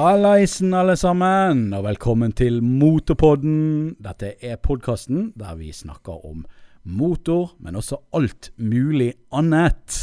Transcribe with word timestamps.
Hallaisen, 0.00 0.72
alle 0.72 0.94
sammen, 0.96 1.74
og 1.76 1.82
velkommen 1.84 2.32
til 2.32 2.62
Motorpodden. 2.64 3.98
Dette 4.00 4.30
er 4.40 4.56
podkasten 4.56 5.26
der 5.36 5.58
vi 5.58 5.74
snakker 5.76 6.22
om 6.24 6.46
motor, 6.88 7.50
men 7.60 7.76
også 7.76 7.98
alt 8.16 8.48
mulig 8.56 9.10
annet. 9.36 9.98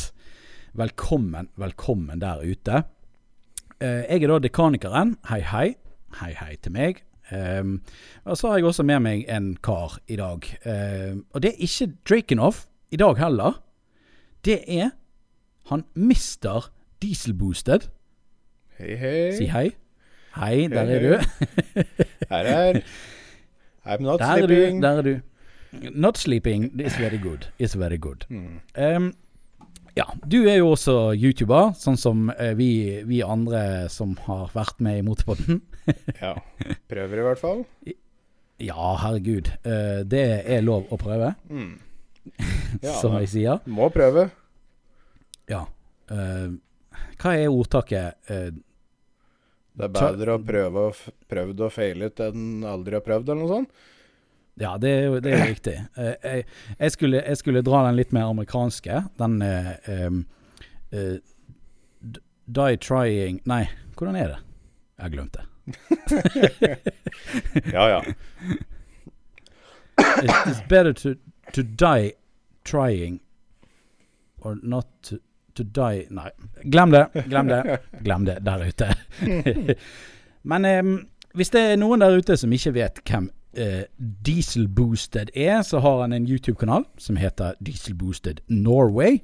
Velkommen, 0.77 1.49
velkommen 1.57 2.21
der 2.21 2.43
ute. 2.45 2.83
Eh, 3.81 4.04
jeg 4.05 4.27
er 4.27 4.33
da 4.36 4.37
dekanikeren. 4.43 5.15
Hei, 5.31 5.39
hei. 5.41 5.65
Hei, 6.19 6.29
hei 6.43 6.59
til 6.61 6.75
meg. 6.77 7.01
Um, 7.32 7.82
og 8.23 8.37
så 8.37 8.51
har 8.51 8.61
jeg 8.61 8.69
også 8.69 8.86
med 8.86 9.01
meg 9.01 9.25
en 9.33 9.50
kar 9.65 9.97
i 10.05 10.19
dag. 10.21 10.45
Um, 10.61 11.25
og 11.33 11.41
det 11.41 11.55
er 11.55 11.65
ikke 11.65 11.89
Drakenhoff 12.05 12.68
i 12.93 13.01
dag 13.01 13.18
heller. 13.18 13.57
Det 14.45 14.61
er 14.61 14.93
han 15.73 15.87
Mister 15.95 16.69
Dieselboosted. 17.01 17.89
Hei, 18.77 18.93
hei. 18.93 19.18
Si 19.41 19.50
hei. 19.50 19.71
Hei, 20.39 20.68
der 20.71 20.91
er 20.96 21.00
du. 21.00 21.14
Her 22.32 22.50
er 22.54 22.82
I'm 23.87 24.01
not 24.04 24.19
Der 24.19 24.25
er 24.25 24.41
du. 24.41 24.47
sleeping. 24.47 24.82
Der 24.83 24.97
er 24.97 25.01
du. 25.01 25.15
Not 25.93 26.18
sleeping 26.18 26.79
is 26.82 26.97
very 27.00 27.18
good. 27.18 27.47
Is 27.60 27.75
very 27.79 27.97
good. 27.97 28.25
Mm. 28.29 28.60
Um, 28.77 29.13
ja, 29.97 30.04
du 30.32 30.43
er 30.47 30.57
jo 30.60 30.69
også 30.75 31.13
YouTuber, 31.18 31.71
sånn 31.79 31.97
som 31.97 32.27
eh, 32.38 32.53
vi, 32.58 32.67
vi 33.08 33.22
andre 33.25 33.88
som 33.89 34.13
har 34.27 34.52
vært 34.53 34.80
med 34.83 35.00
i 35.02 35.05
Motorpodden. 35.08 35.61
Ja. 36.19 36.33
Prøver 36.91 37.22
i 37.22 37.23
hvert 37.23 37.39
fall. 37.39 37.61
Ja, 38.59 38.89
herregud. 38.99 39.47
Uh, 39.63 40.02
det 40.03 40.23
er 40.44 40.66
lov 40.66 40.89
å 40.91 40.97
prøve, 40.99 41.33
Mm. 41.49 41.77
Ja, 42.83 42.91
som 42.99 43.13
jeg 43.22 43.30
sier. 43.31 43.61
Må 43.72 43.88
prøve. 43.95 44.25
Ja. 45.47 45.61
Uh, 46.11 46.58
hva 47.22 47.31
er 47.39 47.47
ordtaket? 47.49 48.17
Eh, 48.30 48.49
Det 49.78 49.86
er 49.86 49.94
bedre 49.94 50.36
å 50.38 50.42
prøve 50.42 50.83
og 50.89 51.02
prøvd 51.30 51.61
og 51.67 51.73
feilet 51.75 52.22
enn 52.25 52.66
aldri 52.66 52.97
ha 52.97 53.02
prøvd, 53.06 53.30
eller 53.30 53.44
noe 53.44 53.52
sånt. 53.52 53.70
ja, 54.58 54.72
det 54.81 54.89
er 54.89 55.03
jo, 55.06 55.20
det 55.22 55.31
er 55.31 55.38
jo 55.38 55.50
riktig. 55.52 55.75
Eh, 56.02 56.16
jeg, 56.23 56.45
jeg, 56.80 56.94
skulle, 56.95 57.22
jeg 57.22 57.38
skulle 57.38 57.61
dra 57.66 57.83
den 57.86 58.00
litt 58.00 58.16
mer 58.16 58.31
amerikanske. 58.31 59.03
Den 59.22 59.38
em, 59.45 60.23
eh, 60.92 61.17
Die 62.48 62.78
trying 62.80 63.42
Nei, 63.45 63.66
hvordan 64.00 64.16
er 64.16 64.28
det? 64.31 64.39
Jeg 64.98 65.03
har 65.03 65.14
glemt 65.14 65.38
det. 65.38 65.45
Ja, 67.73 67.89
ja. 67.92 68.02
It's, 69.98 70.48
it's 70.48 70.61
better 70.70 70.94
to, 70.94 71.16
to 71.53 71.64
die 71.64 72.14
trying 72.64 73.20
or 74.39 74.55
not 74.61 74.88
to, 75.03 75.20
to 75.58 75.66
die 75.75 76.05
Nei, 76.13 76.30
glem 76.72 76.94
det. 76.94 77.05
Glem 77.27 77.50
det. 77.52 77.80
Glem 78.05 78.27
det 78.27 78.38
der 78.45 78.63
ute. 78.67 78.91
Men 80.52 80.66
eh, 80.66 80.83
hvis 81.38 81.52
det 81.53 81.64
er 81.72 81.81
noen 81.81 82.03
der 82.03 82.17
ute 82.17 82.38
som 82.39 82.53
ikke 82.53 82.75
vet 82.77 83.02
hvem 83.08 83.30
eh, 83.58 83.83
Dieselboosted 83.97 85.33
er, 85.36 85.61
så 85.67 85.81
har 85.83 86.03
han 86.05 86.16
en 86.16 86.27
YouTube-kanal 86.30 86.86
som 87.02 87.19
heter 87.19 87.58
Dieselboosted 87.59 88.41
Norway. 88.47 89.19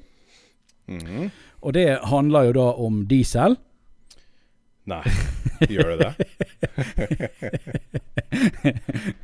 Mhm. 0.91 1.31
Og 1.63 1.73
det 1.77 1.87
handler 2.09 2.49
jo 2.49 2.55
da 2.57 2.65
om 2.83 3.05
diesel. 3.07 3.55
Nei, 4.91 4.99
gjør 5.71 5.93
det 5.93 5.97
det? 6.03 6.13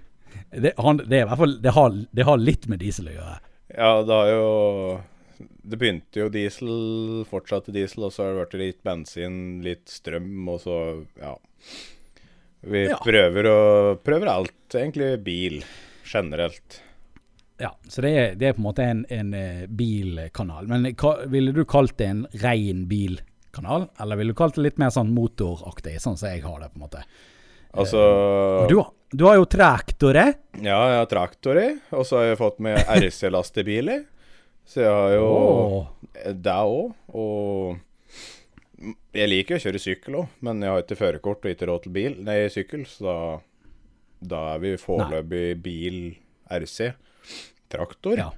Det, 0.49 0.71
han, 0.81 0.97
det 0.97 1.13
er 1.13 1.25
i 1.25 1.27
hvert 1.29 1.37
fall 1.37 1.51
det 1.61 1.71
har, 1.75 1.97
det 2.09 2.25
har 2.25 2.39
litt 2.41 2.63
med 2.71 2.79
diesel 2.81 3.11
å 3.11 3.13
gjøre. 3.13 3.35
Ja, 3.75 3.89
det 4.01 4.15
har 4.15 4.29
jo 4.31 4.45
Det 5.39 5.77
begynte 5.79 6.19
jo 6.23 6.29
diesel, 6.33 7.23
fortsatte 7.29 7.71
diesel, 7.75 8.03
og 8.07 8.11
så 8.15 8.25
har 8.25 8.33
det 8.35 8.41
vært 8.43 8.57
litt 8.59 8.83
bensin, 8.83 9.37
litt 9.63 9.85
strøm, 9.91 10.33
og 10.51 10.59
så 10.65 10.77
Ja. 11.19 11.35
Vi 12.61 12.87
Ja. 12.89 12.97
prøver 12.99 13.47
og 13.47 14.03
Prøver 14.03 14.27
alt, 14.27 14.51
egentlig 14.75 15.23
bil 15.23 15.63
generelt. 16.05 16.81
Ja, 17.59 17.73
så 17.87 18.01
det 18.01 18.11
er, 18.17 18.35
det 18.35 18.47
er 18.47 18.53
på 18.53 18.59
en 18.61 18.67
måte 18.67 18.83
en, 18.83 19.05
en 19.09 19.33
eh, 19.33 19.65
bilkanal. 19.67 20.67
Men 20.67 20.83
hva, 20.95 21.25
ville 21.27 21.51
du 21.55 21.65
kalt 21.67 21.97
det 21.99 22.07
en 22.07 22.21
rein 22.41 22.85
bilkanal? 22.87 23.89
Eller 23.99 24.15
ville 24.19 24.31
du 24.31 24.37
kalt 24.39 24.55
det 24.55 24.63
litt 24.63 24.77
mer 24.79 24.89
sånn 24.95 25.11
motoraktig, 25.15 25.97
sånn 25.99 26.15
som 26.17 26.29
jeg 26.31 26.41
har 26.43 26.59
det, 26.63 26.69
på 26.71 26.79
en 26.79 26.85
måte? 26.87 27.03
Altså 27.75 27.99
Og 28.63 28.69
du, 28.71 28.77
du 29.11 29.25
har 29.27 29.35
jo 29.35 29.45
traktorer. 29.45 30.33
Ja, 30.63 30.79
jeg 30.89 31.01
har 31.03 31.09
traktorer. 31.11 31.79
og 31.91 32.05
så 32.07 32.17
har 32.21 32.29
jeg 32.31 32.39
fått 32.39 32.59
med 32.63 32.79
RC-lastebiler. 33.03 34.05
Så 34.69 34.83
jeg 34.83 34.93
har 34.93 35.13
jo 35.15 35.27
oh. 35.33 35.87
det 36.29 36.53
òg. 36.53 36.91
Og 37.17 37.79
jeg 39.17 39.27
liker 39.31 39.57
å 39.57 39.63
kjøre 39.63 39.81
sykkel 39.81 40.19
òg, 40.21 40.35
men 40.45 40.61
jeg 40.63 40.71
har 40.71 40.83
ikke 40.83 40.99
førerkort 40.99 41.45
og 41.47 41.51
ikke 41.55 41.67
råd 41.71 41.85
til 41.87 41.95
bil, 41.95 42.17
nei, 42.23 42.37
sykkel, 42.53 42.85
så 42.87 43.03
da, 43.07 43.15
da 44.35 44.43
er 44.53 44.61
vi 44.63 44.75
foreløpig 44.79 45.43
bil 45.65 45.99
RC. 46.53 46.91
Traktor. 47.73 48.21
Ja. 48.21 48.29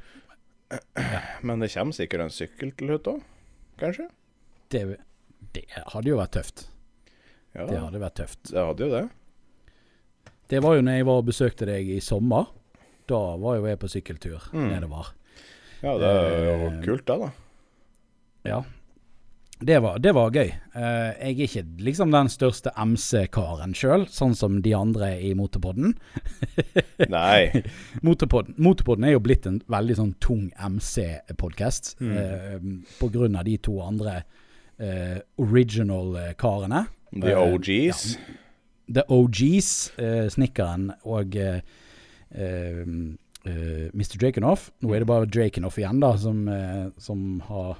Men 1.43 1.59
det 1.59 1.71
kommer 1.73 1.95
sikkert 1.95 2.25
en 2.25 2.33
sykkel 2.33 2.71
til 2.79 2.93
slutt 2.93 3.11
òg, 3.11 3.23
kanskje? 3.81 4.07
det, 4.71 4.85
det 5.51 5.65
hadde 5.75 6.07
jo 6.07 6.15
vært 6.19 6.37
tøft. 6.37 6.67
Ja, 7.51 7.65
Det 7.67 7.79
hadde 7.83 7.99
vært 7.99 8.15
tøft. 8.21 8.39
det 8.47 8.63
hadde 8.63 8.85
jo 8.87 8.91
det. 8.93 9.03
Det 10.51 10.59
var 10.63 10.77
jo 10.77 10.83
når 10.87 10.95
jeg 10.97 11.07
var 11.07 11.19
og 11.19 11.27
besøkte 11.27 11.67
deg 11.67 11.89
i 11.91 11.99
sommer. 12.03 12.47
Da 13.11 13.19
var 13.39 13.57
jo 13.59 13.67
jeg 13.67 13.79
på 13.81 13.89
sykkeltur 13.91 14.47
Mm. 14.55 14.69
nedover. 14.71 15.11
Ja, 15.81 15.95
det 15.97 16.11
er 16.11 16.45
jo 16.45 16.69
Eh, 16.71 16.77
kult, 16.85 17.05
det, 17.07 17.17
da. 17.19 17.31
Ja. 18.45 18.61
Det 19.61 19.75
var, 19.83 19.99
det 20.01 20.11
var 20.17 20.31
gøy. 20.33 20.47
Eh, 20.73 21.11
jeg 21.21 21.35
er 21.35 21.41
ikke 21.45 21.63
liksom 21.85 22.09
den 22.13 22.29
største 22.33 22.71
MC-karen 22.81 23.75
sjøl, 23.77 24.07
sånn 24.09 24.33
som 24.35 24.55
de 24.65 24.71
andre 24.73 25.11
i 25.21 25.35
Motorpodden. 25.37 25.93
Nei. 27.13 27.61
Motorpodden, 28.01 28.55
Motorpodden 28.57 29.05
er 29.05 29.13
jo 29.13 29.21
blitt 29.21 29.45
en 29.45 29.59
veldig 29.69 29.97
sånn 29.99 30.15
tung 30.23 30.47
MC-podkast 30.57 31.91
Mm. 32.01 32.17
eh, 32.17 32.57
på 32.99 33.11
grunn 33.13 33.37
av 33.37 33.45
de 33.45 33.57
to 33.61 33.77
andre 33.85 34.23
eh, 34.81 35.19
original-karene. 35.37 36.87
The 37.13 37.35
Eh, 37.35 37.53
OGs. 37.53 38.17
The 38.91 39.03
OGs, 39.13 39.91
eh, 39.99 40.25
Snikkeren 40.33 40.89
og 41.05 41.35
eh, 41.37 41.61
eh, 43.45 43.51
eh, 43.51 43.87
Mr. 43.93 44.17
Drakenoff. 44.21 44.69
Nå 44.81 44.93
er 44.95 45.03
det 45.03 45.09
bare 45.09 45.29
Drakenoff 45.29 45.77
igjen, 45.81 45.99
da, 46.03 46.13
som, 46.17 46.43
uh, 46.47 46.89
som 47.01 47.41
har 47.47 47.77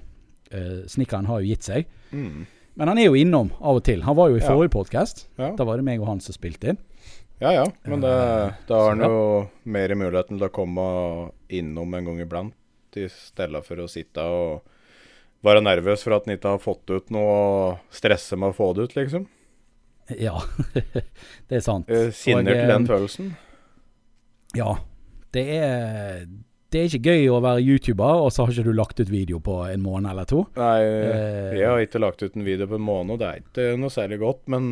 uh, 0.53 0.81
Snikkeren 0.87 1.29
har 1.29 1.41
jo 1.41 1.51
gitt 1.53 1.63
seg. 1.67 1.87
Mm. 2.11 2.45
Men 2.79 2.87
han 2.87 2.97
er 3.01 3.09
jo 3.09 3.17
innom 3.19 3.51
av 3.59 3.81
og 3.81 3.83
til. 3.83 4.01
Han 4.07 4.15
var 4.15 4.31
jo 4.31 4.39
i 4.39 4.41
Ja. 4.41 4.47
forrige 4.47 4.71
podkast. 4.71 5.27
Ja. 5.37 5.51
Da 5.55 5.67
var 5.67 5.77
det 5.77 5.85
meg 5.85 6.01
og 6.01 6.07
han 6.07 6.21
som 6.23 6.33
spilte 6.33 6.71
inn. 6.71 6.77
Ja 7.41 7.51
ja, 7.55 7.65
men 7.89 8.01
det, 8.03 8.09
Eh, 8.09 8.53
da 8.67 8.75
har 8.77 8.89
han 8.95 8.99
jo 9.01 9.49
mer 9.65 9.89
muligheten 9.97 10.37
til 10.37 10.45
å 10.45 10.53
komme 10.53 11.31
innom 11.49 11.93
en 11.97 12.05
gang 12.05 12.19
iblant, 12.21 12.53
i 12.95 13.07
stedet 13.09 13.65
for 13.65 13.81
å 13.81 13.89
sitte 13.89 14.21
og 14.21 14.61
være 15.43 15.63
nervøs 15.65 16.03
for 16.03 16.13
at 16.13 16.27
han 16.27 16.37
ikke 16.37 16.51
har 16.53 16.61
fått 16.61 16.89
ut 16.93 17.09
noe 17.09 17.31
og 17.33 17.79
stresse 17.89 18.37
med 18.37 18.53
å 18.53 18.53
få 18.53 18.75
det 18.75 18.83
ut, 18.83 18.95
liksom. 18.95 19.25
Ja, 20.19 20.37
det 21.49 21.57
er 21.57 21.65
sant. 21.65 21.89
Sinner 22.13 22.53
til 22.53 22.69
den 22.69 22.85
eh, 22.85 22.87
følelsen. 22.93 23.33
Ja. 24.53 24.75
Det 25.31 25.43
er, 25.57 26.25
det 26.71 26.79
er 26.81 26.89
ikke 26.89 27.11
gøy 27.11 27.29
å 27.31 27.39
være 27.43 27.63
YouTuber, 27.63 28.25
og 28.25 28.33
så 28.33 28.43
har 28.43 28.53
ikke 28.53 28.67
du 28.67 28.75
lagt 28.75 28.99
ut 28.99 29.11
video 29.11 29.39
på 29.43 29.61
en 29.69 29.83
måned 29.83 30.11
eller 30.11 30.27
to. 30.29 30.43
Nei, 30.59 30.75
eh, 30.83 31.55
jeg 31.59 31.69
har 31.69 31.83
ikke 31.83 32.03
lagt 32.03 32.23
ut 32.23 32.35
en 32.35 32.47
video 32.47 32.67
på 32.67 32.79
en 32.79 32.87
måned, 32.87 33.15
og 33.15 33.21
det 33.23 33.29
er 33.29 33.41
ikke 33.43 33.79
noe 33.79 33.93
særlig 33.93 34.19
godt, 34.23 34.43
men 34.51 34.69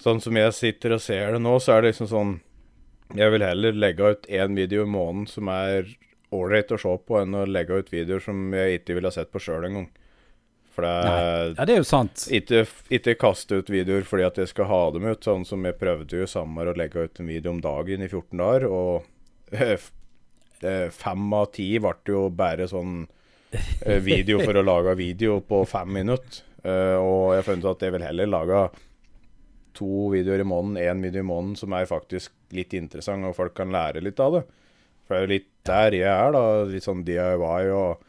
sånn 0.00 0.20
som 0.24 0.36
jeg 0.36 0.56
sitter 0.56 0.96
og 0.96 1.02
ser 1.04 1.36
det 1.36 1.42
nå, 1.44 1.56
så 1.60 1.76
er 1.76 1.82
det 1.84 1.94
liksom 1.94 2.08
sånn 2.12 2.38
Jeg 3.18 3.32
vil 3.34 3.42
heller 3.42 3.74
legge 3.74 4.06
ut 4.06 4.26
én 4.30 4.54
video 4.54 4.84
i 4.86 4.90
måneden 4.90 5.24
som 5.26 5.48
er 5.50 5.88
ålreit 6.30 6.70
å 6.70 6.78
se 6.78 6.92
på, 7.06 7.16
enn 7.18 7.34
å 7.34 7.46
legge 7.48 7.80
ut 7.80 7.88
videoer 7.90 8.22
som 8.22 8.52
jeg 8.54 8.78
ikke 8.78 8.94
ville 8.94 9.10
ha 9.10 9.16
sett 9.16 9.32
på 9.34 9.42
sjøl 9.42 9.66
engang. 9.66 9.88
For 10.70 10.86
det 10.86 10.92
er 10.94 11.54
Ja, 11.56 11.66
det 11.66 11.74
er 11.74 11.80
jo 11.80 11.88
sant. 11.88 12.28
Ikke, 12.30 12.62
ikke 12.94 13.16
kaste 13.18 13.58
ut 13.58 13.72
videoer 13.72 14.06
fordi 14.06 14.28
at 14.28 14.38
jeg 14.38 14.52
skal 14.52 14.70
ha 14.70 14.82
dem 14.94 15.08
ut, 15.10 15.26
sånn 15.26 15.42
som 15.48 15.66
jeg 15.66 15.78
prøvde 15.80 16.20
jo 16.20 16.28
i 16.28 16.30
sommer 16.30 16.70
å 16.70 16.76
legge 16.78 17.08
ut 17.08 17.18
en 17.18 17.32
video 17.32 17.50
om 17.50 17.58
dagen 17.64 18.06
i 18.06 18.08
14 18.08 18.38
dager, 18.38 18.68
og 18.70 19.09
fem 19.50 21.32
av 21.32 21.50
ti 21.54 21.72
ble 21.80 21.94
jo 22.06 22.28
bare 22.34 22.68
sånn 22.70 23.02
eh, 23.52 23.98
video 24.04 24.40
for 24.42 24.56
å 24.56 24.64
lage 24.66 24.94
video 24.98 25.40
på 25.44 25.64
fem 25.68 25.92
minutter. 26.00 26.44
Eh, 26.62 26.96
og 27.00 27.32
jeg 27.32 27.40
har 27.40 27.48
funnet 27.48 27.70
at 27.70 27.84
jeg 27.86 27.94
vil 27.96 28.06
heller 28.06 28.30
lage 28.30 28.62
to 29.76 30.10
videoer 30.12 30.42
i 30.42 30.48
måneden, 30.48 30.80
én 30.82 31.04
video 31.04 31.24
i 31.24 31.28
måneden 31.30 31.56
som 31.56 31.72
er 31.76 31.88
faktisk 31.88 32.34
litt 32.56 32.74
interessant, 32.76 33.24
og 33.24 33.36
folk 33.38 33.54
kan 33.56 33.72
lære 33.72 34.02
litt 34.04 34.20
av 34.20 34.38
det. 34.38 34.44
For 35.06 35.14
det 35.14 35.20
er 35.20 35.26
jo 35.26 35.32
litt 35.34 35.50
der 35.66 35.96
jeg 35.96 36.10
er, 36.10 36.34
da. 36.34 36.44
Litt 36.70 36.86
sånn 36.86 37.04
DIY 37.06 37.70
og 37.74 38.04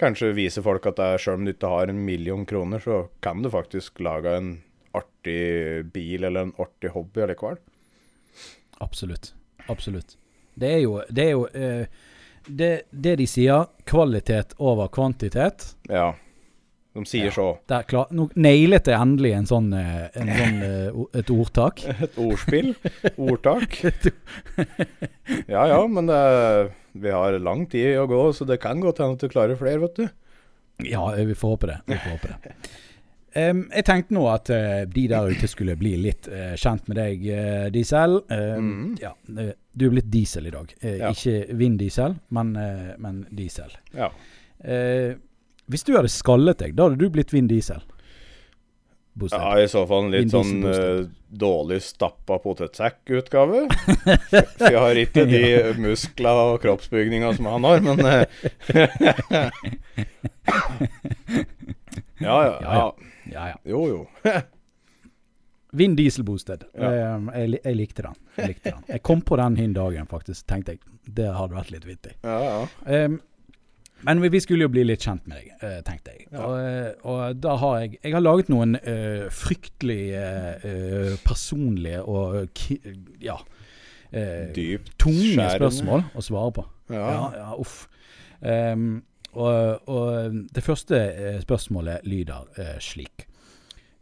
kanskje 0.00 0.32
vise 0.36 0.62
folk 0.64 0.86
at 0.90 1.00
er, 1.02 1.20
selv 1.22 1.40
om 1.40 1.46
du 1.46 1.52
ikke 1.54 1.72
har 1.72 1.90
en 1.92 2.04
million 2.06 2.46
kroner, 2.48 2.82
så 2.82 3.06
kan 3.24 3.42
du 3.42 3.50
faktisk 3.52 4.00
lage 4.04 4.32
en 4.38 4.54
artig 4.96 5.84
bil 5.92 6.24
eller 6.28 6.48
en 6.48 6.56
artig 6.62 6.92
hobby 6.94 7.24
allikevel. 7.24 7.60
Absolutt. 8.82 9.32
Absolutt. 9.72 10.16
Det 10.54 10.68
er 10.74 10.82
jo, 10.84 10.98
det, 11.08 11.24
er 11.24 11.30
jo 11.36 11.46
eh, 11.54 11.86
det, 12.48 12.72
det 12.90 13.16
de 13.22 13.26
sier, 13.30 13.66
kvalitet 13.88 14.52
over 14.58 14.88
kvantitet. 14.92 15.74
Ja. 15.88 16.10
De 16.92 17.06
sier 17.08 17.30
Ja. 17.30 17.32
så. 17.32 17.46
Der 17.72 17.86
klar, 17.88 18.10
nå 18.12 18.26
nailet 18.36 18.84
jeg 18.90 18.98
endelig 19.00 19.30
en 19.32 19.46
sånn, 19.48 19.70
eh, 19.72 20.10
en 20.20 20.28
sånn 20.36 20.58
eh, 20.68 21.20
et 21.22 21.30
ordtak. 21.32 21.80
Et 22.04 22.18
ordspill. 22.20 22.74
Ordtak. 23.16 23.78
Ja 25.48 25.66
ja, 25.70 25.78
men 25.88 26.06
det, 26.10 26.16
er- 26.18 26.70
vi 26.92 27.08
har 27.14 27.32
lang 27.40 27.64
tid 27.72 27.96
å 27.96 28.06
gå, 28.10 28.18
så 28.36 28.44
det 28.44 28.58
kan 28.60 28.80
godt 28.82 28.98
hende 29.00 29.16
at 29.16 29.22
du 29.24 29.30
klarer 29.32 29.56
flere, 29.56 29.80
vet 29.86 29.96
du. 29.96 30.08
Ja, 30.90 31.06
vi 31.16 31.32
får 31.38 31.54
håpe 31.54 31.70
det. 31.70 31.78
Vi 31.88 31.96
får 31.96 32.16
håpe 32.18 32.32
det. 32.34 32.56
Em, 33.32 33.62
jeg 33.72 33.86
tenkte 33.88 34.12
nå 34.12 34.26
at 34.28 34.50
uh, 34.52 34.82
de 34.92 35.06
der 35.08 35.30
ute 35.32 35.48
skulle 35.48 35.72
bli 35.80 35.94
litt 36.00 36.28
uh, 36.28 36.52
kjent 36.60 36.84
med 36.90 36.98
deg, 37.00 37.22
uh, 37.32 37.68
Diesel. 37.72 38.18
Mhm. 38.28 38.98
ja, 39.00 39.14
du 39.24 39.84
er 39.86 39.94
blitt 39.94 40.10
Diesel 40.12 40.46
i 40.50 40.52
dag. 40.52 40.74
Ja. 40.82 41.12
Ikke 41.14 41.46
vind-diesel, 41.56 42.18
men, 42.36 42.52
men 43.00 43.22
Diesel. 43.32 43.72
Ja. 43.96 44.10
Hvis 45.72 45.84
du 45.86 45.96
hadde 45.96 46.08
skallet 46.12 46.58
deg, 46.60 46.76
da 46.76 46.82
hadde 46.88 47.00
du 47.00 47.08
blitt 47.12 47.32
vind-diesel. 47.32 47.80
Bosted. 49.16 49.40
ja, 49.40 49.60
i 49.60 49.68
så 49.68 49.86
fall 49.88 50.04
en 50.06 50.12
litt 50.12 50.30
sånn 50.32 50.64
dårlig 51.28 51.82
stappa 51.84 52.38
potetsekk-utgave. 52.40 53.68
For 53.68 54.68
jeg 54.68 54.80
har 54.80 54.96
ikke 55.02 55.24
de 55.28 55.42
muskler 55.84 56.36
og 56.54 56.60
kroppsbygninga 56.64 57.34
som 57.36 57.46
han 57.52 57.64
har, 57.68 57.78
men 57.88 57.96
Ja 62.22 62.44
ja. 62.44 62.58
Ja, 62.62 62.94
ja. 63.30 63.52
ja. 63.52 63.56
Jo 63.68 63.86
jo. 63.88 64.02
Vinn 65.72 65.96
Diesel 65.96 66.24
Bosted. 66.24 66.66
Ja. 66.76 66.90
Jeg, 66.92 67.20
jeg, 67.32 67.60
jeg 67.64 67.76
likte 67.78 68.04
den. 68.04 68.16
Jeg 68.36 68.52
likte 68.52 68.70
den. 68.74 68.86
Jeg 68.92 69.02
kom 69.08 69.22
på 69.24 69.38
den 69.40 69.56
hin 69.56 69.72
dagen, 69.72 70.08
faktisk. 70.10 70.44
Tenkte 70.50 70.74
jeg. 70.74 70.82
Det 71.02 71.30
hadde 71.32 71.56
vært 71.56 71.70
litt 71.72 71.86
vittig. 71.88 72.16
Ja 72.26 72.40
ja. 72.44 73.06
Um, 73.06 73.20
men 74.02 74.18
vi, 74.22 74.32
vi 74.34 74.40
skulle 74.42 74.66
jo 74.66 74.72
bli 74.72 74.82
litt 74.86 75.04
kjent 75.06 75.28
med 75.30 75.38
deg, 75.38 75.50
eh, 75.62 75.78
tenkte 75.86 76.14
jeg. 76.16 76.26
Og, 76.34 76.56
eh, 76.58 76.88
og 77.06 77.38
da 77.38 77.54
har 77.60 77.76
jeg 77.84 77.98
Jeg 78.02 78.14
har 78.16 78.24
laget 78.24 78.50
noen 78.50 78.74
uh, 78.82 79.28
fryktelig 79.30 80.00
eh, 80.18 81.12
personlige 81.22 82.02
og 82.02 82.50
ki, 82.58 82.80
ja 83.22 83.36
uh, 83.38 84.48
Dypt 84.56 84.96
tunge 84.98 85.46
spørsmål 85.54 86.02
å 86.18 86.24
svare 86.24 86.54
på. 86.58 86.66
Ja. 86.90 87.06
Ja, 87.14 87.22
ja 87.38 87.48
uff. 87.62 87.84
Um, 88.42 89.04
og, 89.32 89.88
og 89.88 90.40
det 90.52 90.62
første 90.64 90.98
eh, 90.98 91.38
spørsmålet 91.42 92.04
lyder 92.08 92.48
eh, 92.60 92.76
slik. 92.82 93.26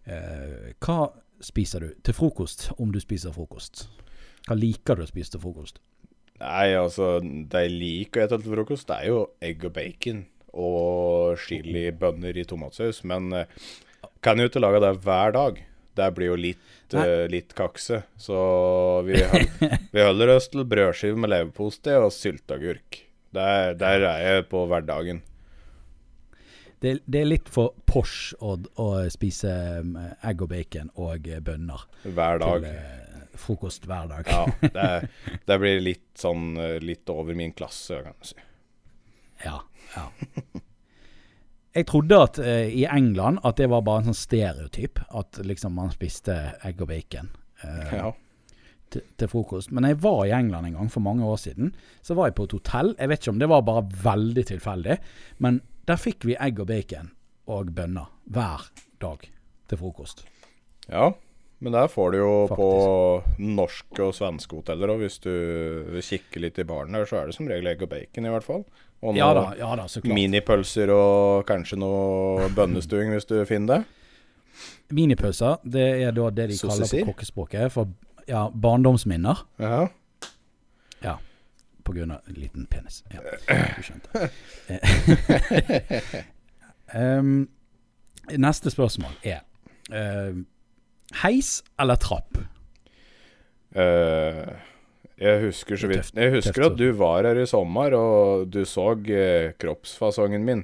Eh, 0.07 0.73
hva 0.83 1.11
spiser 1.41 1.85
du 1.87 1.93
til 2.05 2.17
frokost, 2.17 2.71
om 2.83 2.91
du 2.93 3.01
spiser 3.01 3.33
frokost? 3.35 3.87
Hva 4.49 4.57
liker 4.59 4.99
du 4.99 5.05
å 5.05 5.09
spise 5.11 5.35
til 5.37 5.43
frokost? 5.45 5.79
Nei, 6.41 6.71
altså, 6.75 7.19
det 7.23 7.67
jeg 7.67 7.75
liker 7.77 8.25
å 8.25 8.29
spise 8.31 8.43
til 8.47 8.55
frokost, 8.57 8.89
det 8.89 8.99
er 9.05 9.11
jo 9.13 9.23
egg 9.45 9.65
og 9.69 9.75
bacon 9.77 10.23
og 10.51 11.37
chilibønner 11.39 12.37
i 12.41 12.47
tomatsaus. 12.49 13.03
Men 13.07 13.31
eh, 13.37 13.59
kan 14.25 14.41
jo 14.41 14.49
ikke 14.51 14.63
lage 14.65 14.81
det 14.83 14.95
hver 15.05 15.37
dag. 15.37 15.61
Det 16.01 16.07
blir 16.17 16.31
jo 16.33 16.39
litt, 16.39 16.95
eh, 16.97 17.27
litt 17.31 17.53
kakse. 17.59 18.03
Så 18.19 18.37
vi, 19.07 19.21
hol- 19.21 19.77
vi 19.93 20.05
holder 20.07 20.35
oss 20.37 20.49
til 20.51 20.65
brødskive 20.69 21.19
med 21.21 21.33
leverpostei 21.35 21.97
og 22.01 22.13
sylteagurk. 22.15 23.03
Der, 23.35 23.75
der 23.79 24.07
er 24.09 24.23
jeg 24.25 24.47
på 24.51 24.65
hverdagen. 24.71 25.23
Det, 26.81 26.95
det 27.05 27.21
er 27.21 27.29
litt 27.29 27.49
for 27.53 27.75
Porsche 27.87 28.39
å, 28.41 28.55
å 28.81 28.87
spise 29.13 29.51
um, 29.85 29.99
egg 30.25 30.41
og 30.41 30.49
bacon 30.51 30.89
og 30.97 31.27
eh, 31.29 31.43
bønner 31.45 31.83
Hver 32.07 32.41
dag. 32.41 32.65
til 32.65 32.71
eh, 32.71 33.27
frokost 33.41 33.85
hver 33.89 34.09
dag. 34.09 34.31
Ja, 34.33 34.47
det, 34.77 35.35
det 35.47 35.59
blir 35.61 35.83
litt 35.85 36.09
sånn 36.19 36.55
eh, 36.57 36.79
litt 36.81 37.09
over 37.13 37.37
min 37.37 37.53
klasse, 37.57 38.01
kan 38.07 38.17
du 38.17 38.31
si. 38.33 38.41
Ja, 39.45 39.59
ja. 39.95 40.07
Jeg 41.77 41.87
trodde 41.87 42.17
at 42.25 42.41
eh, 42.43 42.73
i 42.81 42.87
England 42.91 43.45
at 43.47 43.61
det 43.61 43.69
var 43.71 43.85
bare 43.87 44.03
en 44.03 44.11
sånn 44.11 44.19
stereotyp. 44.19 45.05
At 45.15 45.39
liksom 45.47 45.77
man 45.77 45.93
spiste 45.95 46.35
egg 46.67 46.81
og 46.83 46.91
bacon 46.91 47.31
eh, 47.63 47.95
Ja. 48.01 48.11
Til, 48.91 49.05
til 49.19 49.31
frokost. 49.31 49.71
Men 49.73 49.87
jeg 49.89 50.01
var 50.03 50.25
i 50.27 50.35
England 50.37 50.67
en 50.71 50.77
gang 50.81 50.91
for 50.93 51.01
mange 51.05 51.25
år 51.27 51.39
siden. 51.43 51.73
Så 52.03 52.15
var 52.19 52.31
jeg 52.31 52.37
på 52.39 52.49
et 52.49 52.57
hotell. 52.59 52.95
Jeg 52.99 53.09
vet 53.13 53.23
ikke 53.23 53.35
om 53.37 53.41
det 53.43 53.49
var 53.53 53.65
bare 53.67 53.87
veldig 54.05 54.45
tilfeldig. 54.51 54.99
Men 55.39 55.61
der 55.89 55.99
fikk 56.01 56.27
vi 56.29 56.37
egg 56.41 56.61
og 56.63 56.69
bacon 56.71 57.11
og 57.51 57.73
bønner 57.75 58.11
hver 58.31 58.69
dag 59.03 59.27
til 59.71 59.79
frokost. 59.81 60.25
Ja, 60.91 61.11
men 61.61 61.75
der 61.77 61.91
får 61.93 62.13
du 62.15 62.19
jo 62.19 62.35
på 62.57 62.67
norske 63.39 64.05
og 64.07 64.15
svenske 64.17 64.57
hoteller 64.57 64.95
òg. 64.95 65.03
Hvis 65.05 65.19
du 65.23 65.33
kikker 66.03 66.41
litt 66.47 66.59
i 66.63 66.65
baren 66.69 66.95
der, 66.97 67.05
så 67.09 67.21
er 67.21 67.31
det 67.31 67.37
som 67.37 67.49
regel 67.51 67.69
egg 67.73 67.83
og 67.85 67.91
bacon, 67.93 68.27
i 68.27 68.33
hvert 68.33 68.47
fall. 68.47 68.65
Og 69.01 69.17
Ja 69.17 69.31
da, 69.37 69.47
ja 69.57 69.69
da, 69.81 69.87
så 69.89 70.01
klart. 70.03 70.13
minipølser 70.17 70.91
og 70.93 71.47
kanskje 71.49 71.79
noe 71.81 72.49
bønnestuing, 72.57 73.13
hvis 73.15 73.29
du 73.29 73.39
finner 73.49 73.81
det. 73.81 73.97
Minipølser, 74.93 75.61
det 75.65 75.87
er 76.03 76.13
da 76.17 76.27
det 76.35 76.49
de 76.51 76.57
kaller 76.59 76.91
på 76.91 77.13
kokkespråket 77.13 77.73
for 77.73 77.93
ja, 78.31 78.51
barndomsminner. 78.55 79.39
Ja. 79.57 79.89
Ja, 81.03 81.19
på 81.83 81.93
grunn 81.97 82.11
av 82.15 82.21
en 82.27 82.39
liten 82.39 82.67
penis. 82.71 83.03
Ja, 83.11 83.25
du 83.77 83.83
skjønte. 83.83 84.29
um, 86.95 87.49
neste 88.47 88.71
spørsmål 88.71 89.17
er 89.27 89.43
uh, 89.91 90.43
Heis 91.25 91.61
eller 91.81 91.99
trapp? 91.99 92.39
Uh, 93.75 94.51
jeg 95.21 95.43
husker 95.45 95.79
så 95.79 95.89
vidt 95.91 96.15
Jeg 96.17 96.33
husker 96.35 96.65
at 96.67 96.79
du 96.79 96.89
var 96.99 97.27
her 97.29 97.39
i 97.39 97.49
sommer, 97.51 97.95
og 97.99 98.47
du 98.53 98.63
så 98.69 98.93
uh, 98.95 99.51
kroppsfasongen 99.59 100.47
min. 100.47 100.63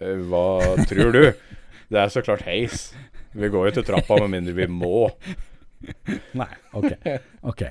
Uh, 0.00 0.16
hva 0.30 0.46
tror 0.88 1.12
du? 1.12 1.26
Det 1.92 2.00
er 2.02 2.08
så 2.10 2.18
klart 2.24 2.42
heis. 2.48 2.88
Vi 3.36 3.46
går 3.52 3.68
jo 3.68 3.76
til 3.76 3.84
trappa 3.86 4.16
med 4.24 4.32
mindre 4.32 4.56
vi 4.56 4.66
må. 4.66 5.10
Nei, 6.40 6.48
ok. 6.76 6.90
ok. 7.52 7.62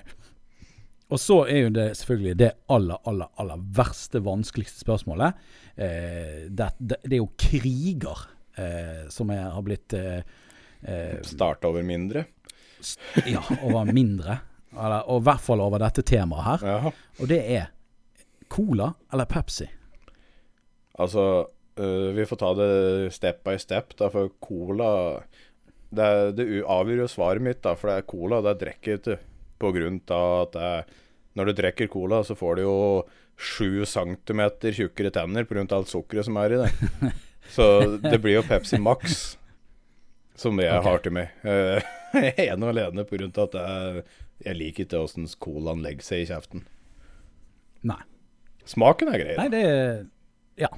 Og 1.14 1.22
så 1.22 1.38
er 1.46 1.60
jo 1.68 1.74
det 1.76 1.90
selvfølgelig 2.00 2.38
det 2.40 2.52
aller, 2.74 3.02
aller, 3.06 3.30
aller 3.42 3.68
verste, 3.78 4.22
vanskeligste 4.26 4.82
spørsmålet. 4.82 5.38
Eh, 5.76 6.48
det, 6.50 6.72
det, 6.80 6.98
det 7.04 7.14
er 7.14 7.22
jo 7.22 7.30
kriger 7.38 8.26
eh, 8.58 9.06
som 9.14 9.30
er, 9.36 9.46
har 9.54 9.66
blitt 9.66 9.94
eh, 9.94 10.24
eh, 10.82 11.22
Starte 11.26 11.70
over 11.70 11.86
mindre. 11.86 12.26
Ja, 13.26 13.44
over 13.62 13.94
mindre. 13.94 14.40
Eller, 14.76 15.06
og 15.08 15.22
i 15.22 15.28
hvert 15.30 15.44
fall 15.46 15.64
over 15.64 15.82
dette 15.82 16.04
temaet 16.06 16.48
her. 16.50 16.68
Ja. 16.74 16.94
Og 17.22 17.30
det 17.32 17.42
er 17.56 17.70
Cola 18.52 18.92
eller 19.14 19.26
Pepsi? 19.30 19.68
Altså, 21.00 21.46
øh, 21.80 22.16
vi 22.16 22.26
får 22.26 22.40
ta 22.42 22.52
det 22.58 23.14
step 23.14 23.44
by 23.46 23.58
step, 23.60 23.96
da, 24.00 24.10
for 24.14 24.32
cola 24.44 24.90
Det, 25.96 26.10
det 26.38 26.46
avgjør 26.62 27.04
jo 27.04 27.12
svaret 27.12 27.46
mitt, 27.46 27.62
da, 27.66 27.76
for 27.80 27.92
det 27.92 28.00
er 28.00 28.10
cola 28.10 28.42
det 28.46 28.58
drikker 28.62 28.92
jeg 28.92 29.02
ikke 29.02 29.20
på 29.62 29.72
grunn 29.76 30.02
av 30.12 30.34
at 30.44 30.58
er, 30.60 30.90
når 31.40 31.50
du 31.50 31.54
drikker 31.62 31.92
cola, 31.92 32.22
så 32.28 32.36
får 32.38 32.60
du 32.60 32.66
jo 32.66 32.76
sju 33.36 33.86
centimeter 33.88 34.76
tjukkere 34.76 35.12
tenner 35.16 35.48
på 35.48 35.56
grunn 35.56 35.70
av 35.72 35.82
alt 35.82 35.92
sukkeret 35.92 36.28
som 36.28 36.38
er 36.40 36.56
i 36.56 36.62
det. 36.64 36.72
Så 37.56 37.66
det 38.02 38.18
blir 38.24 38.40
jo 38.40 38.46
Pepsi 38.48 38.80
Max 38.82 39.36
som 40.36 40.58
jeg 40.60 40.72
okay. 40.72 40.88
har 40.88 41.04
til 41.04 41.14
meg. 41.16 41.36
Eh, 41.48 41.92
Ene 42.48 42.66
og 42.66 42.72
alene 42.72 43.06
på 43.08 43.20
grunn 43.20 43.34
av 43.36 43.50
at 43.50 43.58
jeg, 43.60 44.06
jeg 44.48 44.60
liker 44.60 44.88
ikke 44.88 45.04
åssen 45.04 45.28
colaen 45.40 45.84
legger 45.86 46.08
seg 46.08 46.24
i 46.24 46.30
kjeften. 46.32 46.66
Nei. 47.86 48.02
Smaken 48.66 49.12
er 49.14 49.22
grei. 49.22 49.38
Nei, 49.40 49.48
det 49.54 49.64
Ja. 50.60 50.72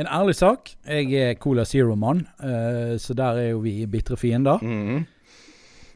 En 0.00 0.06
ærlig 0.08 0.34
sak. 0.38 0.70
Jeg 0.88 1.12
er 1.12 1.34
Cola 1.40 1.64
Zero-mann, 1.68 2.22
uh, 2.40 2.94
så 3.00 3.14
der 3.16 3.36
er 3.42 3.48
jo 3.50 3.58
vi 3.64 3.86
bitre 3.90 4.16
fiender. 4.16 4.58
Mm. 4.64 5.02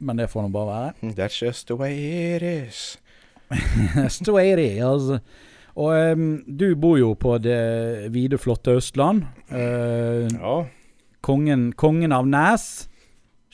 Men 0.05 0.19
det 0.21 0.27
får 0.31 0.43
nå 0.45 0.51
bare 0.53 0.67
være. 0.69 1.15
That's 1.17 1.39
just 1.41 1.67
the 1.71 1.77
way 1.81 1.95
it 2.37 2.43
is. 2.43 2.99
That's 3.97 4.19
the 4.25 4.33
way 4.35 4.53
it 4.53 4.59
is. 4.61 4.83
altså. 4.85 5.19
Og 5.75 6.13
um, 6.13 6.45
du 6.59 6.75
bor 6.79 6.99
jo 7.01 7.15
på 7.19 7.39
det 7.43 8.13
vide, 8.15 8.39
flotte 8.39 8.71
Østland. 8.77 9.25
Uh, 9.51 10.29
Ja, 10.35 10.65
kongen, 11.25 11.73
kongen 11.73 12.13
av 12.13 12.27
Næs. 12.29 12.89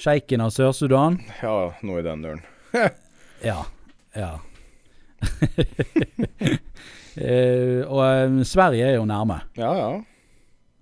Sjeiken 0.01 0.41
av 0.41 0.51
Sør-Sudan. 0.51 1.21
ja, 1.43 1.71
noe 1.83 2.01
i 2.01 2.03
den 2.03 2.23
døren. 2.25 2.43
Ja. 3.45 3.63
Ja. 4.17 4.35
uh, 7.21 7.81
og 7.95 8.27
um, 8.27 8.45
Sverige 8.45 8.85
er 8.91 8.95
jo 8.99 9.05
nærme. 9.09 9.41
Ja, 9.57 9.73
ja. 9.79 9.91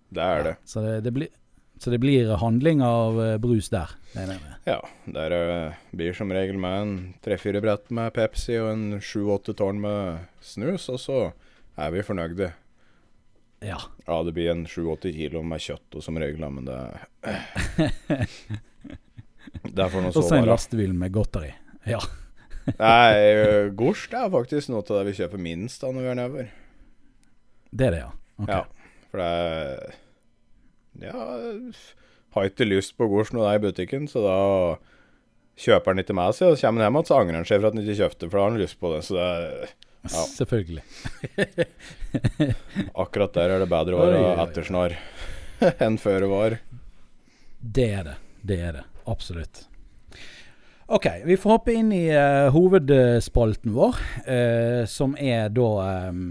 Det 0.08 0.24
er 0.24 0.44
det. 0.44 0.54
Så 0.64 0.82
det, 0.84 1.00
det, 1.04 1.12
blir, 1.12 1.28
så 1.78 1.90
det 1.92 1.98
blir 2.02 2.30
handling 2.40 2.82
av 2.84 3.18
eh, 3.24 3.34
brus 3.42 3.68
der. 3.72 3.92
Ja, 4.68 4.78
der 5.04 5.34
eh, 5.36 5.76
blir 5.96 6.16
som 6.16 6.32
regel 6.32 6.58
med 6.60 6.80
en 6.80 6.94
tre-fire 7.24 7.60
brett 7.64 7.90
med 7.94 8.12
Pepsi 8.16 8.56
og 8.60 8.70
en 8.72 8.86
sju-åtte 9.04 9.54
tårn 9.58 9.80
med 9.84 10.24
snus, 10.44 10.88
og 10.92 11.00
så 11.02 11.20
er 11.78 11.92
vi 11.94 12.04
fornøyde. 12.06 12.52
Ja. 13.64 13.78
Ja, 14.06 14.22
det 14.22 14.32
blir 14.36 14.52
en 14.52 14.66
sju-åtte 14.70 15.12
kilo 15.12 15.42
med 15.46 15.62
kjøtt 15.62 15.98
og 15.98 16.04
som 16.04 16.18
regel, 16.20 16.44
men 16.52 16.68
det 16.68 16.78
Det 19.64 19.80
er 19.80 19.88
for 19.90 20.04
Og 20.04 20.12
så 20.14 20.22
så 20.22 20.38
en 20.38 20.48
lastebil 20.48 20.92
med 20.96 21.12
godteri. 21.14 21.50
Ja. 21.88 22.00
Nei, 22.78 23.12
eh, 23.16 23.68
Gors 23.76 24.06
er 24.12 24.28
faktisk 24.32 24.70
noe 24.72 24.84
av 24.84 25.00
det 25.00 25.06
vi 25.08 25.18
kjøper 25.22 25.40
minst 25.40 25.82
da 25.82 25.92
når 25.92 26.04
vi 26.04 26.10
er 26.12 26.18
nedover. 26.18 26.50
Det 27.70 27.86
er 27.88 27.94
det, 27.94 28.02
ja. 28.02 28.10
Ok. 28.38 28.52
Ja, 28.52 28.60
for 29.10 29.22
det 29.22 29.30
er 29.32 29.96
Ja, 30.98 31.26
har 32.34 32.48
ikke 32.48 32.66
lyst 32.66 32.96
på 32.98 33.06
gårds 33.10 33.30
når 33.32 33.44
det 33.44 33.50
er 33.50 33.58
i 33.58 33.66
butikken, 33.68 34.08
så 34.10 34.22
da 34.24 34.38
kjøper 35.58 35.92
han 35.94 36.02
ikke 36.02 36.16
med 36.16 36.36
seg. 36.36 36.52
Og 36.52 36.58
så 36.58 36.66
kommer 36.66 36.82
han 36.82 36.88
hjem 36.88 36.98
igjen, 36.98 37.08
så 37.10 37.18
angrer 37.18 37.38
han 37.40 37.48
seg 37.48 37.60
for 37.60 37.68
at 37.68 37.76
han 37.76 37.84
ikke 37.84 38.00
kjøpte, 38.02 38.28
for 38.28 38.38
da 38.38 38.42
har 38.44 38.52
han 38.52 38.62
lyst 38.62 38.80
på 38.80 38.92
det. 38.94 39.04
Så 39.06 39.18
det 39.18 39.28
er, 39.28 39.76
Ja. 40.08 40.24
Selvfølgelig. 40.38 40.84
akkurat 43.02 43.34
der 43.34 43.56
er 43.56 43.64
det 43.64 43.70
bedre 43.70 43.96
å 43.96 44.04
være 44.04 44.36
ettersnar 44.44 44.94
enn 45.84 45.98
før 45.98 46.22
det 46.22 46.28
var. 46.30 46.58
Det 47.58 47.88
er 47.98 48.06
det. 48.06 48.14
Det 48.46 48.60
er 48.62 48.76
det. 48.78 48.84
Absolutt. 49.10 49.64
Ok, 50.88 51.04
vi 51.26 51.36
får 51.36 51.52
hoppe 51.58 51.74
inn 51.76 51.90
i 51.92 52.06
uh, 52.14 52.48
hovedspalten 52.54 53.74
vår, 53.74 53.98
uh, 54.24 54.86
som 54.88 55.18
er 55.20 55.50
da 55.52 55.66
eh, 55.84 56.22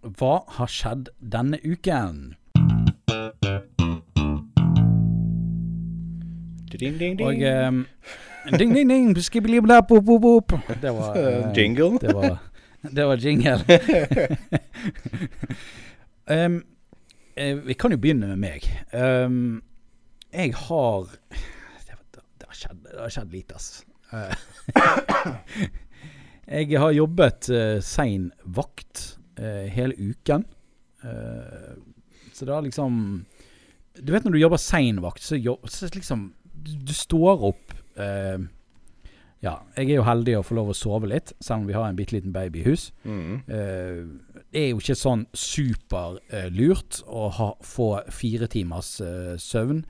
Hva 0.00 0.38
har 0.56 0.70
skjedd 0.72 1.10
denne 1.20 1.58
uken? 1.60 2.32
Ding, 6.72 6.96
ding, 6.96 7.18
ding. 7.18 7.26
Og 7.26 7.68
um, 7.68 7.86
Ding, 8.56 8.72
ding, 8.72 8.88
ding, 8.88 9.12
skibbeli-bla, 9.20 9.82
bop, 9.84 10.04
bop, 10.04 10.22
bop. 10.22 10.52
Det 10.80 10.94
var 10.96 11.18
uh, 11.18 11.52
Jingle. 11.56 11.98
Det 12.00 12.14
var, 12.16 12.38
det 12.80 13.04
var 13.04 13.16
jingle. 13.16 13.60
um, 16.46 16.64
eh, 17.36 17.56
vi 17.56 17.74
kan 17.76 17.92
jo 17.92 17.98
begynne 18.00 18.26
med 18.32 18.40
meg. 18.40 18.64
Um, 18.96 19.60
jeg 20.32 20.56
har 20.56 21.04
det, 21.04 22.00
det, 22.16 22.48
har 22.48 22.56
skjedd, 22.56 22.80
det 22.88 23.00
har 23.02 23.12
skjedd 23.12 23.28
lite, 23.36 23.52
ass. 23.60 23.84
Uh, 24.08 24.32
jeg 26.56 26.72
har 26.80 26.96
jobbet 26.96 27.52
uh, 27.52 27.76
sein 27.84 28.32
vakt 28.48 29.19
hele 29.40 29.96
uken. 29.96 30.44
Eh, 31.02 31.74
så 32.32 32.52
har 32.52 32.62
liksom 32.62 33.24
Du 33.94 34.12
vet 34.12 34.24
når 34.24 34.32
du 34.32 34.40
jobber 34.40 34.60
sein 34.60 35.00
vakt, 35.02 35.22
så, 35.22 35.36
jobb, 35.36 35.68
så 35.68 35.88
liksom 35.94 36.32
du, 36.42 36.72
du 36.86 36.92
står 36.94 37.44
opp 37.50 37.74
eh, 37.96 38.40
Ja, 39.40 39.54
jeg 39.76 39.88
er 39.88 39.96
jo 39.96 40.04
heldig 40.04 40.36
å 40.38 40.44
få 40.44 40.56
lov 40.58 40.72
å 40.72 40.76
sove 40.76 41.08
litt, 41.08 41.32
selv 41.40 41.62
om 41.62 41.70
vi 41.70 41.76
har 41.76 41.88
en 41.88 41.96
bitte 41.96 42.12
liten 42.12 42.32
baby 42.34 42.60
i 42.60 42.66
hus. 42.66 42.90
Mm. 43.08 43.38
Eh, 43.48 44.02
det 44.52 44.64
er 44.66 44.68
jo 44.74 44.82
ikke 44.82 44.98
sånn 45.00 45.22
superlurt 45.32 47.00
å 47.08 47.30
ha, 47.38 47.54
få 47.64 47.86
fire 48.12 48.50
timers 48.52 48.98
eh, 49.00 49.38
søvn 49.40 49.80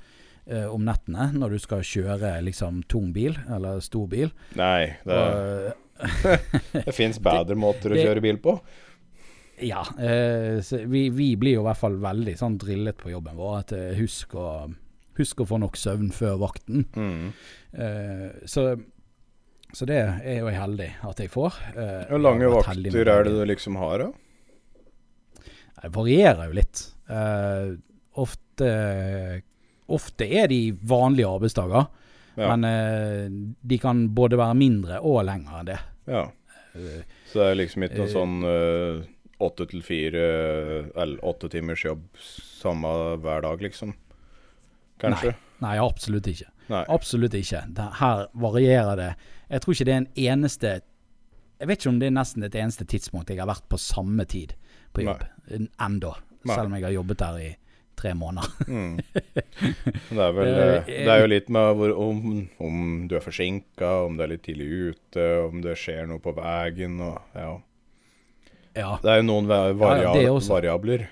eh, 0.46 0.68
om 0.70 0.86
nettene 0.86 1.32
når 1.34 1.56
du 1.56 1.64
skal 1.64 1.82
kjøre 1.82 2.36
liksom 2.46 2.84
tung 2.86 3.10
bil, 3.16 3.34
eller 3.50 3.82
stor 3.82 4.06
bil. 4.12 4.30
Nei, 4.54 4.92
det, 5.02 5.74
det 6.86 6.94
fins 6.94 7.18
bedre 7.18 7.58
måter 7.58 7.90
å 7.90 7.98
kjøre 8.04 8.22
bil 8.22 8.38
på. 8.46 8.54
Ja, 9.62 9.82
eh, 10.00 10.60
vi, 10.88 11.08
vi 11.10 11.32
blir 11.36 11.58
jo 11.58 11.64
i 11.64 11.66
hvert 11.68 11.80
fall 11.80 11.98
veldig 12.02 12.36
sånn 12.40 12.56
drillet 12.60 12.96
på 13.00 13.10
jobben 13.12 13.36
vår. 13.38 13.58
At 13.64 13.72
eh, 13.76 13.92
husk 13.98 14.34
å, 14.40 14.46
husk 15.18 15.40
å 15.44 15.46
få 15.50 15.58
nok 15.62 15.76
søvn 15.76 16.10
før 16.14 16.38
vakten. 16.40 16.86
Mm. 16.96 17.28
Eh, 17.72 18.26
så, 18.48 18.64
så 19.72 19.86
det 19.90 20.00
er 20.00 20.40
jo 20.40 20.48
jeg 20.50 20.58
heldig 20.60 20.88
at 21.10 21.20
jeg 21.24 21.32
får. 21.34 21.60
Eh, 21.74 22.02
Hvor 22.10 22.24
lange 22.24 22.50
vakter 22.54 23.00
er 23.14 23.24
det 23.28 23.36
du 23.36 23.44
liksom 23.50 23.76
har, 23.80 24.06
da? 24.06 24.10
Det 25.80 25.92
varierer 25.94 26.50
jo 26.50 26.56
litt. 26.58 26.82
Eh, 27.08 27.70
ofte, 28.20 28.70
ofte 29.90 30.26
er 30.40 30.50
de 30.52 30.62
vanlige 30.86 31.30
arbeidsdager, 31.30 31.86
Ja. 32.38 32.54
men 32.56 32.64
eh, 32.64 33.30
de 33.66 33.78
kan 33.82 34.04
både 34.14 34.38
være 34.38 34.54
mindre 34.56 35.00
og 35.04 35.24
lengre 35.26 35.60
enn 35.62 35.70
det. 35.72 35.78
ja. 36.08 36.26
Eh, 36.74 37.00
Så 37.32 37.40
det 37.40 37.46
er 37.50 37.56
liksom 37.58 37.82
ikke 37.82 37.98
noe 37.98 38.10
sånn 38.12 38.34
eh, 38.46 39.00
åtte 39.40 39.66
til 39.70 39.82
fire 39.84 40.24
eller 40.94 41.24
åtte 41.26 41.50
timers 41.52 41.84
jobb 41.84 42.04
samme 42.20 42.90
hver 43.22 43.44
dag, 43.46 43.62
liksom? 43.64 43.94
Kanskje? 45.00 45.34
nei, 45.64 45.76
absolutt 45.80 46.28
ikke. 46.28 46.50
Nei. 46.70 46.84
Absolutt 46.92 47.34
ikke. 47.34 47.64
Det, 47.76 47.86
her 47.98 48.26
varierer 48.38 49.00
det. 49.00 49.10
Jeg 49.50 49.64
tror 49.64 49.74
ikke 49.74 49.86
det 49.88 49.94
er 49.94 50.02
en 50.04 50.12
eneste 50.30 50.74
Jeg 51.60 51.68
vet 51.68 51.80
ikke 51.80 51.90
om 51.90 51.98
det 52.00 52.08
er 52.08 52.14
nesten 52.16 52.44
et 52.46 52.54
eneste 52.56 52.86
tidspunkt 52.88 53.30
jeg 53.32 53.40
har 53.40 53.48
vært 53.50 53.66
på 53.68 53.76
samme 53.80 54.24
tid 54.24 54.54
på 54.94 55.04
jobb. 55.04 55.26
Enda. 55.50 56.14
Selv 56.46 56.70
om 56.70 56.76
jeg 56.78 56.86
har 56.86 56.94
jobbet 56.94 57.20
der 57.20 57.40
i 57.42 57.50
tre 58.00 58.14
måneder. 58.16 58.48
Mm. 58.68 59.00
Det 60.16 60.22
er 60.24 60.32
vel 60.32 60.48
eh, 60.48 60.86
Det 60.88 61.10
er 61.12 61.20
jo 61.20 61.28
litt 61.28 61.50
med 61.52 61.74
hvor, 61.76 61.92
om, 62.00 62.22
om 62.64 62.78
du 63.10 63.16
er 63.18 63.24
forsinka, 63.24 63.90
om 64.06 64.16
du 64.16 64.24
er 64.24 64.32
litt 64.32 64.44
tidlig 64.46 64.70
ute, 64.94 65.26
om 65.44 65.60
det 65.64 65.76
skjer 65.80 66.08
noe 66.08 66.22
på 66.22 66.32
veien 66.38 66.96
og 67.04 67.36
Ja. 67.36 67.58
Ja, 68.76 68.98
Det 69.02 69.10
er 69.10 69.16
jo 69.22 69.26
noen 69.26 69.46
va- 69.50 69.66
Ja, 69.68 69.72
varia 69.74 70.12
det 70.14 70.28
også. 70.30 70.48
variabler. 70.54 71.08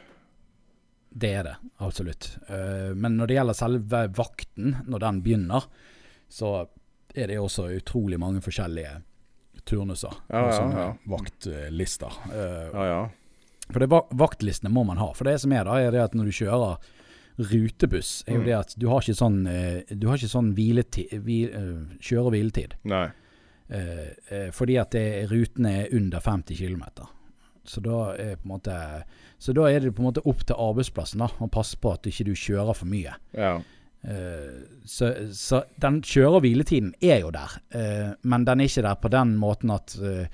det 1.19 1.31
er 1.35 1.43
det. 1.43 1.57
Absolutt. 1.81 2.37
Eh, 2.49 2.95
men 2.95 3.17
når 3.17 3.27
det 3.27 3.37
gjelder 3.37 3.55
selve 3.55 4.03
vakten, 4.15 4.77
når 4.87 4.99
den 5.01 5.23
begynner, 5.23 5.65
så 6.31 6.69
er 7.17 7.27
det 7.27 7.39
også 7.39 7.67
utrolig 7.81 8.19
mange 8.19 8.41
forskjellige 8.41 9.03
turnuser. 9.67 10.15
Ja, 10.31 10.45
og 10.47 10.53
sånne 10.55 10.77
ja. 10.79 10.93
vaktlister. 11.09 12.13
Eh, 12.31 12.71
Ja, 12.75 12.85
ja. 12.85 13.09
For 13.71 13.81
det 13.81 13.89
vaktlistene 13.91 14.71
må 14.73 14.87
man 14.87 14.97
ha. 14.97 15.13
For 15.13 15.25
det 15.25 15.41
som 15.41 15.53
er 15.53 15.65
da, 15.65 15.75
er 15.77 15.91
det 15.91 16.01
at 16.01 16.13
når 16.15 16.25
du 16.25 16.31
kjører 16.31 16.79
rutebuss, 17.39 18.23
er 18.27 18.35
jo 18.35 18.41
Mm. 18.41 18.45
det 18.47 18.55
at 18.55 18.75
du 18.79 18.89
har 18.89 19.01
ikke 19.01 19.17
sånn, 19.19 19.47
eh, 19.47 19.83
du 19.95 20.07
har 20.09 20.17
ikke 20.17 20.31
sånn 20.31 20.55
hviletid, 20.55 21.11
hvil, 21.23 21.51
kjøre- 22.01 22.27
og 22.27 22.33
hviletid. 22.33 22.73
Nei. 22.85 23.11
Fordi 24.53 24.79
at 24.81 24.91
det, 24.93 25.29
rutene 25.31 25.85
er 25.85 25.89
under 25.97 26.21
50 26.21 26.57
km. 26.57 26.85
Så 27.69 27.83
da, 27.85 28.13
måte, 28.49 28.75
så 29.39 29.53
da 29.57 29.67
er 29.69 29.83
det 29.85 29.95
på 29.97 30.03
en 30.03 30.09
måte 30.09 30.25
opp 30.29 30.45
til 30.49 30.57
arbeidsplassen 30.57 31.21
da, 31.21 31.29
å 31.29 31.51
passe 31.53 31.77
på 31.81 31.93
at 31.93 32.09
ikke 32.09 32.31
du 32.31 32.33
kjører 32.39 32.77
for 32.77 32.89
mye. 32.89 33.17
Ja. 33.37 33.59
Uh, 34.05 34.63
så, 34.85 35.11
så 35.35 35.65
den 35.83 35.99
kjøre- 36.07 36.39
og 36.39 36.45
hviletiden 36.45 36.93
er 37.03 37.25
jo 37.25 37.33
der, 37.35 37.57
uh, 37.75 38.13
men 38.23 38.45
den 38.47 38.63
er 38.63 38.71
ikke 38.71 38.85
der 38.87 39.01
på 39.03 39.11
den 39.11 39.33
måten 39.41 39.73
at, 39.75 39.97
uh, 39.99 40.29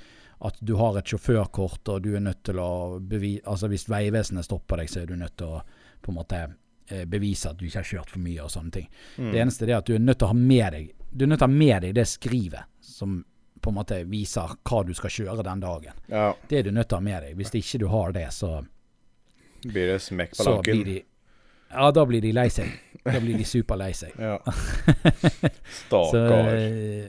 at 0.44 0.58
du 0.60 0.74
har 0.76 0.98
et 1.00 1.08
sjåførkort 1.08 1.88
og 1.88 2.02
du 2.04 2.10
er 2.12 2.20
nødt 2.20 2.42
til 2.44 2.60
å 2.60 3.00
bevise 3.00 3.40
Altså 3.48 3.70
hvis 3.72 3.86
Vegvesenet 3.88 4.44
stopper 4.44 4.82
deg, 4.82 4.92
så 4.92 5.00
er 5.00 5.08
du 5.08 5.16
nødt 5.16 5.38
til 5.40 5.56
å 5.56 5.62
på 6.04 6.12
en 6.12 6.18
måte 6.18 6.42
bevise 7.08 7.48
at 7.48 7.56
du 7.56 7.64
ikke 7.64 7.80
har 7.80 7.88
kjørt 7.88 8.10
for 8.12 8.20
mye 8.20 8.42
og 8.44 8.50
sånne 8.52 8.74
ting. 8.74 8.88
Mm. 9.16 9.30
Det 9.32 9.38
eneste 9.40 9.64
er 9.64 9.78
at 9.78 9.86
du 9.88 9.94
er 9.94 10.02
nødt 10.04 10.18
til 10.20 10.26
å 10.26 10.34
ha 10.34 10.36
med 10.36 10.74
deg 10.74 10.90
Du 11.08 11.22
er 11.24 11.30
nødt 11.30 11.40
til 11.40 11.46
å 11.46 11.48
ha 11.48 11.60
med 11.62 11.86
deg 11.86 11.94
det 11.96 12.04
skrivet 12.10 12.68
som 12.84 13.22
på 13.64 13.72
en 13.72 13.78
måte 13.78 14.02
viser 14.08 14.54
hva 14.68 14.82
du 14.84 14.92
skal 14.96 15.12
kjøre 15.12 15.46
den 15.46 15.64
dagen. 15.64 16.04
ja. 16.12 16.28
Det 16.48 16.60
er 16.60 16.68
du 16.68 16.70
nødt 16.74 16.90
til 16.90 16.98
å 16.98 17.00
ha 17.00 17.06
med 17.08 17.24
deg. 17.24 17.36
Hvis 17.40 17.54
ikke 17.56 17.80
du 17.84 17.88
har 17.92 18.14
det, 18.16 18.28
så, 18.36 18.58
Blir 19.64 19.94
det 19.94 20.00
smekk 20.04 20.36
på 20.36 20.48
lakken. 20.50 20.84
de 20.84 21.02
Ja, 21.72 21.90
da 21.90 22.04
blir 22.06 22.22
de 22.22 22.32
lei 22.36 22.48
seg. 22.52 22.70
Da 23.04 23.18
blir 23.20 23.38
de 23.40 23.44
superlei 23.48 23.92
seg. 23.96 24.12
Ja. 24.20 24.36
Stakkar. 25.80 26.52
eh, 26.54 27.08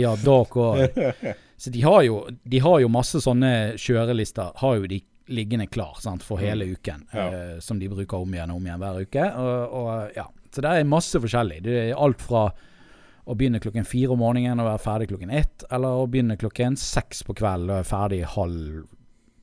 ja, 0.00 0.14
dere 0.16 1.34
Så 1.56 1.70
de 1.70 1.82
har, 1.82 2.02
jo, 2.02 2.28
de 2.42 2.58
har 2.60 2.80
jo 2.82 2.88
masse 2.92 3.20
sånne 3.24 3.50
kjørelister, 3.80 4.52
har 4.60 4.74
jo 4.76 4.88
de 4.90 5.00
liggende 5.32 5.66
klar 5.72 5.96
sant, 6.02 6.22
for 6.22 6.38
hele 6.42 6.66
uken. 6.76 7.06
Ja. 7.12 7.26
uh, 7.32 7.60
som 7.64 7.78
de 7.80 7.88
bruker 7.88 8.20
om 8.22 8.34
igjen 8.34 8.52
og 8.52 8.60
om 8.60 8.66
igjen 8.66 8.82
hver 8.82 8.98
uke. 9.02 9.28
Og, 9.40 9.78
og, 9.80 10.16
ja. 10.16 10.26
Så 10.52 10.64
det 10.64 10.72
er 10.72 10.88
masse 10.88 11.20
forskjellig. 11.20 11.62
Det 11.64 11.78
er 11.80 11.94
alt 11.96 12.22
fra 12.22 12.48
å 13.26 13.34
begynne 13.34 13.58
klokken 13.62 13.84
fire 13.88 14.14
om 14.14 14.20
morgenen 14.22 14.60
og 14.62 14.68
være 14.70 14.82
ferdig 14.84 15.08
klokken 15.10 15.32
ett, 15.34 15.64
eller 15.70 15.98
å 16.02 16.06
begynne 16.10 16.36
klokken 16.38 16.76
seks 16.78 17.24
på 17.26 17.34
kvelden 17.36 17.70
og 17.72 17.80
være 17.80 17.88
ferdig 17.90 18.20
halv 18.36 18.84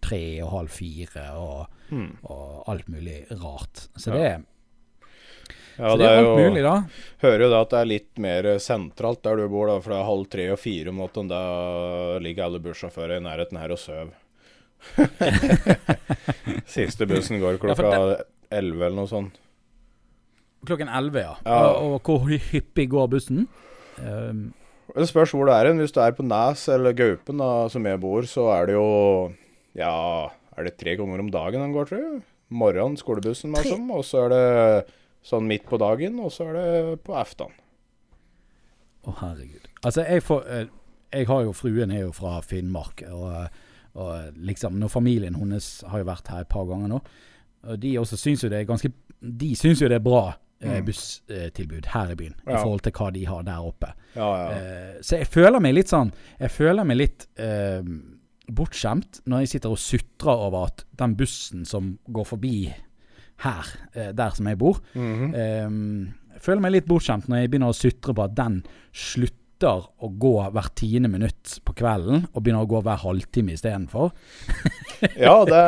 tre 0.03 0.21
og 0.43 0.49
halv 0.53 0.71
fire 0.71 1.25
og, 1.39 1.67
mm. 1.91 2.09
og 2.31 2.63
alt 2.71 2.87
mulig 2.91 3.21
rart. 3.43 3.87
Så 3.95 4.11
Ja. 4.11 4.15
det, 4.17 4.25
er- 4.31 4.49
Ja, 5.73 5.89
så 5.89 5.97
det 5.97 6.03
det 6.03 6.07
er 6.07 6.13
er 6.13 6.17
alt 6.19 6.27
jo 6.27 6.49
mulig, 6.49 6.63
da. 6.63 6.73
Hører 7.23 7.39
jo 7.41 7.49
da 7.49 7.61
at 7.65 7.69
det 7.71 7.79
er 7.81 7.87
litt 7.89 8.19
mer 8.21 8.43
sentralt 8.61 9.23
der 9.25 9.35
du 9.41 9.47
bor, 9.49 9.67
da, 9.71 9.79
for 9.81 9.89
det 9.89 9.99
er 9.99 10.05
halv 10.11 10.27
tre 10.29 10.43
og 10.53 10.59
fire 10.61 10.89
om 10.93 10.99
natten. 11.01 11.27
Da 11.31 11.39
ligger 12.21 12.45
alle 12.45 12.59
bussjåfører 12.61 13.17
i 13.17 13.23
nærheten 13.25 13.57
her 13.57 13.73
og 13.73 13.79
sover. 13.81 14.11
Siste 16.69 17.07
bussen 17.09 17.39
går 17.41 17.57
klokka 17.61 17.89
elleve 18.53 18.85
eller 18.85 18.97
noe 18.99 19.09
sånt. 19.09 19.39
Klokken 20.67 20.91
elleve, 20.93 21.23
ja. 21.25 21.33
Ja. 21.43 21.57
Og, 21.81 21.97
og 21.97 22.21
hvor 22.21 22.37
hyppig 22.51 22.85
går 22.93 23.09
bussen? 23.11 23.47
Um, 24.01 24.53
Det 24.93 25.07
spørs 25.09 25.31
hvor 25.33 25.47
det 25.47 25.55
er 25.55 25.69
hen. 25.71 25.79
Hvis 25.81 25.93
du 25.95 26.01
er 26.03 26.13
på 26.15 26.25
Nes 26.25 26.67
eller 26.69 26.93
Gaupen, 26.97 27.39
da, 27.41 27.67
som 27.71 27.85
jeg 27.87 28.01
bor, 28.03 28.27
så 28.29 28.49
er 28.57 28.69
det 28.69 28.75
jo 28.77 29.33
Ja, 29.77 30.29
er 30.57 30.67
det 30.67 30.77
tre 30.77 30.95
ganger 30.99 31.23
om 31.23 31.31
dagen 31.33 31.63
den 31.63 31.73
går, 31.73 31.89
tror 31.89 32.01
jeg? 32.01 32.21
Morgenen, 32.53 32.97
skolebussen, 32.99 33.55
liksom. 33.57 33.87
Og 33.95 34.03
så 34.05 34.27
er 34.27 34.33
det 34.33 34.93
sånn 35.25 35.47
midt 35.49 35.65
på 35.65 35.79
dagen, 35.81 36.19
og 36.21 36.29
så 36.35 36.51
er 36.51 36.57
det 36.59 36.99
på 37.07 37.15
aftan. 37.17 37.53
Å, 39.03 39.15
herregud. 39.19 39.65
Altså, 39.81 40.03
jeg, 40.05 40.21
får, 40.23 40.43
eh, 40.47 40.67
jeg 41.15 41.27
har 41.31 41.41
jo 41.47 41.55
Fruen 41.57 41.91
er 41.91 42.05
jo 42.05 42.11
fra 42.15 42.37
Finnmark. 42.45 43.01
Og, 43.09 43.47
og 43.97 44.37
liksom 44.37 44.77
Når 44.79 44.91
familien 44.93 45.35
hennes 45.39 45.83
har 45.89 46.03
jo 46.03 46.11
vært 46.11 46.29
her 46.31 46.45
et 46.45 46.51
par 46.51 46.67
ganger 46.69 46.91
nå. 46.91 47.01
Og 47.63 47.79
de 47.79 47.97
også 47.97 48.19
syns 48.19 48.43
jo 48.43 48.51
det 48.51 48.59
er 48.61 48.67
ganske 48.67 48.91
De 49.23 49.53
syns 49.55 49.81
jo 49.81 49.87
det 49.87 49.97
er 50.01 50.03
bra 50.03 50.33
eh, 50.63 50.79
Mm. 50.79 50.85
busstilbud 50.85 51.85
her 51.93 52.11
i 52.11 52.15
byen. 52.15 52.35
I 52.47 52.55
forhold 52.57 52.81
til 52.81 52.91
hva 52.91 53.11
de 53.13 53.25
har 53.25 53.43
der 53.43 53.59
oppe. 53.67 53.93
Ja, 54.15 54.29
ja. 54.37 54.49
Eh, 54.57 54.97
så 55.01 55.17
jeg 55.19 55.27
føler 55.27 55.59
meg 55.59 55.73
litt 55.75 55.87
sånn 55.91 56.11
Jeg 56.39 56.49
føler 56.51 56.83
meg 56.85 56.97
litt 56.97 57.27
eh, 57.37 57.81
bortskjemt 58.51 59.21
når 59.25 59.39
jeg 59.43 59.47
sitter 59.55 59.69
og 59.73 59.77
sutrer 59.79 60.41
over 60.47 60.65
at 60.67 60.83
den 60.99 61.15
bussen 61.15 61.65
som 61.65 61.97
går 62.11 62.25
forbi 62.25 62.73
her, 63.43 63.65
eh, 63.95 64.11
der 64.13 64.29
som 64.35 64.45
jeg 64.47 64.57
bor. 64.57 64.79
Eh, 64.95 65.69
jeg 66.33 66.41
føler 66.41 66.61
meg 66.61 66.71
litt 66.71 66.87
bortskjemt 66.87 67.27
når 67.29 67.37
jeg 67.43 67.49
begynner 67.51 67.71
å 67.73 67.77
sutre 67.77 68.13
på 68.13 68.23
at 68.23 68.35
den 68.35 68.63
slutter 68.93 69.39
å 69.69 70.09
gå 70.19 70.31
hvert 70.53 70.73
tiende 70.79 71.09
minutt 71.11 71.57
på 71.65 71.73
kvelden, 71.79 72.25
og 72.33 72.43
begynner 72.43 72.65
å 72.65 72.69
gå 72.69 72.81
hver 72.85 73.01
halvtime 73.03 73.55
istedenfor. 73.57 74.11
Ja, 75.19 75.33
det, 75.43 75.61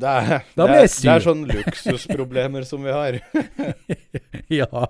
det, 0.00 0.12
det, 0.56 0.66
det 0.80 1.10
er 1.12 1.20
sånn 1.26 1.42
luksusproblemer 1.50 2.64
som 2.64 2.80
vi 2.86 2.94
har. 2.94 3.18
ja. 4.62 4.86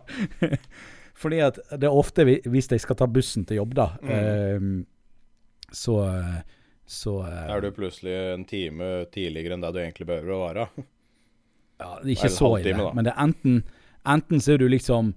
Fordi 1.18 1.40
at 1.42 1.58
det 1.74 1.88
er 1.88 1.96
ofte 1.98 2.22
hvis 2.26 2.70
jeg 2.70 2.82
skal 2.84 2.98
ta 3.00 3.08
bussen 3.10 3.42
til 3.48 3.58
jobb, 3.58 3.74
da, 3.78 3.88
Mm. 4.02 4.12
eh, 4.14 5.66
så 5.72 5.96
så 6.86 7.16
eh, 7.26 7.50
Er 7.56 7.60
du 7.64 7.70
plutselig 7.72 8.14
en 8.34 8.44
time 8.44 8.88
tidligere 9.14 9.54
enn 9.56 9.62
det 9.64 9.72
du 9.74 9.78
egentlig 9.80 10.06
behøver 10.10 10.34
å 10.34 10.40
være? 10.46 10.66
Ja, 11.82 11.92
ikke 12.04 12.28
så 12.30 12.50
ille. 12.60 12.90
Men 12.94 13.06
det 13.06 13.14
er 13.14 13.22
enten 13.24 13.62
Enten 14.04 14.40
så 14.42 14.54
er 14.54 14.58
du 14.58 14.66
liksom 14.68 15.12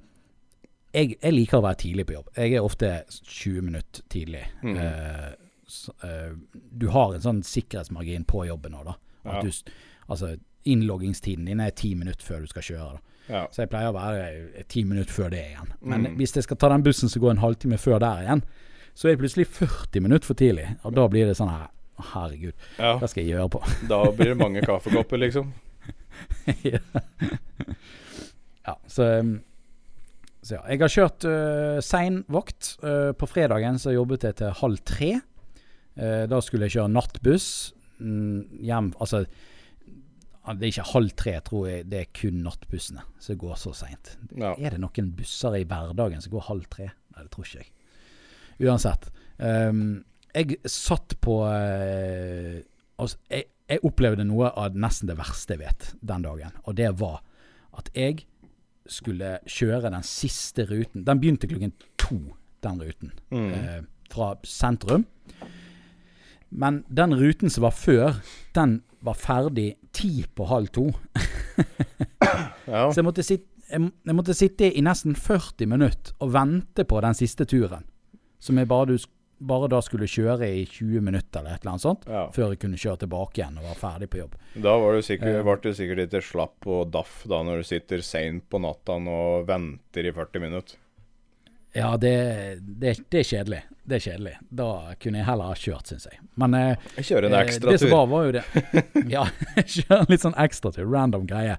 jeg, 0.95 1.15
jeg 1.19 1.35
liker 1.35 1.59
å 1.59 1.65
være 1.65 1.81
tidlig 1.83 2.05
på 2.07 2.15
jobb. 2.15 2.29
Jeg 2.37 2.55
er 2.55 2.65
ofte 2.65 2.91
20 3.11 3.65
minutter 3.67 4.05
tidlig. 4.11 4.43
Mm. 4.63 4.77
Uh, 4.79 5.31
så, 5.67 5.95
uh, 6.05 6.35
du 6.53 6.87
har 6.93 7.15
en 7.15 7.25
sånn 7.25 7.41
sikkerhetsmargin 7.45 8.27
på 8.29 8.45
jobben 8.47 8.75
nå, 8.75 8.83
da. 8.87 8.95
At 9.25 9.41
Ja. 9.41 9.41
du, 9.49 9.75
altså, 10.07 10.35
innloggingstiden 10.65 11.45
din 11.45 11.59
er 11.59 11.69
ti 11.75 11.93
minutter 11.95 12.25
før 12.25 12.45
du 12.45 12.47
skal 12.47 12.65
kjøre. 12.65 12.91
da. 12.97 13.15
Ja. 13.27 13.47
Så 13.51 13.63
jeg 13.63 13.71
pleier 13.71 13.89
å 13.89 13.97
være 13.97 14.25
eh, 14.53 14.65
ti 14.69 14.83
minutter 14.85 15.13
før 15.13 15.31
det 15.33 15.41
igjen. 15.49 15.73
Men 15.81 16.05
mm. 16.05 16.17
hvis 16.19 16.35
jeg 16.37 16.45
skal 16.45 16.59
ta 16.61 16.69
den 16.69 16.85
bussen 16.85 17.09
som 17.09 17.23
går 17.23 17.35
en 17.35 17.43
halvtime 17.43 17.79
før 17.81 17.99
der 17.99 18.25
igjen, 18.25 18.43
så 18.95 19.07
er 19.07 19.15
det 19.15 19.23
plutselig 19.23 19.47
40 19.47 20.05
minutter 20.05 20.29
for 20.29 20.39
tidlig. 20.39 20.67
Og 20.85 20.93
da 20.95 21.07
blir 21.11 21.27
det 21.29 21.37
sånn 21.39 21.51
her 21.51 21.71
Herregud, 21.95 22.51
ja. 22.75 22.97
hva 22.99 23.07
skal 23.07 23.23
jeg 23.23 23.37
gjøre 23.37 23.51
på? 23.53 23.61
Da 23.91 24.01
blir 24.11 24.33
det 24.33 24.39
mange 24.41 24.59
kaffekopper, 24.65 25.21
liksom. 25.21 25.53
ja. 26.73 26.81
ja, 28.67 28.73
så, 28.91 29.07
um, 29.23 29.37
så 30.45 30.59
ja. 30.59 30.61
Jeg 30.69 30.81
har 30.83 30.93
kjørt 30.93 31.25
uh, 31.25 31.79
sein 31.81 32.21
vakt. 32.31 32.75
Uh, 32.83 33.11
på 33.17 33.29
fredagen 33.29 33.79
så 33.81 33.95
jobbet 33.95 34.27
jeg 34.27 34.37
til 34.41 34.53
halv 34.61 34.81
tre. 34.85 35.11
Uh, 35.97 36.23
da 36.29 36.41
skulle 36.43 36.67
jeg 36.67 36.77
kjøre 36.77 36.91
nattbuss 36.93 37.49
mm, 37.97 38.61
hjem 38.67 38.91
Altså, 39.01 39.23
det 40.45 40.67
er 40.67 40.69
ikke 40.69 40.91
halv 40.91 41.13
tre, 41.17 41.33
tror 41.47 41.69
jeg. 41.71 41.87
Det 41.89 42.01
er 42.03 42.11
kun 42.13 42.43
nattbussene 42.45 43.05
som 43.25 43.39
går 43.41 43.55
så 43.57 43.73
seint. 43.73 44.13
Ja. 44.37 44.53
Er 44.53 44.75
det 44.75 44.83
noen 44.83 45.09
busser 45.17 45.57
i 45.57 45.65
hverdagen 45.65 46.21
som 46.21 46.35
går 46.35 46.45
halv 46.51 46.69
tre? 46.69 46.91
Nei, 47.15 47.23
det 47.23 47.33
tror 47.33 47.47
ikke 47.47 47.63
jeg. 47.63 47.71
Uansett. 48.67 49.09
Um, 49.41 50.03
jeg 50.35 50.59
satt 50.69 51.17
på 51.25 51.39
uh, 51.47 52.61
altså, 53.01 53.17
jeg, 53.31 53.49
jeg 53.65 53.81
opplevde 53.87 54.27
noe 54.29 54.51
av 54.53 54.77
nesten 54.77 55.09
det 55.09 55.17
verste 55.17 55.57
jeg 55.57 55.63
vet 55.65 55.89
den 56.05 56.27
dagen. 56.27 56.53
Og 56.69 56.77
det 56.77 56.91
var 57.01 57.23
at 57.75 57.89
jeg 57.97 58.27
skulle 58.87 59.37
kjøre 59.49 59.91
den 59.93 60.05
siste 60.05 60.65
ruten. 60.69 61.05
Den 61.07 61.21
begynte 61.21 61.49
klokken 61.49 61.73
to, 62.01 62.19
den 62.63 62.81
ruten. 62.81 63.13
Mm. 63.31 63.51
Eh, 63.53 63.81
fra 64.11 64.35
sentrum. 64.43 65.05
Men 66.49 66.83
den 66.87 67.15
ruten 67.17 67.49
som 67.49 67.65
var 67.65 67.75
før, 67.75 68.19
den 68.55 68.79
var 69.05 69.17
ferdig 69.19 69.75
ti 69.93 70.25
på 70.35 70.49
halv 70.51 70.71
to. 70.73 70.89
Ja. 72.65 72.87
Så 72.89 72.97
jeg 72.97 73.05
måtte, 73.05 73.21
sitte, 73.23 73.45
jeg, 73.69 73.91
jeg 74.09 74.15
måtte 74.17 74.33
sitte 74.33 74.67
i 74.73 74.81
nesten 74.81 75.13
40 75.13 75.67
minutter 75.69 76.15
og 76.25 76.31
vente 76.33 76.81
på 76.89 76.97
den 77.05 77.13
siste 77.13 77.45
turen. 77.45 77.83
Som 78.41 78.57
jeg 78.57 78.67
bare, 78.67 78.87
du, 78.89 79.05
bare 79.39 79.67
da 79.67 79.81
skulle 79.83 80.07
kjøre 80.07 80.47
i 80.47 80.63
20 80.65 81.01
minutter 81.03 81.39
eller 81.41 81.55
et 81.57 81.61
eller 81.65 81.71
annet 81.75 81.81
sånt. 81.83 82.05
ja. 82.07 82.29
Før 82.31 82.53
jeg 82.53 82.59
kunne 82.63 82.77
kjøre 82.79 82.99
tilbake 83.03 83.41
igjen 83.41 83.57
og 83.59 83.67
var 83.67 83.75
ferdig 83.81 84.09
på 84.09 84.21
jobb. 84.23 84.35
Da 84.55 84.77
var 84.79 84.93
du 84.95 85.01
sikkert, 85.01 85.35
Eh. 85.35 85.43
ble 85.43 85.57
du 85.61 85.73
sikkert 85.75 85.97
litt 85.97 86.23
slapp 86.23 86.67
og 86.67 86.91
daff 86.91 87.23
da 87.27 87.41
når 87.43 87.57
du 87.57 87.63
sitter 87.63 88.01
seint 88.01 88.47
på 88.49 88.61
natta 88.63 88.95
og 88.95 89.45
venter 89.47 90.05
i 90.07 90.11
40 90.15 90.39
minutter. 90.41 90.77
Ja, 91.75 91.97
det, 91.99 92.61
det, 92.63 92.93
det 93.11 93.19
er 93.19 93.23
kjedelig. 93.27 93.57
Det 93.83 93.95
er 93.97 94.03
kjedelig. 94.05 94.35
Da 94.49 94.93
kunne 94.95 95.17
jeg 95.19 95.25
heller 95.27 95.49
ha 95.51 95.55
kjørt, 95.59 95.89
syns 95.91 96.05
jeg. 96.07 96.21
Men 96.39 96.53
eh, 96.55 96.77
Jeg 96.95 97.03
kjører 97.09 97.25
en 97.27 97.33
Eh, 97.35 97.41
ekstra 97.43 97.71
Det 97.73 97.79
som 97.81 97.89
tur. 97.89 97.95
var, 97.97 98.05
var 98.07 98.23
jo 98.23 98.31
det 98.31 98.43
Ja, 99.15 99.25
kjør 99.75 99.97
en 99.99 100.07
litt 100.13 100.23
sånn 100.23 100.37
ekstratur. 100.39 100.87
Random 100.87 101.25
greie. 101.27 101.57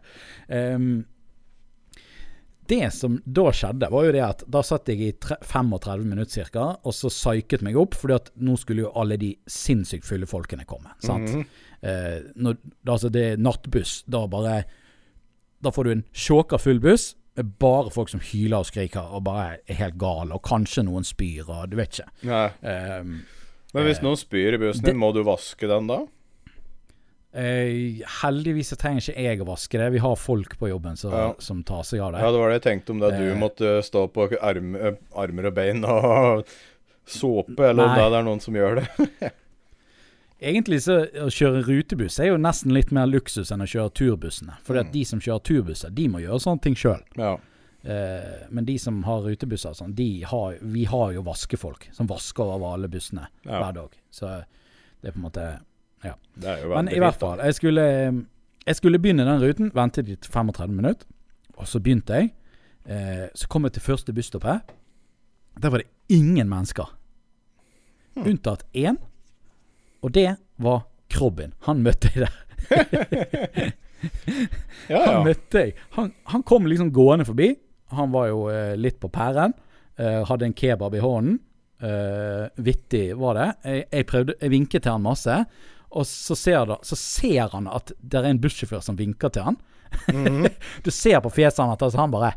Ehm, 0.48 1.04
det 2.68 2.92
som 2.94 3.18
da 3.24 3.44
skjedde, 3.54 3.88
var 3.90 4.04
jo 4.06 4.12
det 4.16 4.22
at 4.24 4.42
da 4.50 4.62
satt 4.66 4.88
jeg 4.90 5.00
i 5.02 5.12
tre, 5.20 5.36
35 5.42 6.04
minutter 6.06 6.48
ca. 6.52 6.66
og 6.84 6.94
så 6.94 7.08
psyket 7.12 7.62
meg 7.66 7.76
opp, 7.76 7.94
fordi 7.94 8.14
at 8.14 8.30
nå 8.36 8.56
skulle 8.60 8.84
jo 8.86 8.92
alle 8.94 9.16
de 9.20 9.34
sinnssykt 9.46 10.04
fulle 10.08 10.26
folkene 10.30 10.66
komme. 10.68 10.92
sant? 11.04 11.30
Mhm. 11.30 11.46
Eh, 11.86 12.20
når, 12.40 12.56
altså 12.88 13.10
det 13.12 13.22
er 13.32 13.36
nattbuss, 13.36 13.98
da 14.08 14.26
bare 14.26 14.64
Da 15.62 15.70
får 15.70 15.84
du 15.84 15.90
en 15.92 16.04
sjåka 16.12 16.58
full 16.58 16.78
buss 16.80 17.14
med 17.36 17.54
bare 17.60 17.90
folk 17.92 18.08
som 18.08 18.20
hyler 18.20 18.58
og 18.62 18.66
skriker 18.66 19.12
og 19.12 19.24
bare 19.24 19.58
er 19.68 19.74
helt 19.80 19.96
gale, 20.00 20.32
og 20.34 20.42
kanskje 20.42 20.84
noen 20.84 21.04
spyr 21.04 21.48
og 21.48 21.70
du 21.70 21.76
vet 21.76 21.98
ikke. 21.98 22.08
Nei. 22.28 22.46
Eh, 22.62 23.02
Men 23.74 23.84
hvis 23.84 23.98
Eh, 23.98 24.04
noen 24.04 24.16
spyr 24.16 24.54
i 24.54 24.58
bussen 24.58 24.84
din, 24.84 24.96
må 24.96 25.12
du 25.12 25.22
vaske 25.24 25.68
den 25.68 25.86
da? 25.86 26.06
Eh, 27.36 28.00
heldigvis 28.22 28.70
så 28.72 28.76
trenger 28.80 29.04
ikke 29.12 29.22
jeg 29.26 29.40
å 29.44 29.46
vaske 29.50 29.76
det. 29.78 29.90
Vi 29.92 29.98
har 30.00 30.16
folk 30.16 30.54
på 30.58 30.70
jobben 30.70 30.96
som, 30.96 31.12
Ja. 31.12 31.34
som 31.38 31.62
tar 31.62 31.82
seg 31.84 32.00
av 32.00 32.12
det. 32.12 32.20
Ja, 32.24 32.30
det 32.32 32.38
var 32.40 32.48
det 32.50 32.62
jeg 32.62 32.66
tenkte 32.70 32.90
om 32.94 32.98
det. 33.02 33.10
Du 33.18 33.30
Eh. 33.32 33.36
måtte 33.36 33.82
stå 33.84 34.06
på 34.10 34.28
arm, 34.40 34.74
eh, 34.76 34.94
armer 35.14 35.46
og 35.50 35.54
bein 35.54 35.84
og 35.84 36.46
såpe, 37.06 37.60
eller 37.60 37.84
om 37.84 37.92
Nei. 37.92 38.08
det 38.10 38.18
er 38.18 38.24
noen 38.24 38.40
som 38.40 38.54
gjør 38.54 38.80
det. 38.80 39.32
Egentlig 40.40 40.82
så 40.84 40.96
å 41.24 41.30
kjøre 41.32 41.62
rutebuss 41.64 42.18
er 42.20 42.26
jo 42.28 42.36
nesten 42.36 42.72
litt 42.76 42.90
mer 42.92 43.06
luksus 43.08 43.50
enn 43.54 43.62
å 43.64 43.68
kjøre 43.68 43.92
turbussene. 43.96 44.58
For 44.62 44.74
Mm. 44.76 44.92
de 44.92 45.04
som 45.04 45.20
kjører 45.20 45.42
turbusser, 45.42 45.94
de 45.94 46.08
må 46.08 46.20
gjøre 46.20 46.40
sånne 46.40 46.60
ting 46.62 46.74
sjøl. 46.74 47.02
Ja. 47.16 47.38
Eh, 47.84 48.46
men 48.50 48.64
de 48.64 48.76
som 48.78 49.02
har 49.04 49.22
rutebusser, 49.22 49.72
sånn, 49.74 49.94
de 49.94 50.20
har, 50.22 50.56
vi 50.60 50.84
har 50.84 51.12
jo 51.12 51.22
vaskefolk 51.22 51.88
som 51.92 52.06
vasker 52.06 52.44
over 52.44 52.74
alle 52.74 52.88
bussene 52.88 53.28
Ja. 53.46 53.60
hver 53.62 53.74
dag. 53.74 53.90
Så 54.10 54.44
det 55.02 55.08
er 55.08 55.12
på 55.12 55.16
en 55.24 55.30
måte 55.30 55.60
Det 56.04 56.56
jo 56.62 56.74
Men 56.74 56.88
i 56.92 56.98
hvert 57.00 57.16
fall, 57.16 57.40
jeg 57.40 57.54
skulle, 57.56 57.84
jeg 58.66 58.76
skulle 58.76 58.98
begynne 59.00 59.24
den 59.24 59.40
ruten, 59.40 59.70
ventet 59.74 60.08
i 60.12 60.16
35 60.20 60.74
minutter, 60.74 61.06
og 61.56 61.68
så 61.68 61.80
begynte 61.80 62.18
jeg. 62.18 62.34
Eh, 62.84 63.24
så 63.34 63.48
kom 63.48 63.64
jeg 63.64 63.72
til 63.72 63.82
første 63.82 64.12
busstoppet. 64.12 64.60
Der 65.62 65.72
var 65.72 65.80
det 65.80 65.88
ingen 66.12 66.48
mennesker. 66.48 66.92
Hmm. 68.14 68.26
Unntatt 68.28 68.66
én, 68.76 69.00
og 70.02 70.12
det 70.14 70.36
var 70.58 70.84
Krobben. 71.10 71.54
Han 71.66 71.82
møtte 71.82 72.10
jeg 72.14 72.26
der. 72.26 73.72
Ja, 74.92 75.00
Han 75.08 75.24
møtte 75.26 75.62
jeg. 75.64 75.72
Han, 75.96 76.12
han 76.30 76.42
kom 76.46 76.66
liksom 76.68 76.92
gående 76.94 77.24
forbi. 77.26 77.48
Han 77.96 78.12
var 78.12 78.28
jo 78.30 78.42
eh, 78.52 78.74
litt 78.78 78.98
på 79.02 79.08
pæren. 79.10 79.54
Eh, 79.96 80.20
hadde 80.28 80.46
en 80.46 80.54
kebab 80.54 80.94
i 80.94 81.02
hånden. 81.02 81.38
Eh, 81.80 82.44
vittig 82.62 83.06
var 83.18 83.38
det. 83.38 83.48
Jeg, 83.64 83.86
jeg, 83.90 84.06
prøvde, 84.10 84.36
jeg 84.40 84.52
vinket 84.52 84.84
til 84.84 84.94
han 84.94 85.04
masse. 85.06 85.38
Og 85.90 86.06
så 86.08 86.34
ser, 86.38 86.64
da, 86.66 86.78
så 86.82 86.96
ser 86.98 87.52
han 87.52 87.68
at 87.70 87.92
det 88.00 88.18
er 88.20 88.30
en 88.30 88.40
bussjåfør 88.42 88.82
som 88.84 88.98
vinker 88.98 89.32
til 89.32 89.46
han. 89.50 89.60
Mhm. 90.12 90.48
Du 90.84 90.90
ser 90.90 91.20
på 91.24 91.30
fjeset 91.30 91.62
hans 91.62 91.76
at 91.76 91.82
altså, 91.86 92.00
han 92.02 92.10
bare 92.12 92.34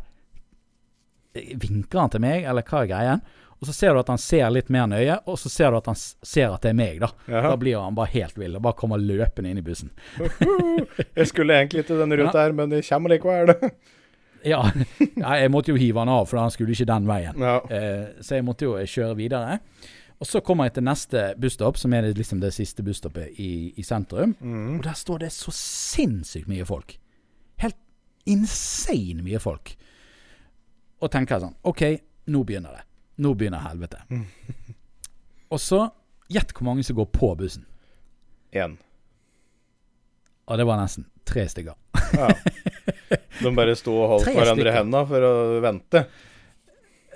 Vinker 1.34 1.98
han 2.00 2.10
til 2.10 2.22
meg, 2.24 2.42
eller 2.48 2.64
hva 2.66 2.80
er 2.82 2.88
greien? 2.90 3.20
Og 3.60 3.68
så 3.68 3.74
ser 3.76 3.92
du 3.94 4.00
at 4.00 4.08
han 4.08 4.18
ser 4.18 4.48
litt 4.50 4.70
mer 4.72 4.86
nøye, 4.88 5.18
og 5.28 5.36
så 5.38 5.50
ser 5.52 5.70
du 5.70 5.76
at 5.78 5.86
han 5.90 5.98
ser 5.98 6.48
at 6.54 6.64
det 6.64 6.72
er 6.72 6.78
meg, 6.78 6.96
da. 7.02 7.10
Jaha. 7.28 7.52
Da 7.52 7.58
blir 7.60 7.76
han 7.78 7.94
bare 7.94 8.10
helt 8.14 8.38
vill 8.40 8.56
og 8.56 8.64
bare 8.64 8.78
kommer 8.78 8.98
løpende 8.98 9.52
inn 9.52 9.60
i 9.60 9.64
bussen. 9.66 9.92
Jeg 10.18 11.28
skulle 11.28 11.58
egentlig 11.58 11.84
til 11.86 12.00
denne 12.00 12.16
ruta 12.18 12.40
her, 12.40 12.56
men 12.56 12.72
det 12.72 12.82
kommer 12.88 13.12
likevel. 13.14 13.54
Ja, 14.40 14.62
jeg 15.36 15.50
måtte 15.52 15.74
jo 15.74 15.76
hive 15.76 16.00
han 16.00 16.08
av, 16.08 16.22
for 16.24 16.40
han 16.40 16.48
skulle 16.48 16.72
ikke 16.72 16.86
den 16.88 17.04
veien. 17.04 17.36
Ja. 17.44 17.58
Eh, 17.68 18.06
så 18.24 18.38
jeg 18.38 18.46
måtte 18.46 18.64
jo 18.64 18.78
kjøre 18.88 19.12
videre. 19.18 19.58
Og 20.20 20.28
så 20.28 20.42
kommer 20.44 20.68
jeg 20.68 20.76
til 20.76 20.84
neste 20.84 21.22
busstopp, 21.40 21.78
som 21.80 21.94
er 21.96 22.10
liksom 22.12 22.42
det 22.42 22.52
siste 22.52 22.84
busstoppet 22.84 23.38
i, 23.40 23.72
i 23.80 23.84
sentrum. 23.86 24.34
Mm. 24.40 24.74
Og 24.78 24.84
der 24.84 24.98
står 24.98 25.22
det 25.24 25.30
så 25.32 25.52
sinnssykt 25.56 26.50
mye 26.50 26.66
folk. 26.68 26.98
Helt 27.62 27.78
insane 28.28 29.24
mye 29.24 29.40
folk. 29.40 29.72
Og 31.00 31.08
tenker 31.12 31.40
sånn 31.40 31.56
OK, 31.64 31.86
nå 32.28 32.44
begynner 32.44 32.76
det. 32.76 32.84
Nå 33.24 33.32
begynner 33.36 33.64
helvete. 33.64 34.04
Og 35.52 35.58
så 35.60 35.86
Gjett 36.30 36.52
hvor 36.54 36.68
mange 36.68 36.84
som 36.86 36.94
går 36.94 37.08
på 37.10 37.32
bussen. 37.34 37.64
Én. 38.54 38.76
Og 40.46 40.58
det 40.58 40.66
var 40.68 40.78
nesten 40.78 41.08
tre 41.26 41.42
stykker. 41.50 41.74
Ja. 42.14 42.28
De 43.42 43.50
bare 43.56 43.74
sto 43.78 43.96
og 43.96 44.12
holdt 44.12 44.30
hverandre 44.30 44.70
i 44.70 44.74
hendene 44.76 45.00
for 45.10 45.26
å 45.26 45.32
vente. 45.64 46.04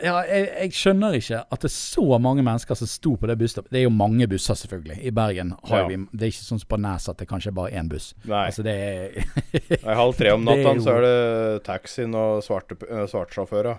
Ja, 0.02 0.16
jeg, 0.26 0.48
jeg 0.58 0.72
skjønner 0.74 1.14
ikke 1.14 1.38
at 1.54 1.60
det 1.62 1.68
er 1.68 1.74
så 1.74 2.18
mange 2.18 2.42
mennesker 2.42 2.74
som 2.78 2.88
sto 2.90 3.12
på 3.20 3.28
det 3.30 3.36
busstoppet. 3.38 3.70
Det 3.70 3.78
er 3.78 3.84
jo 3.86 3.92
mange 3.94 4.26
busser, 4.30 4.56
selvfølgelig. 4.58 4.96
I 5.06 5.12
Bergen 5.14 5.52
har 5.68 5.84
Ja. 5.84 5.86
vi 5.86 5.96
Det 6.10 6.22
er 6.26 6.32
ikke 6.32 6.46
sånn 6.48 6.60
som 6.64 6.68
på 6.72 6.78
Nes 6.82 7.08
at 7.08 7.18
det 7.20 7.28
kanskje 7.30 7.52
er 7.52 7.56
bare 7.60 7.70
én 7.78 7.88
buss. 7.88 8.08
Nei. 8.24 8.46
Altså 8.48 8.64
det 8.66 8.74
er 8.74 9.94
halv 9.94 10.16
tre 10.18 10.32
om 10.34 10.42
natta, 10.48 10.74
så 10.82 10.96
er 10.98 11.06
det 11.06 11.62
taxien 11.68 12.14
og 12.18 12.42
eh, 12.42 13.06
svartsjåfører. 13.12 13.78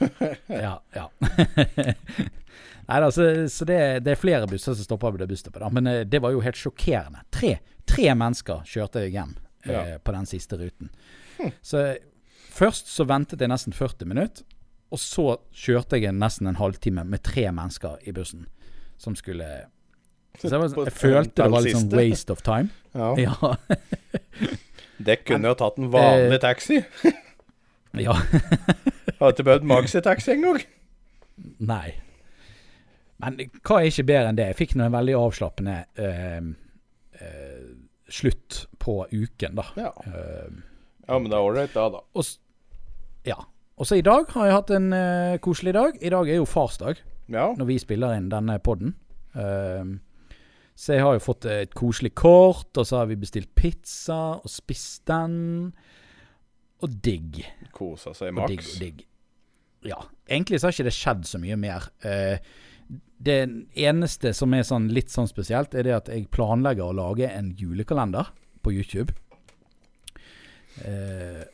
Ja. 0.50 0.80
ja. 0.94 1.06
Nei 2.86 2.98
da, 3.02 3.08
så, 3.10 3.24
så 3.50 3.64
det, 3.66 3.78
det 4.06 4.12
er 4.14 4.20
flere 4.20 4.46
busser 4.50 4.74
som 4.76 4.84
stopper 4.86 5.14
ved 5.14 5.24
det 5.24 5.28
busstoppet. 5.32 5.62
Da. 5.62 5.70
Men 5.74 5.86
eh, 5.90 6.02
det 6.06 6.20
var 6.22 6.34
jo 6.34 6.42
helt 6.44 6.58
sjokkerende. 6.58 7.22
Tre, 7.34 7.56
tre 7.88 8.12
mennesker 8.14 8.60
kjørte 8.68 9.02
jeg 9.06 9.16
hjem 9.16 9.32
eh, 9.66 9.96
på 10.02 10.14
den 10.14 10.26
siste 10.30 10.58
ruten. 10.60 10.90
Så 11.62 11.82
først 12.56 12.88
så 12.92 13.04
ventet 13.08 13.42
jeg 13.42 13.50
nesten 13.52 13.74
40 13.76 14.06
minutter, 14.08 14.44
og 14.96 15.00
så 15.02 15.26
kjørte 15.52 16.00
jeg 16.00 16.16
nesten 16.16 16.48
en 16.48 16.56
halvtime 16.56 17.04
med 17.04 17.20
tre 17.26 17.50
mennesker 17.52 18.00
i 18.08 18.14
bussen 18.16 18.46
som 18.96 19.16
skulle 19.18 19.66
så 20.36 20.50
jeg, 20.50 20.60
var, 20.60 20.84
jeg 20.84 20.92
følte 20.92 21.42
det 21.42 21.52
var 21.52 21.64
litt 21.64 21.76
sånn 21.78 21.92
waste 21.96 22.34
of 22.34 22.42
time. 22.44 22.72
Ja. 22.96 23.12
Ja. 23.26 24.56
Det 24.96 25.18
kunne 25.28 25.52
jo 25.52 25.56
tatt 25.60 25.78
en 25.80 25.88
vanlig 25.92 26.38
taxi. 26.40 26.78
ja. 28.06 28.16
Hadde 29.18 29.32
ikke 29.32 29.46
behøvd 29.48 29.66
maxitaxi 29.68 30.34
engang. 30.34 30.60
Nei. 31.64 31.96
Men 33.20 33.40
hva 33.64 33.80
er 33.80 33.90
ikke 33.90 34.06
bedre 34.08 34.32
enn 34.32 34.38
det? 34.40 34.50
Jeg 34.52 34.58
fikk 34.58 34.76
nå 34.76 34.88
en 34.88 34.96
veldig 34.96 35.16
avslappende 35.16 35.76
uh, 36.00 36.48
uh, 37.20 37.68
slutt 38.12 38.62
på 38.80 38.98
uken, 39.12 39.56
da. 39.60 39.66
Ja. 39.80 39.92
uh, 40.04 40.64
ja, 41.06 41.18
men 41.20 41.30
det 41.30 41.38
er 41.38 41.48
ålreit, 41.48 41.76
da, 41.76 41.86
da. 41.96 42.02
og, 42.12 42.32
ja. 43.28 43.38
Og 43.76 43.84
så 43.88 43.98
i 44.00 44.04
dag 44.04 44.24
har 44.32 44.46
jeg 44.48 44.56
hatt 44.56 44.70
en 44.72 44.86
uh, 44.96 45.36
koselig 45.44 45.74
dag. 45.76 45.96
I 46.00 46.12
dag 46.14 46.28
er 46.32 46.38
jo 46.40 46.46
farsdag, 46.48 47.02
Ja. 47.28 47.50
når 47.58 47.66
vi 47.68 47.78
spiller 47.82 48.14
inn 48.16 48.30
denne 48.32 48.56
podden. 48.64 48.94
Uh, 49.36 49.98
så 50.76 50.94
jeg 50.96 51.04
har 51.04 51.16
jo 51.16 51.24
fått 51.24 51.44
et 51.48 51.74
koselig 51.76 52.14
kort, 52.16 52.70
og 52.76 52.86
så 52.88 53.02
har 53.02 53.10
vi 53.10 53.16
bestilt 53.20 53.50
pizza 53.56 54.36
og 54.40 54.48
spist 54.52 55.04
den. 55.08 55.72
Og 56.84 56.96
digg. 57.04 57.42
Kosa 57.72 58.12
seg 58.16 58.36
Og 58.36 58.48
digg, 58.52 58.60
og 58.64 58.80
digg. 58.80 59.04
Ja. 59.86 60.00
Egentlig 60.28 60.60
så 60.60 60.68
har 60.68 60.76
ikke 60.76 60.88
det 60.88 60.96
skjedd 60.96 61.28
så 61.28 61.40
mye 61.40 61.56
mer. 61.60 61.90
Uh, 62.04 62.36
det 63.20 63.38
eneste 63.80 64.32
som 64.36 64.52
er 64.56 64.64
sånn 64.68 64.88
litt 64.92 65.08
sånn 65.12 65.28
spesielt, 65.28 65.74
er 65.74 65.84
det 65.88 65.94
at 65.96 66.08
jeg 66.12 66.28
planlegger 66.32 66.88
å 66.90 66.96
lage 66.96 67.28
en 67.32 67.52
julekalender 67.58 68.28
på 68.62 68.72
YouTube. 68.76 69.12
Eh, 70.84 71.44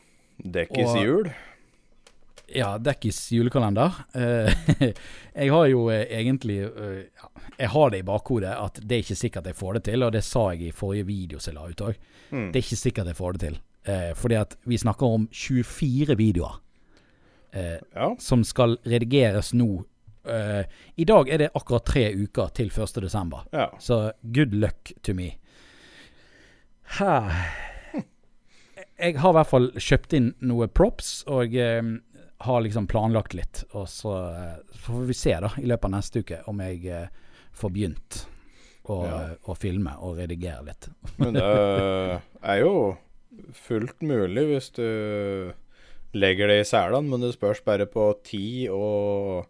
Dekkes 0.43 0.91
og- 0.91 1.03
jul. 1.03 1.31
Ja, 2.55 2.71
Dekkis 2.79 3.19
julekalender. 3.33 3.93
Eh, 4.15 4.53
jeg 5.43 5.51
har 5.53 5.67
jo 5.71 5.87
eh, 5.93 6.05
egentlig 6.19 6.59
eh, 6.69 7.03
ja, 7.17 7.29
Jeg 7.59 7.69
har 7.75 7.91
det 7.95 8.01
i 8.03 8.07
bakhodet 8.09 8.53
at 8.57 8.81
det 8.83 8.97
er 8.99 9.05
ikke 9.05 9.17
sikkert 9.21 9.47
jeg 9.51 9.59
får 9.59 9.79
det 9.79 9.85
til, 9.91 10.03
og 10.07 10.13
det 10.13 10.25
sa 10.27 10.47
jeg 10.53 10.69
i 10.69 10.75
forrige 10.77 11.07
video 11.09 11.39
som 11.41 11.53
jeg 11.55 11.61
la 11.61 11.69
ut 11.71 11.85
òg. 11.89 12.01
Mm. 12.33 12.49
Det 12.53 12.59
er 12.61 12.65
ikke 12.67 12.81
sikkert 12.83 13.13
jeg 13.13 13.19
får 13.21 13.33
det 13.39 13.43
til. 13.49 13.61
Fordi 14.15 14.37
at 14.39 14.53
vi 14.71 14.77
snakker 14.79 15.15
om 15.17 15.25
24 15.35 16.15
videoer. 16.17 16.61
Eh, 17.53 17.79
Ja. 17.95 18.13
som 18.23 18.45
skal 18.45 18.79
redigeres 18.87 19.51
nå. 19.53 19.85
Eh, 20.25 20.63
I 20.97 21.05
dag 21.05 21.29
er 21.29 21.39
det 21.43 21.49
akkurat 21.59 21.85
tre 21.85 22.05
uker 22.15 22.49
til 22.55 22.71
1. 22.71 23.01
desember. 23.03 23.43
ja. 23.53 23.67
Så 23.79 24.13
good 24.23 24.55
luck 24.55 24.93
to 25.03 25.13
me. 25.15 25.33
Her. 26.99 27.33
Jeg 29.03 29.17
har 29.19 29.33
i 29.33 29.37
hvert 29.37 29.51
fall 29.51 29.71
kjøpt 29.83 30.15
inn 30.15 30.29
noe 30.47 30.69
props, 30.71 31.25
og 31.27 31.55
eh, 31.59 31.83
har 32.43 32.61
liksom 32.65 32.87
planlagt 32.91 33.35
litt. 33.39 33.65
Og 33.73 33.87
så, 33.91 34.13
eh, 34.35 34.57
så 34.75 34.93
får 34.93 35.07
vi 35.09 35.15
se 35.19 35.35
da 35.45 35.51
i 35.61 35.67
løpet 35.71 35.85
av 35.89 35.95
neste 35.97 36.23
uke 36.25 36.41
om 36.51 36.61
jeg 36.65 36.87
eh, 36.91 37.09
får 37.55 37.71
begynt 37.75 38.21
å, 38.91 38.97
Ja. 39.07 39.19
å 39.47 39.55
filme 39.57 39.93
og 40.03 40.19
redigere 40.19 40.65
litt. 40.67 40.89
Men 41.19 41.35
det 41.39 41.43
er 42.55 42.59
jo 42.65 42.97
fullt 43.55 44.01
mulig 44.03 44.47
hvis 44.51 44.71
du 44.75 45.53
legger 46.19 46.51
det 46.51 46.61
i 46.61 46.69
selene, 46.69 47.09
men 47.09 47.23
det 47.25 47.35
spørs 47.37 47.63
bare 47.65 47.87
på 47.89 48.11
tid 48.27 48.69
og 48.75 49.47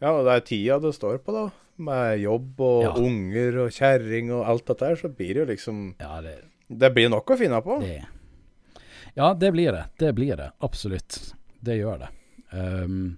Ja, 0.00 0.14
det 0.24 0.32
er 0.32 0.46
tida 0.48 0.78
det 0.80 0.94
står 0.96 1.18
på, 1.20 1.32
da. 1.34 1.48
Med 1.80 2.20
jobb 2.22 2.60
og 2.64 2.82
Ja. 2.84 2.92
unger 2.96 3.58
og 3.66 3.70
kjerring 3.76 4.30
og 4.32 4.46
alt 4.48 4.64
dette 4.70 4.86
her, 4.88 4.96
så 4.96 5.08
blir 5.12 5.34
det 5.34 5.42
jo 5.42 5.48
liksom 5.52 5.82
Ja, 6.00 6.20
det, 6.24 6.38
Det 6.70 6.92
blir 6.94 7.10
nok 7.10 7.26
å 7.34 7.36
finne 7.36 7.60
på. 7.64 7.80
Det. 7.82 7.98
Ja, 9.16 9.34
det 9.34 9.50
blir 9.52 9.72
det. 9.72 9.84
Det 9.98 10.14
blir 10.14 10.36
det. 10.36 10.52
Absolutt. 10.62 11.34
Det 11.60 11.76
gjør 11.80 11.98
det. 12.04 12.08
Ehm, 12.52 13.16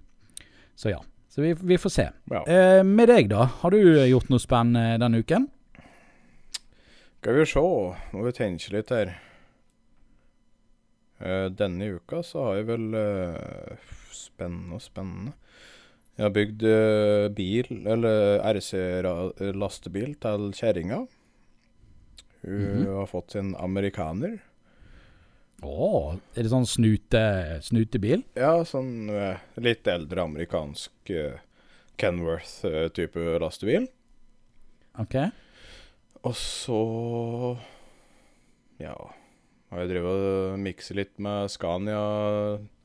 så 0.75 0.89
ja. 0.93 1.01
Så 1.29 1.41
vi, 1.41 1.53
vi 1.57 1.77
får 1.81 1.89
se. 1.89 2.07
Ja. 2.29 2.43
Eh, 2.45 2.83
med 2.85 3.09
deg, 3.09 3.29
da? 3.31 3.47
Har 3.63 3.73
du 3.73 3.79
gjort 3.81 4.29
noe 4.29 4.39
spennende 4.41 4.99
denne 5.01 5.23
uken? 5.23 5.47
Skal 7.23 7.39
vi 7.39 7.45
se, 7.49 7.63
må 8.13 8.25
vi 8.27 8.33
tenke 8.35 8.73
litt 8.75 8.91
her. 8.93 9.15
Uh, 11.23 11.47
denne 11.55 11.87
uka 11.95 12.19
så 12.25 12.41
har 12.49 12.57
jeg 12.59 12.65
vel 12.67 12.87
uh, 12.97 13.91
Spennende 14.11 14.75
og 14.75 14.81
spennende. 14.83 15.31
Jeg 16.17 16.25
har 16.25 16.33
bygd 16.35 16.63
uh, 16.67 17.27
bil, 17.33 17.69
eller 17.89 18.41
RC-lastebil, 18.49 20.15
til 20.21 20.49
kjerringa. 20.57 20.99
Hun 22.43 22.59
Mhm. 22.83 22.87
har 22.97 23.07
fått 23.07 23.31
sin 23.37 23.53
amerikaner. 23.55 24.41
Å, 25.63 26.17
er 26.35 26.43
det 26.43 26.51
sånn 26.51 26.67
snute, 26.67 27.23
snutebil? 27.63 28.23
Ja, 28.35 28.57
sånn 28.67 29.07
eh, 29.13 29.39
litt 29.63 29.87
eldre 29.87 30.25
amerikansk 30.27 31.11
eh, 31.13 31.39
Kenworth-type 32.01 33.23
lastebil. 33.41 33.87
OK. 35.01 35.15
Og 36.23 36.35
så 36.37 36.79
Ja 38.79 38.93
Har 38.93 39.81
jeg 39.81 39.89
drevet 39.89 40.21
og 40.53 40.59
mikset 40.61 40.95
litt 40.99 41.15
med 41.23 41.49
Scania 41.51 42.03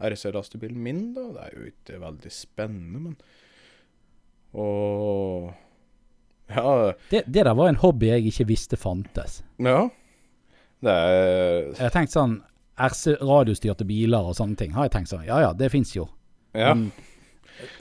RC-lastebilen 0.03 0.81
min, 0.83 1.03
da. 1.17 1.27
Det 1.35 1.45
er 1.45 1.57
jo 1.59 1.69
ikke 1.69 2.01
veldig 2.03 2.33
spennende, 2.33 3.03
men 3.05 3.17
Og 4.57 5.53
Ja. 6.49 6.95
Det, 7.11 7.27
det 7.27 7.45
der 7.45 7.55
var 7.55 7.69
en 7.69 7.81
hobby 7.83 8.09
jeg 8.09 8.31
ikke 8.31 8.49
visste 8.55 8.79
fantes. 8.81 9.43
Ja. 9.61 9.89
Det 10.81 10.95
er 10.95 11.67
Jeg 11.75 11.83
har 11.83 11.93
tenkt 11.93 12.15
sånn 12.15 12.39
RC-radiostyrte 12.79 13.87
biler 13.89 14.31
og 14.31 14.37
sånne 14.39 14.59
ting. 14.59 14.73
Har 14.77 14.89
jeg 14.89 14.95
tenkt 14.97 15.13
sånn, 15.13 15.27
Ja 15.27 15.41
ja, 15.43 15.53
det 15.57 15.71
fins 15.75 15.95
jo. 15.97 16.09
Ja. 16.57 16.73
Men 16.75 16.91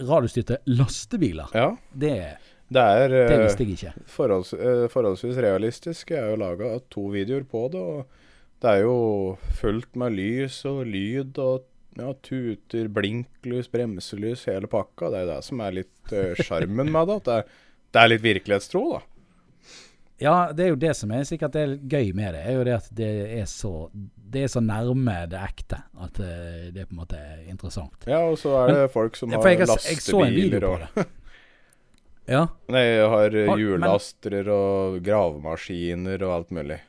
radiostyrte 0.02 0.58
lastebiler, 0.66 1.52
ja. 1.54 1.70
det, 1.94 2.38
Det 2.74 2.82
er 2.82 3.10
det 3.14 3.24
eh, 3.32 3.44
visste 3.46 3.64
jeg 3.64 3.78
ikke. 3.78 3.94
forholds, 4.12 4.54
eh, 4.54 4.86
forholdsvis 4.92 5.38
realistisk. 5.44 6.12
Jeg 6.12 6.24
har 6.24 6.34
jo 6.34 6.40
laga 6.42 6.72
to 6.90 7.08
videoer 7.14 7.46
på 7.48 7.68
det, 7.74 7.82
og 7.82 8.64
det 8.64 8.74
er 8.74 8.86
jo 8.88 9.38
fullt 9.60 9.96
med 9.96 10.18
lys 10.18 10.64
og 10.66 10.86
lyd 10.90 11.38
og 11.38 11.68
ja, 11.98 12.12
tuter, 12.26 12.90
blinklys, 12.94 13.70
bremselys, 13.74 14.46
hele 14.50 14.70
pakka. 14.70 15.12
Det 15.14 15.22
er 15.24 15.30
det 15.32 15.44
som 15.46 15.62
er 15.66 15.78
litt 15.80 16.18
sjarmen 16.42 16.90
uh, 16.90 16.94
med 16.94 17.08
det. 17.10 17.22
At 17.22 17.30
det 17.30 17.38
er, 17.38 17.56
det 17.94 18.02
er 18.02 18.12
litt 18.12 18.26
virkelighetstro, 18.26 18.84
da. 18.98 19.02
Ja, 20.18 20.36
det 20.54 20.66
er 20.66 20.72
jo 20.74 20.80
det 20.82 20.94
som 20.98 21.12
er 21.14 21.26
sikkert 21.30 21.56
er 21.58 21.76
gøy 21.78 22.10
med 22.18 22.34
det, 22.34 22.42
er 22.50 22.56
jo 22.58 22.64
det 22.66 22.76
at 22.80 22.88
det 22.98 23.10
er 23.38 23.46
så, 23.50 23.90
det 24.34 24.44
er 24.46 24.52
så 24.52 24.62
nærme 24.64 25.14
det 25.32 25.40
ekte 25.40 25.80
at 26.04 26.20
eh, 26.24 26.68
det 26.74 26.84
er 26.84 26.90
på 26.90 26.96
en 26.96 27.02
måte 27.04 27.22
interessant. 27.48 28.08
Ja, 28.10 28.20
og 28.28 28.38
så 28.42 28.54
er 28.64 28.74
det 28.74 28.92
folk 28.94 29.16
som 29.20 29.32
har 29.32 29.44
jeg, 29.48 29.68
så 29.68 30.22
en 30.26 30.34
video 30.36 30.60
lastebiler 30.60 30.68
og 30.72 30.84
det. 30.84 31.08
Ja. 32.28 32.42
Nei, 32.68 32.84
har 33.08 33.36
eh, 33.40 33.48
Har- 33.48 33.62
men- 33.80 34.50
og 34.52 34.98
gravemaskiner 35.04 36.24
og 36.28 36.34
alt 36.36 36.50
mulig. 36.52 36.82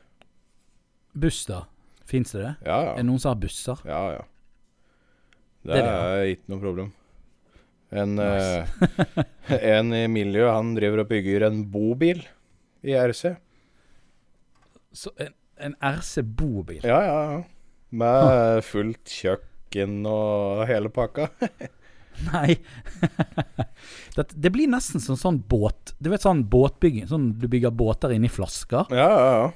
Buss, 1.15 1.45
da? 1.47 1.61
Fins 2.09 2.33
det 2.35 2.41
det? 2.41 2.55
Ja, 2.65 2.79
Er 2.91 2.97
det 2.97 3.05
noen 3.07 3.21
som 3.23 3.29
har 3.31 3.39
busser? 3.39 3.79
Ja, 3.87 4.01
ja. 4.17 4.23
Det, 5.63 5.71
Det 5.71 5.79
er 5.79 5.85
det, 5.85 5.93
er 6.19 6.31
ikke 6.33 6.51
noe 6.51 6.59
problem. 6.59 6.91
En, 7.91 8.15
nice. 8.19 8.67
en 9.77 9.93
i 9.95 10.03
miljøet, 10.11 10.51
han 10.53 10.75
driver 10.75 11.05
og 11.05 11.09
bygger 11.09 11.47
en 11.47 11.63
bobil 11.71 12.19
i 12.83 12.93
RC. 12.99 13.31
Så 14.91 15.13
en, 15.21 15.33
en 15.59 15.75
RC-bobil? 15.79 16.81
Ja, 16.83 16.99
ja, 17.03 17.19
ja. 17.31 17.39
Med 17.89 18.63
fullt 18.67 19.09
kjøkken 19.09 20.03
og 20.07 20.65
hele 20.69 20.91
pakka. 20.93 21.29
Nei. 22.29 22.57
det, 24.15 24.25
det 24.35 24.51
blir 24.51 24.67
nesten 24.67 24.99
som 24.99 25.15
sånn 25.15 25.37
båt 25.47 25.93
Du 26.03 26.09
vet 26.11 26.25
sånn 26.25 26.41
båtbygging? 26.51 27.07
Sånn 27.07 27.29
du 27.39 27.47
bygger 27.47 27.71
båter 27.71 28.11
inni 28.11 28.27
flasker? 28.31 28.91
Ja, 28.91 29.07
ja, 29.07 29.29
ja. 29.37 29.47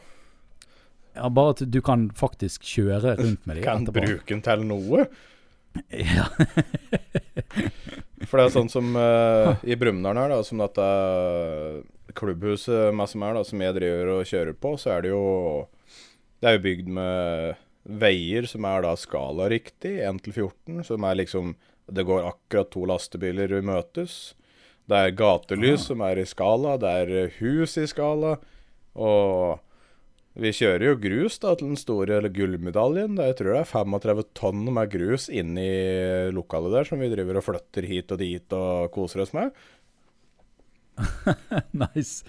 Ja, 1.13 1.29
Bare 1.29 1.53
at 1.57 1.65
du 1.69 1.79
kan 1.85 2.07
faktisk 2.17 2.63
kjøre 2.65 3.17
rundt 3.19 3.43
med 3.45 3.59
dem 3.59 3.65
Kan 3.67 3.85
bruke 3.89 4.29
den 4.31 4.43
til 4.45 4.67
noe. 4.69 5.07
Ja. 5.89 6.27
For 8.29 8.37
det 8.37 8.43
er 8.43 8.51
sånn 8.53 8.69
som 8.69 8.91
uh, 8.93 9.57
i 9.65 9.73
Brumunddal 9.73 10.19
her, 10.21 10.29
da, 10.29 10.43
som 10.45 10.59
dette 10.61 10.85
klubbhuset 12.13 12.93
med 12.93 13.09
som 13.09 13.25
er, 13.25 13.39
da, 13.39 13.41
som 13.47 13.63
jeg 13.65 13.73
driver 13.79 14.11
og 14.13 14.29
kjører 14.29 14.53
på, 14.53 14.75
så 14.77 14.91
er 14.93 15.01
det 15.01 15.13
jo 15.15 15.23
Det 16.43 16.49
er 16.49 16.57
jo 16.57 16.63
bygd 16.65 16.87
med 16.91 17.59
veier 18.03 18.43
som 18.51 18.65
er 18.67 18.81
da 18.83 18.97
skalariktig, 18.99 19.93
1 20.03 20.17
til 20.25 20.33
14, 20.35 20.81
som 20.83 21.05
er 21.07 21.21
liksom 21.21 21.53
Det 21.87 22.03
går 22.07 22.25
akkurat 22.27 22.69
to 22.71 22.83
lastebiler 22.87 23.47
vi 23.47 23.61
møtes. 23.63 24.35
Det 24.87 24.97
er 24.99 25.15
gatelys 25.15 25.85
som 25.87 26.03
er 26.03 26.19
i 26.19 26.25
skala, 26.27 26.77
det 26.79 26.91
er 26.91 27.31
hus 27.39 27.77
i 27.79 27.85
skala, 27.87 28.37
og 28.95 29.59
vi 30.35 30.51
kjører 30.55 30.85
jo 30.87 30.99
grus 30.99 31.39
da 31.39 31.53
til 31.55 31.69
den 31.71 31.79
store 31.79 32.17
eller 32.17 32.31
gullmedaljen. 32.33 33.19
Jeg 33.19 33.37
tror 33.39 33.51
det 33.53 33.61
er 33.61 33.71
35 33.71 34.23
tonn 34.35 34.63
med 34.67 34.91
grus 34.91 35.29
inni 35.31 35.69
lokalet 36.35 36.75
der 36.75 36.89
som 36.89 37.03
vi 37.03 37.11
driver 37.11 37.39
og 37.39 37.47
flytter 37.47 37.87
hit 37.87 38.11
og 38.11 38.19
dit 38.19 38.55
og 38.57 38.91
koser 38.95 39.23
oss 39.23 39.35
med. 39.35 39.51
nice. 41.83 42.23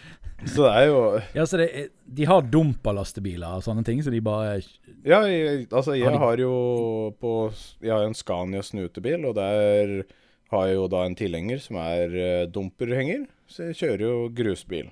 Så 0.45 0.65
det 0.67 0.73
er 0.77 0.87
jo 0.91 0.99
Ja, 1.37 1.45
så 1.47 1.57
det 1.61 1.69
De 2.05 2.27
har 2.29 2.43
dumperlastebiler 2.43 3.59
og 3.61 3.63
sånne 3.65 3.85
ting, 3.87 4.03
så 4.05 4.11
de 4.13 4.21
bare 4.25 4.59
Ja, 5.07 5.23
jeg, 5.29 5.69
altså 5.71 5.95
jeg 5.97 6.05
Har 6.11 6.17
de- 6.19 6.23
har 6.25 6.43
jo 6.43 7.15
på 7.21 7.33
Jeg 7.81 7.93
har 7.95 8.05
en 8.09 8.17
Scania 8.19 8.63
snutebil, 8.63 9.25
og 9.25 9.37
der 9.39 10.03
har 10.53 10.67
jeg 10.69 10.77
jo 10.77 10.89
da 10.93 11.05
en 11.07 11.17
tilhenger 11.19 11.59
som 11.63 11.77
er 11.81 12.13
uh, 12.15 12.47
dumperhenger. 12.53 13.25
Så 13.51 13.71
jeg 13.73 13.79
kjører 13.81 14.03
jo 14.05 14.29
grusbil. 14.37 14.91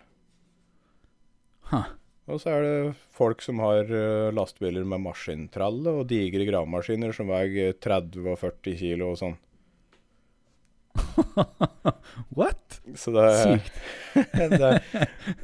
Huh. 1.71 1.87
Og 2.31 2.41
så 2.43 2.51
er 2.55 2.65
det 2.65 2.97
folk 3.15 3.43
som 3.45 3.61
har 3.63 3.87
uh, 3.91 4.33
lastebiler 4.35 4.87
med 4.89 5.03
maskintralle 5.05 5.93
og 6.01 6.09
digre 6.11 6.47
gravemaskiner 6.49 7.15
som 7.15 7.31
veier 7.31 7.75
30 7.83 8.27
og 8.33 8.39
40 8.41 8.77
kilo 8.81 9.13
og 9.13 9.21
sånn. 9.21 9.37
What? 12.37 12.81
Så 12.95 13.11
det 13.11 13.61
det 14.35 14.81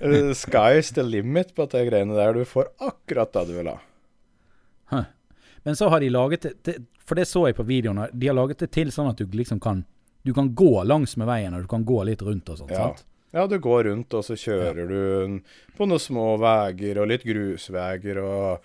eh, 0.00 0.30
Sky's 0.37 0.94
the 0.94 1.02
limit 1.02 1.54
på 1.54 1.66
de 1.66 1.84
greiene 1.87 2.16
der. 2.16 2.34
Du 2.34 2.44
får 2.44 2.68
akkurat 2.78 3.32
det 3.32 3.44
du 3.48 3.54
vil 3.56 3.70
ha. 3.72 3.78
Huh. 4.92 5.04
Men 5.62 5.76
så 5.76 5.88
har 5.88 6.00
de 6.00 6.08
laget 6.11 6.42
det, 6.42 6.52
det 6.62 6.76
For 7.04 7.16
det 7.16 7.28
så 7.28 7.46
jeg 7.48 7.56
på 7.56 7.66
videoen. 7.68 8.06
De 8.12 8.26
har 8.26 8.37
laget 8.37 8.58
det 8.64 8.70
til 8.76 8.92
sånn 8.92 9.11
at 9.12 9.20
du 9.20 9.26
liksom 9.32 9.61
kan 9.61 9.84
Du 10.22 10.34
kan 10.34 10.50
gå 10.54 10.82
langs 10.84 11.16
med 11.16 11.28
veien, 11.28 11.54
og 11.54 11.64
du 11.64 11.68
kan 11.70 11.84
gå 11.84 12.02
litt 12.04 12.22
rundt 12.22 12.48
og 12.48 12.58
sånt. 12.58 12.72
Ja. 12.74 12.90
sant? 12.90 13.06
Ja, 13.32 13.46
du 13.46 13.58
går 13.61 13.84
rundt, 13.84 14.14
og 14.16 14.24
så 14.24 14.34
kjører 14.37 14.88
du 14.88 15.40
på 15.76 15.87
noen 15.87 16.00
små 16.00 16.37
veier 16.40 17.00
og 17.00 17.11
litt 17.11 17.24
grusveier, 17.28 18.20
og 18.24 18.64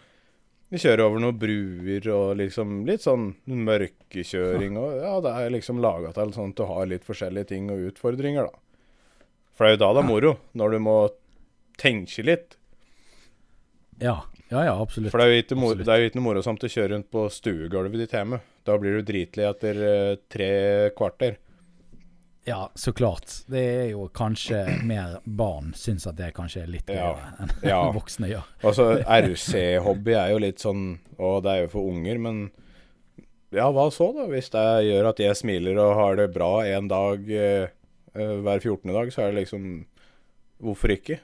vi 0.74 0.82
kjører 0.82 1.04
over 1.06 1.22
noen 1.22 1.38
bruer 1.38 2.08
og 2.10 2.32
liksom 2.40 2.80
litt 2.88 3.04
sånn 3.06 3.28
mørkekjøring, 3.46 4.78
og 4.82 4.96
ja, 4.98 5.14
det 5.22 5.34
er 5.38 5.54
liksom 5.54 5.82
laga 5.84 6.14
til 6.16 6.34
sånn 6.34 6.54
at 6.56 6.58
du 6.58 6.64
har 6.66 6.88
litt 6.90 7.06
forskjellige 7.06 7.52
ting 7.52 7.70
og 7.70 7.92
utfordringer, 7.92 8.50
da. 8.50 8.88
For 9.54 9.68
det 9.68 9.70
er 9.70 9.76
jo 9.76 9.82
da 9.84 9.90
det 9.94 10.02
er 10.02 10.10
moro, 10.10 10.32
når 10.58 10.74
du 10.74 10.80
må 10.82 10.96
tenke 11.78 12.26
litt. 12.26 12.58
Ja, 14.02 14.24
ja, 14.50 14.64
ja 14.66 14.74
absolutt. 14.74 15.14
For 15.14 15.22
det 15.22 15.28
er 15.28 15.36
jo 15.36 15.44
ikke, 15.44 15.60
mor 15.62 15.78
det 15.78 15.94
er 15.94 16.02
jo 16.02 16.10
ikke 16.10 16.26
morosomt 16.26 16.66
å 16.66 16.72
kjøre 16.74 16.96
rundt 16.96 17.12
på 17.14 17.28
stuegulvet 17.38 18.02
ditt 18.02 18.18
hjemme. 18.18 18.42
Da 18.66 18.80
blir 18.82 18.98
du 18.98 19.06
dritlei 19.06 19.46
etter 19.52 19.84
eh, 19.92 20.16
tre 20.32 20.52
kvarter. 20.98 21.38
Ja, 22.46 22.70
så 22.76 22.92
klart. 22.92 23.38
Det 23.48 23.62
er 23.64 23.86
jo 23.94 24.10
kanskje 24.12 24.58
mer 24.84 25.20
barn 25.24 25.70
syns 25.80 26.04
at 26.10 26.18
det 26.20 26.34
kanskje 26.36 26.64
er 26.66 26.72
litt 26.74 26.90
Ja. 26.92 27.14
enn 27.40 27.54
Ja. 27.72 27.78
voksne 27.96 28.28
gjør. 28.34 28.44
Altså, 28.68 28.88
RC-hobby 29.08 30.12
er 30.20 30.34
jo 30.34 30.42
litt 30.44 30.60
sånn 30.60 31.00
Og 31.18 31.44
det 31.46 31.52
er 31.54 31.62
jo 31.64 31.70
for 31.78 31.88
unger, 31.94 32.20
men 32.20 32.42
ja, 33.54 33.68
hva 33.72 33.86
så, 33.94 34.08
da? 34.18 34.26
Hvis 34.32 34.50
det 34.50 34.66
gjør 34.90 35.12
at 35.12 35.20
jeg 35.22 35.38
smiler 35.38 35.78
og 35.78 35.96
har 36.00 36.16
det 36.18 36.32
bra 36.34 36.66
en 36.66 36.88
dag 36.90 37.28
eh, 37.30 37.68
eh, 38.18 38.36
hver 38.42 38.60
14. 38.60 38.90
dag, 38.92 39.12
så 39.14 39.22
er 39.22 39.32
det 39.32 39.44
liksom 39.44 39.86
Hvorfor 40.64 40.90
ikke? 40.96 41.20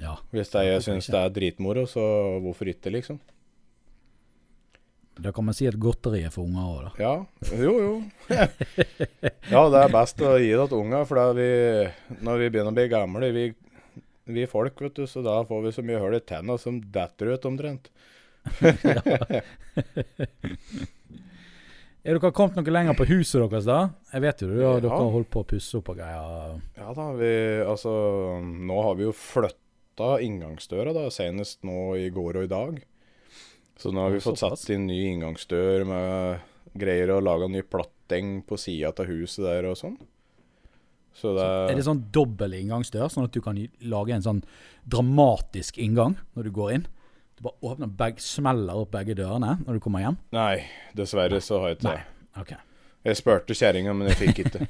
Ja. 0.00 0.16
Hvis 0.32 0.50
det, 0.54 0.62
jeg 0.66 0.82
syns 0.86 1.06
det 1.12 1.20
er 1.20 1.30
dritmoro, 1.34 1.86
så 1.90 2.00
hvorfor 2.44 2.68
ikke, 2.70 2.90
liksom? 2.94 3.18
Da 5.16 5.32
kan 5.32 5.46
man 5.46 5.54
si 5.56 5.64
at 5.68 5.78
godteri 5.80 6.20
er 6.26 6.32
for 6.34 6.44
unger 6.44 6.64
òg, 6.68 6.80
da. 6.84 6.90
Ja, 7.00 7.14
jo, 7.56 7.72
jo. 7.80 7.92
ja, 9.54 9.62
det 9.72 9.80
er 9.80 9.94
best 9.94 10.20
å 10.20 10.34
gi 10.36 10.50
det 10.52 10.66
til 10.68 10.82
unger, 10.82 11.06
for 11.08 11.32
vi, 11.38 11.46
når 12.20 12.42
vi 12.42 12.50
begynner 12.52 12.74
å 12.74 12.76
bli 12.76 12.84
gamle 12.92 13.30
vi, 13.32 13.46
vi 14.36 14.44
folk, 14.50 14.76
vet 14.84 14.98
du, 15.00 15.06
så 15.08 15.22
da 15.24 15.38
får 15.48 15.64
vi 15.64 15.72
så 15.78 15.84
mye 15.88 16.02
hull 16.02 16.18
i 16.18 16.20
tenna 16.20 16.58
som 16.60 16.82
detter 16.92 17.32
ut 17.32 17.48
omtrent. 17.48 17.88
Er 22.06 22.14
dere 22.14 22.30
kommet 22.30 22.54
noe 22.60 22.70
lenger 22.70 22.94
på 22.94 23.06
huset 23.08 23.40
deres, 23.50 23.64
da? 23.66 23.78
Jeg 24.12 24.22
vet 24.22 24.42
jo 24.44 24.48
ja, 24.52 24.74
Ja. 24.76 24.80
dere 24.84 24.94
har 24.94 25.08
holdt 25.10 25.30
på 25.32 25.40
å 25.42 25.48
pusse 25.48 25.80
opp 25.80 25.88
og 25.90 25.96
greier. 25.98 26.60
Ja 26.78 26.92
da, 26.94 27.06
vi 27.18 27.30
Altså, 27.66 27.90
nå 28.44 28.76
har 28.84 28.94
vi 28.94 29.08
jo 29.08 29.14
flytta 29.16 30.12
inngangsdøra, 30.22 30.92
da, 30.94 31.08
senest 31.10 31.64
nå 31.66 31.96
i 31.98 32.06
går 32.14 32.38
og 32.38 32.44
i 32.46 32.52
dag. 32.52 32.78
Så 33.76 33.92
nå 33.92 34.06
har 34.06 34.14
vi 34.14 34.22
fått 34.24 34.40
satt 34.40 34.62
inn 34.72 34.86
ny 34.88 35.02
inngangsdør 35.12 35.84
med 35.88 36.44
greier 36.76 37.12
og 37.16 37.24
laga 37.26 37.48
ny 37.50 37.62
platteng 37.64 38.40
på 38.46 38.58
sida 38.60 38.92
av 38.92 39.08
huset 39.08 39.44
der 39.44 39.68
og 39.68 39.76
sånn. 39.80 39.96
Så 41.16 41.32
det 41.36 41.44
Er 41.70 41.78
det 41.78 41.86
sånn 41.86 42.04
dobbel 42.12 42.58
inngangsdør, 42.58 43.08
sånn 43.12 43.24
at 43.28 43.32
du 43.32 43.40
kan 43.44 43.56
lage 43.88 44.12
en 44.12 44.24
sånn 44.24 44.42
dramatisk 44.84 45.78
inngang 45.80 46.18
når 46.36 46.48
du 46.48 46.52
går 46.56 46.72
inn? 46.76 46.86
Du 47.36 47.44
bare 47.44 47.56
åpner 47.68 47.88
begge, 47.88 48.20
smeller 48.24 48.82
opp 48.82 48.92
begge 48.92 49.16
dørene 49.16 49.58
når 49.62 49.76
du 49.76 49.84
kommer 49.84 50.04
hjem? 50.04 50.16
Nei, 50.36 50.64
dessverre 50.96 51.40
så 51.44 51.60
har 51.62 51.72
jeg 51.72 51.80
ikke 51.80 51.92
det. 51.92 52.04
Ok. 52.40 52.52
Jeg 53.06 53.18
spurte 53.20 53.54
kjerringa, 53.54 53.92
men 53.94 54.08
jeg 54.10 54.18
fikk 54.18 54.38
ikke. 54.44 54.60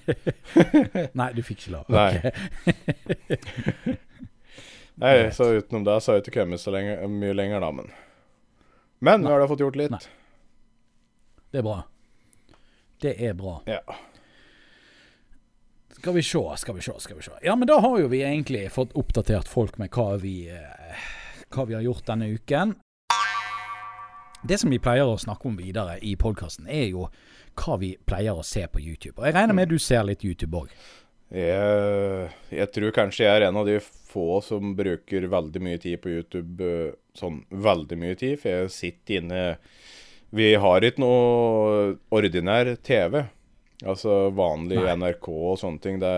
Nei, 1.21 1.29
du 1.33 1.43
fikk 1.47 1.63
ikke 1.63 1.77
lov. 1.79 1.87
Nei. 1.89 2.11
Nei, 5.03 5.15
så 5.35 5.51
utenom 5.57 5.87
det 5.87 5.95
så 6.03 6.13
har 6.13 6.19
jeg 6.19 6.27
ikke 6.27 6.41
kommet 6.43 6.61
så 6.63 6.75
lenge, 6.75 6.99
mye 7.11 7.37
lenger, 7.37 7.65
da, 7.65 7.71
men 7.79 7.89
Men 8.99 9.25
nå 9.25 9.31
har 9.31 9.41
du 9.41 9.49
fått 9.49 9.65
gjort 9.65 9.77
litt. 9.77 9.93
Nei. 9.93 10.01
Det 11.53 11.61
er 11.61 11.67
bra. 11.67 11.81
Det 13.01 13.13
er 13.29 13.35
bra. 13.37 13.59
Ja. 13.69 13.81
Skal 15.97 16.15
vi 16.15 16.23
se, 16.23 16.43
skal 16.57 16.75
vi 16.77 16.83
se, 16.85 16.93
skal 17.01 17.17
vi 17.17 17.23
se. 17.23 17.37
Ja, 17.43 17.57
men 17.57 17.69
da 17.69 17.79
har 17.81 17.99
jo 18.01 18.09
vi 18.13 18.23
egentlig 18.25 18.67
fått 18.73 18.93
oppdatert 18.97 19.49
folk 19.49 19.79
med 19.81 19.93
hva 19.97 20.17
vi, 20.21 20.49
eh, 20.53 21.07
hva 21.53 21.65
vi 21.69 21.77
har 21.77 21.85
gjort 21.85 22.07
denne 22.09 22.29
uken. 22.37 22.75
Det 24.47 24.59
som 24.61 24.71
vi 24.71 24.79
pleier 24.79 25.09
å 25.09 25.17
snakke 25.19 25.49
om 25.49 25.57
videre 25.59 25.97
i 26.05 26.15
podkasten, 26.21 26.69
er 26.69 26.91
jo 26.93 27.09
hva 27.57 27.79
vi 27.81 27.95
pleier 28.07 28.37
å 28.37 28.45
se 28.45 28.67
på 28.69 28.81
YouTube. 28.81 29.17
Og 29.19 29.27
jeg 29.27 29.35
regner 29.35 29.57
med 29.57 29.73
du 29.73 29.79
ser 29.83 30.05
litt 30.07 30.25
YouTube 30.25 30.61
òg. 30.61 30.75
Jeg, 31.33 32.29
jeg 32.55 32.71
tror 32.71 32.93
kanskje 32.95 33.25
jeg 33.25 33.41
er 33.41 33.49
en 33.49 33.59
av 33.59 33.67
de 33.67 33.81
få 33.83 34.39
som 34.47 34.77
bruker 34.79 35.27
veldig 35.33 35.63
mye 35.65 35.81
tid 35.83 35.99
på 36.05 36.13
YouTube. 36.13 36.69
Sånn 37.17 37.41
veldig 37.51 37.99
mye 38.01 38.17
tid, 38.21 38.37
for 38.43 38.51
jeg 38.53 38.73
sitter 38.75 39.21
inne 39.23 39.41
Vi 40.37 40.51
har 40.61 40.85
ikke 40.85 41.01
noe 41.01 41.97
ordinær 42.13 42.75
TV. 42.85 43.23
Altså 43.87 44.31
vanlig 44.33 44.79
Nei. 44.81 44.95
NRK 44.97 45.29
og 45.29 45.59
sånne 45.61 45.81
ting, 45.85 45.99
det 46.01 46.13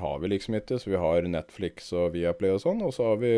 har 0.00 0.18
vi 0.22 0.28
liksom 0.32 0.56
ikke. 0.58 0.78
Så 0.82 0.90
vi 0.92 0.98
har 1.00 1.22
Netflix 1.30 1.92
og 1.94 2.12
Viaplay 2.16 2.50
og 2.54 2.60
sånn, 2.62 2.82
og 2.82 2.92
så 2.94 3.12
har 3.12 3.20
vi, 3.22 3.34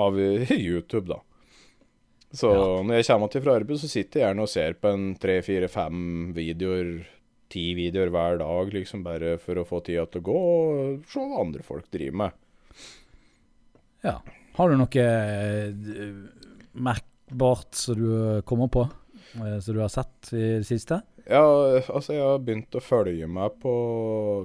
har 0.00 0.14
vi 0.16 0.28
YouTube, 0.70 1.06
da. 1.12 1.20
Så 2.32 2.50
Ja. 2.54 2.82
når 2.86 3.00
jeg 3.00 3.06
kommer 3.10 3.30
til 3.32 3.42
fra 3.42 3.56
arbeid, 3.58 3.80
så 3.82 3.88
sitter 3.90 4.20
jeg 4.20 4.26
gjerne 4.28 4.44
og 4.46 4.52
ser 4.52 4.76
på 4.80 4.92
en 4.94 5.08
tre, 5.20 5.40
fire, 5.42 5.68
fem 5.68 6.32
videoer 6.36 6.92
ti 7.50 7.72
videoer 7.74 8.12
hver 8.14 8.36
dag, 8.38 8.68
liksom 8.72 9.02
bare 9.02 9.32
for 9.42 9.58
å 9.58 9.64
få 9.66 9.80
tida 9.82 10.04
til 10.06 10.20
å 10.22 10.26
gå 10.28 10.36
og 10.38 11.00
se 11.10 11.18
hva 11.18 11.40
andre 11.42 11.64
folk 11.66 11.88
driver 11.90 12.20
med. 12.20 12.36
Ja. 14.06 14.20
Har 14.58 14.70
du 14.70 14.78
noe 14.78 15.04
eh, 15.04 15.70
merkbart 16.72 17.76
som 17.78 17.98
du 17.98 18.42
kommer 18.48 18.70
på, 18.72 18.86
eh, 19.38 19.58
som 19.62 19.76
du 19.76 19.80
har 19.80 19.92
sett 19.92 20.32
i 20.34 20.46
det 20.60 20.66
siste? 20.68 21.02
Ja, 21.30 21.44
altså 21.86 22.16
jeg 22.16 22.26
har 22.26 22.42
begynt 22.42 22.74
å 22.74 22.82
følge 22.82 23.28
meg 23.30 23.60
på 23.62 23.72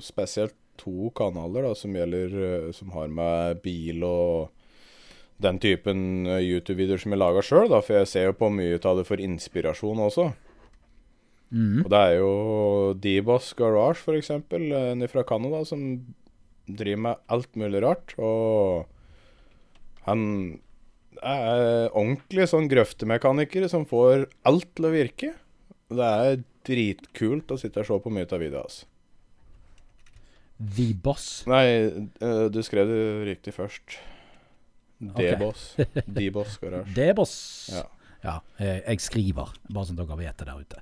spesielt 0.05 0.55
to 0.77 1.09
kanaler 1.15 1.69
da, 1.69 1.73
som 1.77 1.93
gjelder 1.95 2.33
eh, 2.35 2.71
Som 2.75 2.91
har 2.91 3.07
med 3.07 3.61
bil 3.63 4.03
og 4.03 4.51
den 5.41 5.57
typen 5.59 6.27
YouTube-videoer 6.27 7.01
som 7.01 7.11
jeg 7.11 7.19
lager 7.19 7.43
sjøl, 7.43 7.69
da. 7.71 7.81
For 7.83 7.99
jeg 7.99 8.07
ser 8.07 8.29
jo 8.29 8.37
på 8.39 8.47
mye 8.55 8.79
av 8.79 9.01
det 9.01 9.03
for 9.07 9.19
inspirasjon 9.19 9.99
også. 10.05 10.29
Mm. 11.51 11.81
Og 11.83 11.89
det 11.91 11.99
er 11.99 12.13
jo 12.21 12.29
Dibas 13.03 13.49
Garage, 13.59 14.05
eksempel, 14.15 14.69
en 14.71 15.03
fra 15.11 15.25
Canada, 15.27 15.65
som 15.67 15.83
driver 16.67 17.01
med 17.09 17.25
alt 17.35 17.51
mulig 17.59 17.83
rart. 17.83 18.15
Og 18.15 18.87
han 20.05 20.25
er 21.25 21.89
ordentlig 21.91 22.49
sånn 22.51 22.67
grøftemekaniker 22.69 23.67
som 23.71 23.85
får 23.89 24.27
alt 24.47 24.67
til 24.77 24.89
å 24.89 24.93
virke. 24.93 25.31
Det 25.93 26.09
er 26.25 26.43
dritkult 26.65 27.53
å 27.53 27.59
sitte 27.61 27.81
og 27.83 27.89
se 27.89 28.01
på 28.03 28.13
mye 28.13 28.27
av 28.27 28.41
videoen 28.41 28.65
hans. 28.65 28.83
The 30.55 30.93
Boss. 31.03 31.43
Nei, 31.51 31.65
eh, 31.67 32.45
du 32.51 32.61
skrev 32.63 32.87
det 32.89 33.01
riktig 33.27 33.53
først. 33.55 33.97
D-boss. 34.99 35.75
D-boss 36.15 36.57
Garage. 36.61 36.93
The 36.95 37.11
Boss. 37.13 37.35
Ja. 37.73 37.83
Ja, 38.25 38.39
eh, 38.57 38.79
jeg 38.79 39.03
skriver, 39.05 39.51
bare 39.69 39.85
sånn 39.85 39.99
dere 39.99 40.15
vet 40.17 40.39
det 40.39 40.47
der 40.47 40.61
ute. 40.63 40.79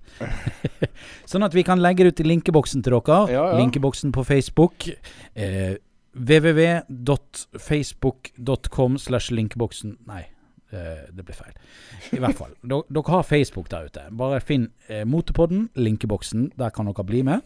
sånn 1.32 1.44
at 1.44 1.56
vi 1.58 1.66
kan 1.68 1.82
legge 1.84 2.06
det 2.06 2.14
ut 2.14 2.22
i 2.24 2.28
linkeboksen 2.30 2.86
til 2.86 2.96
dere. 2.96 3.18
Ja, 3.34 3.50
ja. 3.52 3.58
Linkeboksen 3.60 4.14
på 4.16 4.24
Facebook. 4.28 4.88
Eh, 5.36 5.76
www.facebook.com 6.14 8.98
slash 9.02 9.32
linkeboksen 9.32 9.98
Nei, 10.10 10.24
eh, 10.72 11.04
det 11.10 11.24
ble 11.26 11.34
feil. 11.38 11.54
I 12.14 12.20
hvert 12.22 12.38
fall. 12.38 12.54
Dere, 12.70 13.04
har 13.10 13.24
Facebook 13.28 13.70
der 13.72 13.86
ute. 13.90 14.02
Bare 14.12 14.42
finn 14.44 14.72
eh, 14.88 15.06
Motepodden, 15.10 15.70
linkeboksen. 15.76 16.52
Der 16.60 16.70
kan 16.76 16.86
dere 16.92 17.04
bli 17.08 17.24
med. 17.26 17.40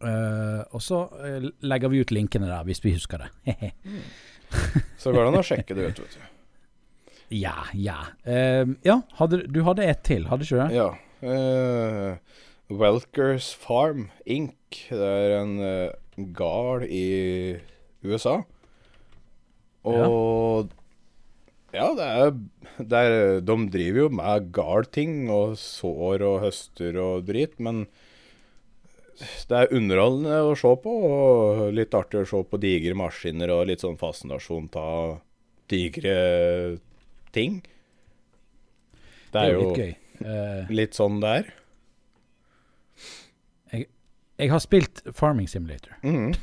Uh, 0.00 0.64
og 0.72 0.80
så 0.80 1.12
uh, 1.12 1.44
legger 1.60 1.88
vi 1.92 2.00
ut 2.00 2.08
linkene 2.16 2.48
der, 2.48 2.64
hvis 2.64 2.80
vi 2.80 2.94
husker 2.94 3.20
det. 3.20 3.28
Så 5.02 5.12
går 5.12 5.20
det 5.20 5.28
an 5.28 5.42
å 5.42 5.44
sjekke 5.44 5.76
det 5.76 5.84
ut, 5.90 6.00
vet 6.00 6.14
du. 6.16 6.20
ja, 7.36 7.68
ja. 7.76 8.08
Uh, 8.24 8.64
ja, 8.80 9.04
hadde, 9.18 9.44
du 9.44 9.60
hadde 9.66 9.84
ett 9.84 10.00
til, 10.08 10.24
hadde 10.30 10.48
ikke 10.48 10.56
du 10.56 10.62
det? 10.64 10.72
Ja. 10.78 10.88
Eh, 11.20 12.16
Welkers 12.70 13.50
Farm 13.58 14.08
Inc. 14.24 14.54
Det 14.90 14.98
er 14.98 15.36
en 15.40 15.56
uh, 15.58 16.26
gard 16.36 16.86
i 16.86 17.58
USA. 18.06 18.40
Og 19.86 20.70
ja, 21.70 21.86
det 21.94 22.06
er, 22.06 22.30
det 22.82 23.00
er 23.00 23.40
De 23.46 23.56
driver 23.70 24.04
jo 24.04 24.12
med 24.18 24.50
gardting 24.54 25.30
og 25.32 25.56
sår 25.60 26.24
og 26.26 26.40
høster 26.44 26.98
og 27.00 27.26
drit, 27.28 27.56
men 27.62 27.84
det 29.20 29.56
er 29.56 29.74
underholdende 29.76 30.38
å 30.48 30.54
se 30.56 30.70
på, 30.80 30.92
og 31.06 31.74
litt 31.76 31.94
artig 31.96 32.22
å 32.22 32.28
se 32.28 32.40
på 32.48 32.60
digre 32.60 32.96
maskiner 32.96 33.52
og 33.52 33.66
litt 33.68 33.84
sånn 33.84 33.98
fascinasjon 34.00 34.70
av 34.80 35.18
digre 35.70 36.16
ting. 37.34 37.60
Det 39.30 39.42
er, 39.42 39.52
jo 39.54 39.74
litt. 39.76 40.06
Eh, 40.24 40.72
litt 40.72 40.96
sånn 40.96 41.20
det 41.22 41.34
er. 41.42 41.52
Jeg, 44.40 44.50
har 44.52 44.62
spilt 44.64 45.02
Farming 45.16 45.48
Simulator. 45.50 45.94
Mm. 46.02 46.34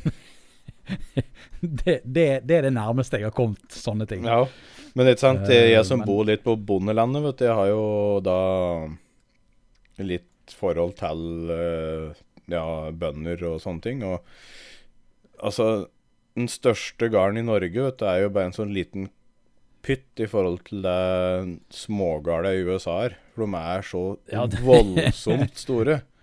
det, 1.62 2.00
det, 2.04 2.28
det 2.48 2.60
er 2.60 2.68
det 2.70 2.74
nærmeste 2.76 3.20
jeg 3.20 3.30
har 3.30 3.36
kommet 3.36 3.74
sånne 3.74 4.08
ting. 4.10 4.26
Ja, 4.28 4.46
men 4.98 5.12
ikke 5.12 5.26
sant, 5.26 5.50
Eh, 5.52 5.72
jeg 5.74 5.86
som 5.88 6.06
bor 6.06 6.24
litt 6.28 6.46
på 6.46 6.56
bondelandet, 6.56 7.26
vet 7.26 7.42
du, 7.42 7.46
jeg 7.50 7.58
har 7.60 7.70
jo 7.74 7.84
da 8.26 8.40
litt 10.08 10.56
forhold 10.58 10.96
til 11.00 11.52
eh, 11.52 12.24
ja, 12.54 12.64
bønder 12.96 13.44
og 13.50 13.62
sånne 13.64 13.84
ting. 13.84 14.04
Og 14.08 14.24
altså, 15.44 15.88
den 16.38 16.50
største 16.52 17.12
gården 17.14 17.42
i 17.42 17.48
Norge, 17.48 17.88
vet 17.90 18.00
du, 18.00 18.08
er 18.08 18.26
jo 18.26 18.34
bare 18.34 18.52
en 18.52 18.58
sånn 18.58 18.74
liten 18.76 19.10
pytt 19.86 20.20
i 20.20 20.28
forhold 20.28 20.64
til 20.68 20.84
det 20.84 21.58
smågardet 21.74 22.58
i 22.58 22.66
USA 22.68 23.00
er. 23.08 23.18
For 23.36 23.46
de 23.46 23.62
er 23.62 23.86
så 23.86 24.04
Ja, 24.34 24.46
voldsomt 24.66 25.58
store. 25.60 26.02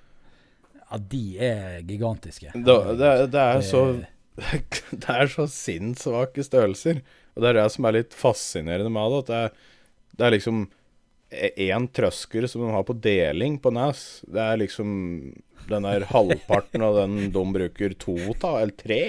Ja, 0.95 1.01
de 1.11 1.23
er 1.43 1.81
gigantiske. 1.83 2.53
Det, 2.55 2.75
det, 3.01 3.13
det 3.35 3.41
er 3.43 3.65
så 3.67 3.85
Det 4.91 5.11
er 5.11 5.29
så 5.31 5.47
sinnssvake 5.51 6.43
størrelser. 6.47 7.01
Og 7.35 7.43
det 7.43 7.51
er 7.51 7.59
det 7.59 7.69
som 7.75 7.87
er 7.87 7.97
litt 7.99 8.15
fascinerende 8.15 8.93
med 8.95 9.11
det. 9.11 9.21
At 9.23 9.31
det 9.31 9.39
er, 9.41 9.55
det 10.15 10.27
er 10.27 10.35
liksom 10.37 10.65
én 11.35 11.89
trøsker 11.91 12.47
som 12.51 12.63
de 12.63 12.71
har 12.75 12.87
på 12.87 12.97
deling 13.03 13.59
på 13.63 13.73
Nes. 13.75 14.23
Det 14.31 14.43
er 14.43 14.61
liksom 14.63 14.91
den 15.71 15.89
der 15.89 16.07
halvparten 16.15 16.85
av 16.87 17.01
den 17.03 17.33
de 17.35 17.45
bruker 17.59 17.97
to 17.99 18.17
av, 18.37 18.61
eller 18.63 18.77
tre. 18.79 19.03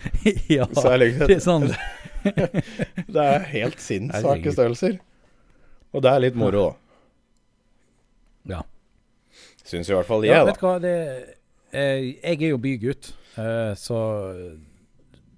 ja, 0.48 0.66
Så 0.74 0.86
er 0.94 1.02
liksom, 1.04 1.26
det 1.28 1.36
er 1.36 1.44
sånn 1.44 1.66
Det 3.10 3.24
er 3.24 3.48
helt 3.52 3.82
sinnssvake 3.84 4.54
størrelser. 4.54 4.98
Og 5.90 6.02
det 6.02 6.10
er 6.10 6.22
litt 6.24 6.38
moro, 6.38 6.70
da. 6.70 8.54
Ja. 8.54 8.62
Syns 9.64 9.90
i 9.90 9.94
hvert 9.94 10.08
fall 10.08 10.24
ja 10.26 10.40
jeg, 10.40 10.50
vet 10.50 10.60
da. 10.62 10.74
det, 10.82 10.96
eh, 11.72 12.04
jeg 12.16 12.42
er 12.42 12.52
jo 12.54 12.58
bygutt, 12.62 13.12
eh, 13.36 13.72
så 13.78 14.00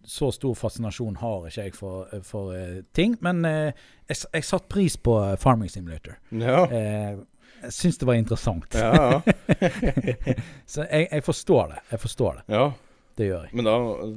så 0.05 0.33
stor 0.35 0.55
fascinasjon 0.59 1.17
har 1.21 1.47
ikke 1.49 1.63
jeg 1.63 1.75
for, 1.79 2.09
for 2.27 2.55
eh, 2.57 2.81
ting. 2.97 3.15
Men 3.25 3.45
eh, 3.49 3.85
jeg, 4.11 4.25
jeg 4.35 4.45
satte 4.45 4.69
pris 4.73 4.97
på 4.99 5.15
Farming 5.41 5.71
Simulator. 5.71 6.19
Ja. 6.35 6.65
Jeg 6.69 7.73
syns 7.73 8.01
det 8.01 8.09
var 8.09 8.19
interessant. 8.19 8.75
Ja, 8.75 8.91
ja. 8.93 9.21
Så 10.73 10.83
jeg, 10.89 11.07
jeg 11.07 11.23
forstår 11.25 11.71
det. 11.75 11.85
Jeg 11.95 12.03
forstår 12.03 12.41
det. 12.41 12.49
ja. 12.59 12.73
Det 13.13 13.27
gjør 13.27 13.43
jeg. 13.45 13.53
Men 13.59 13.67
da, 13.69 13.73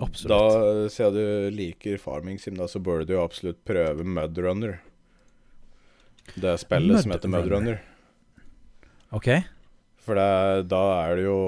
Absolutt. 0.05 0.31
da 0.31 0.85
siden 0.87 1.15
du 1.17 1.55
liker 1.57 1.97
farming 1.99 2.37
sim, 2.39 2.55
da, 2.55 2.63
så 2.71 2.79
bør 2.79 3.03
du 3.03 3.11
jo 3.17 3.25
absolutt 3.25 3.57
prøve 3.67 4.05
Mudrunner. 4.07 4.77
Det 6.31 6.53
spillet 6.55 6.63
spillet 6.63 7.03
som 7.03 7.11
heter 7.11 7.33
Mudrunner. 7.33 7.81
Mudrunner. 7.81 8.45
OK? 9.19 9.27
For 10.05 10.17
det, 10.19 10.67
da 10.69 10.83
er 11.01 11.17
du 11.17 11.23
jo 11.25 11.39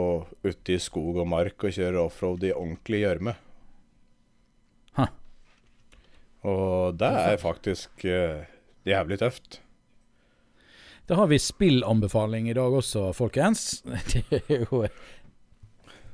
ute 0.41 0.73
i 0.73 0.81
skog 0.81 1.19
og 1.21 1.29
mark 1.29 1.61
og 1.67 1.75
kjører 1.75 1.99
offroad 2.01 2.45
i 2.47 2.55
ordentlig 2.55 3.03
gjørme. 3.03 3.35
Huh. 4.97 5.11
Og 6.49 6.97
det 6.97 7.11
er 7.21 7.37
faktisk 7.41 8.07
uh, 8.09 8.41
jævlig 8.87 9.19
tøft. 9.21 9.59
Da 11.07 11.15
har 11.15 11.29
vi 11.31 11.37
spillanbefaling 11.39 12.49
i 12.49 12.55
dag 12.57 12.73
også, 12.73 13.11
folkens. 13.15 13.83
Det 14.11 14.41
er 14.41 14.65
jo 14.65 14.87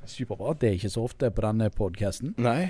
superbra. 0.06 0.52
Det 0.54 0.68
er 0.68 0.76
ikke 0.76 0.92
så 0.92 1.06
ofte 1.08 1.30
på 1.34 1.42
denne 1.42 1.70
podkasten. 1.72 2.34
Nei. 2.38 2.68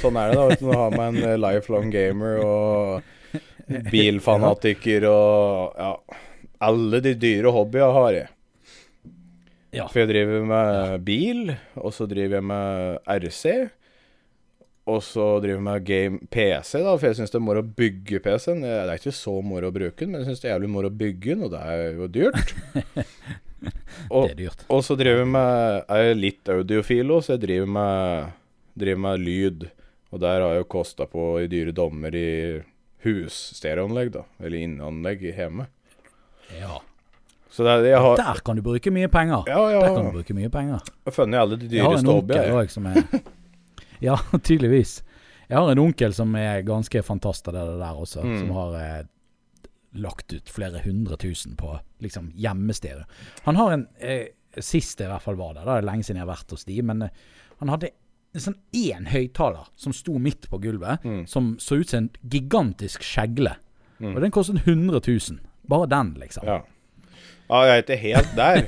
Sånn 0.00 0.16
er 0.16 0.32
det, 0.32 0.38
da. 0.38 0.46
Vet 0.48 0.62
du, 0.62 0.70
Nå 0.70 0.78
har 0.80 0.96
med 0.96 1.06
en 1.10 1.28
eh, 1.28 1.36
lifelong 1.36 1.92
gamer 1.92 2.40
og 2.40 3.36
bilfanatiker 3.92 5.04
og 5.10 5.76
ja, 5.76 5.92
alle 6.64 7.02
de 7.04 7.12
dyre 7.20 7.52
hobbyene 7.52 7.92
har 7.98 8.10
jeg. 8.16 8.32
Ja. 9.74 9.88
For 9.90 10.02
jeg 10.04 10.10
driver 10.12 10.44
med 10.46 11.02
bil, 11.06 11.50
og 11.80 11.92
så 11.96 12.06
driver 12.08 12.38
jeg 12.38 12.46
med 12.46 12.98
RC. 13.10 13.54
Og 14.86 15.00
så 15.02 15.24
driver 15.42 15.56
jeg 15.56 15.64
med 15.66 15.86
game 15.88 16.18
PC, 16.30 16.78
da, 16.78 16.92
for 16.94 17.08
jeg 17.08 17.16
syns 17.18 17.32
det 17.34 17.40
er 17.40 17.42
moro 17.48 17.62
å 17.64 17.70
bygge 17.80 18.20
PC-en. 18.22 18.60
Det 18.62 18.74
er 18.84 18.92
ikke 18.94 19.12
så 19.18 19.34
moro 19.42 19.72
å 19.72 19.74
bruke 19.74 19.98
den, 20.04 20.12
men 20.14 20.22
jeg 20.22 20.28
syns 20.30 20.44
det 20.44 20.48
er 20.48 20.54
jævlig 20.54 20.70
moro 20.76 20.90
å 20.92 20.98
bygge 21.00 21.32
den, 21.34 21.42
og 21.48 21.50
det 21.56 21.62
er 21.66 21.98
jo 21.98 22.06
dyrt. 22.14 22.52
og, 24.14 24.28
Det 24.28 24.36
er 24.36 24.38
dyrt. 24.44 24.62
og 24.70 24.84
så 24.86 24.94
driver 25.00 25.24
jeg 25.24 25.32
med 25.32 25.50
Jeg 25.90 26.12
er 26.12 26.20
litt 26.20 26.52
audiofil 26.54 27.10
òg, 27.16 27.24
så 27.26 27.34
jeg 27.34 27.42
driver 27.48 27.72
med, 27.80 28.30
driver 28.78 29.02
med 29.08 29.24
lyd. 29.26 29.66
Og 30.14 30.22
der 30.22 30.38
har 30.44 30.54
jeg 30.54 30.62
jo 30.62 30.70
kosta 30.76 31.08
på 31.10 31.24
i 31.42 31.48
dyre 31.50 31.74
dommer 31.74 32.14
i 32.14 32.28
husstereoanlegg, 33.02 34.12
da. 34.14 34.22
Eller 34.38 34.62
inneanlegg 34.68 35.26
i 35.26 35.34
hjemme. 35.34 35.66
Ja. 36.60 36.78
Så 37.56 37.64
det 37.64 37.72
er, 37.72 37.84
jeg 37.88 38.00
har 38.04 38.16
Der 38.20 38.40
kan 38.44 38.58
du 38.58 38.62
bruke 38.66 38.90
mye 38.92 39.08
penger. 39.08 39.46
Ja, 39.48 39.62
ja. 39.72 39.80
Der 39.80 39.94
kan 39.96 40.10
du 40.10 40.16
bruke 40.18 40.34
mye 40.36 40.50
penger. 40.52 40.82
Jeg 40.84 41.08
har 41.08 41.14
funnet 41.16 41.40
alle 41.40 41.56
de 41.56 41.68
dyreste 41.72 42.04
hobbyene. 42.20 42.52
Ja, 44.04 44.16
tydeligvis. 44.44 44.98
Jeg 45.48 45.56
har 45.56 45.70
en 45.72 45.78
onkel 45.80 46.12
som 46.12 46.34
er 46.36 46.60
ganske 46.66 47.00
fantast 47.06 47.48
av 47.48 47.54
det 47.56 47.62
der 47.80 48.00
også, 48.02 48.24
Mm. 48.26 48.38
som 48.42 48.50
har 48.58 48.74
eh, 48.80 49.04
lagt 49.94 50.32
ut 50.36 50.48
flere 50.52 50.82
hundre 50.84 51.16
tusen 51.16 51.56
på 51.56 51.78
liksom 52.04 52.32
hjemmestedet. 52.36 53.06
Han 53.46 53.56
har 53.56 53.72
en 53.72 53.86
eh, 54.00 54.26
Sist 54.58 55.00
jeg 55.00 55.08
i 55.08 55.12
hvert 55.12 55.20
fall 55.24 55.36
var 55.36 55.52
der, 55.52 55.64
da 55.68 55.74
er 55.76 55.82
det 55.82 55.88
lenge 55.90 56.04
siden 56.06 56.16
jeg 56.16 56.24
har 56.26 56.30
vært 56.34 56.50
hos 56.54 56.62
de, 56.64 56.76
men 56.82 57.02
eh, 57.02 57.10
han 57.60 57.68
hadde 57.68 57.90
en 58.36 58.40
sånn 58.40 58.56
én 58.72 59.04
høyttaler 59.08 59.66
som 59.76 59.92
sto 59.92 60.14
midt 60.18 60.46
på 60.48 60.58
gulvet, 60.62 61.02
Mm. 61.04 61.26
som 61.28 61.56
så 61.60 61.76
ut 61.80 61.88
som 61.88 61.98
en 62.04 62.10
gigantisk 62.24 63.04
skjegle. 63.04 63.52
Mm. 64.00 64.14
Og 64.14 64.20
den 64.24 64.30
kostet 64.32 64.62
100 64.64 65.00
000. 65.04 65.40
Bare 65.68 65.86
den, 65.92 66.14
liksom. 66.20 66.44
Ja. 66.48 66.62
Ja, 67.46 67.60
jeg 67.66 67.72
er 67.74 67.84
ikke 67.84 67.98
helt 68.02 68.32
der, 68.38 68.62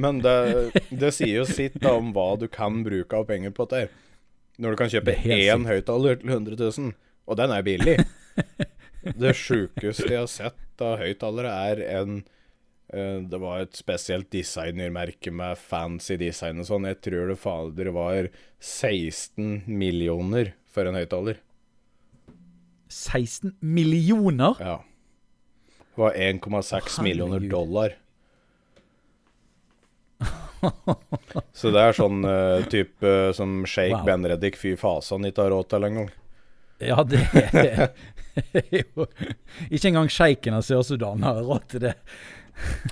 men 0.00 0.20
det, 0.24 0.36
det 0.90 1.12
sier 1.16 1.42
jo 1.42 1.46
sitt 1.48 1.76
da 1.82 1.94
om 1.98 2.12
hva 2.16 2.34
du 2.40 2.46
kan 2.48 2.82
bruke 2.86 3.20
av 3.20 3.28
penger 3.28 3.54
på 3.56 3.68
dette. 3.70 3.92
Når 4.62 4.74
du 4.74 4.78
kan 4.78 4.92
kjøpe 4.92 5.16
én 5.34 5.66
høyttaler 5.66 6.20
til 6.20 6.30
100 6.30 6.60
000, 6.60 6.92
og 7.26 7.40
den 7.40 7.54
er 7.54 7.66
billig. 7.66 7.96
Det 9.04 9.34
sjukeste 9.36 10.08
jeg 10.08 10.22
har 10.22 10.30
sett 10.30 10.84
av 10.84 11.00
høyttalere, 11.02 11.50
er 11.70 11.82
en 12.00 12.14
eh, 12.88 13.18
Det 13.28 13.40
var 13.42 13.64
et 13.64 13.76
spesielt 13.76 14.30
designermerke 14.32 15.32
med 15.34 15.58
fancy 15.60 16.16
design 16.20 16.62
og 16.62 16.68
sånn. 16.70 16.88
Jeg 16.88 17.02
tror 17.04 17.32
det 17.32 17.36
fader 17.42 17.90
var 17.92 18.30
16 18.60 19.66
millioner 19.68 20.54
for 20.72 20.88
en 20.88 20.96
høyttaler. 20.96 21.42
16 22.88 23.56
millioner? 23.60 24.56
Ja. 24.62 24.78
Det 25.94 26.00
var 26.00 26.16
1,6 26.16 27.02
millioner 27.04 27.44
dollar. 27.50 27.98
Så 31.58 31.66
det 31.74 31.80
er 31.82 31.92
sånn 31.96 32.24
uh, 32.26 32.64
type 32.72 33.04
uh, 33.06 33.32
som 33.36 33.62
Shake 33.68 33.96
Wow. 33.98 34.06
Benreddik 34.08 34.56
fy 34.60 34.70
fasan 34.80 35.26
ikke 35.28 35.42
har 35.46 35.52
råd 35.54 35.66
til 35.72 35.82
engang. 35.88 36.10
Ja, 36.82 36.98
det 37.06 37.20
er 37.54 37.88
jo 38.80 39.06
Ikke 39.70 39.88
engang 39.92 40.08
sjeiken 40.10 40.54
av 40.56 40.62
Sør-Sudan 40.66 41.22
har 41.24 41.34
råd 41.46 41.64
til 41.70 41.80
det. 41.86 41.94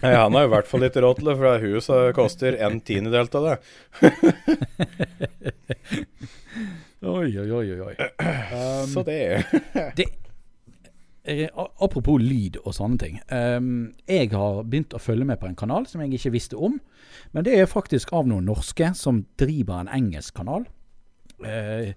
Nei, 0.02 0.12
han 0.14 0.34
har 0.34 0.44
i 0.46 0.50
hvert 0.50 0.68
fall 0.70 0.82
ikke 0.86 1.02
råd 1.04 1.16
til 1.20 1.28
det, 1.30 1.36
for 1.38 1.62
huset 1.62 2.14
koster 2.18 2.52
en 2.66 2.80
tiendedel 2.82 3.28
av 3.38 3.42
det. 3.48 3.56
Oi, 7.02 7.34
oi, 7.34 7.50
oi, 7.50 7.66
oi. 7.82 7.94
Um, 8.52 8.86
Så 8.86 9.02
det 9.02 9.44
det, 9.96 10.04
apropos 11.22 12.18
lyd 12.18 12.56
og 12.64 12.74
sånne 12.74 12.98
ting. 12.98 13.18
Jeg 13.28 14.30
har 14.32 14.62
begynt 14.66 14.96
å 14.96 15.00
følge 15.02 15.26
med 15.28 15.38
på 15.38 15.46
en 15.46 15.58
kanal 15.58 15.86
som 15.86 16.02
jeg 16.02 16.16
ikke 16.18 16.32
visste 16.34 16.58
om. 16.58 16.80
Men 17.32 17.46
det 17.46 17.54
er 17.54 17.70
faktisk 17.70 18.10
av 18.16 18.26
noen 18.26 18.48
norske 18.50 18.90
som 18.98 19.22
driver 19.38 19.84
en 19.84 19.92
engelsk 19.92 20.34
kanal. 20.40 20.66
Eh, 21.44 21.92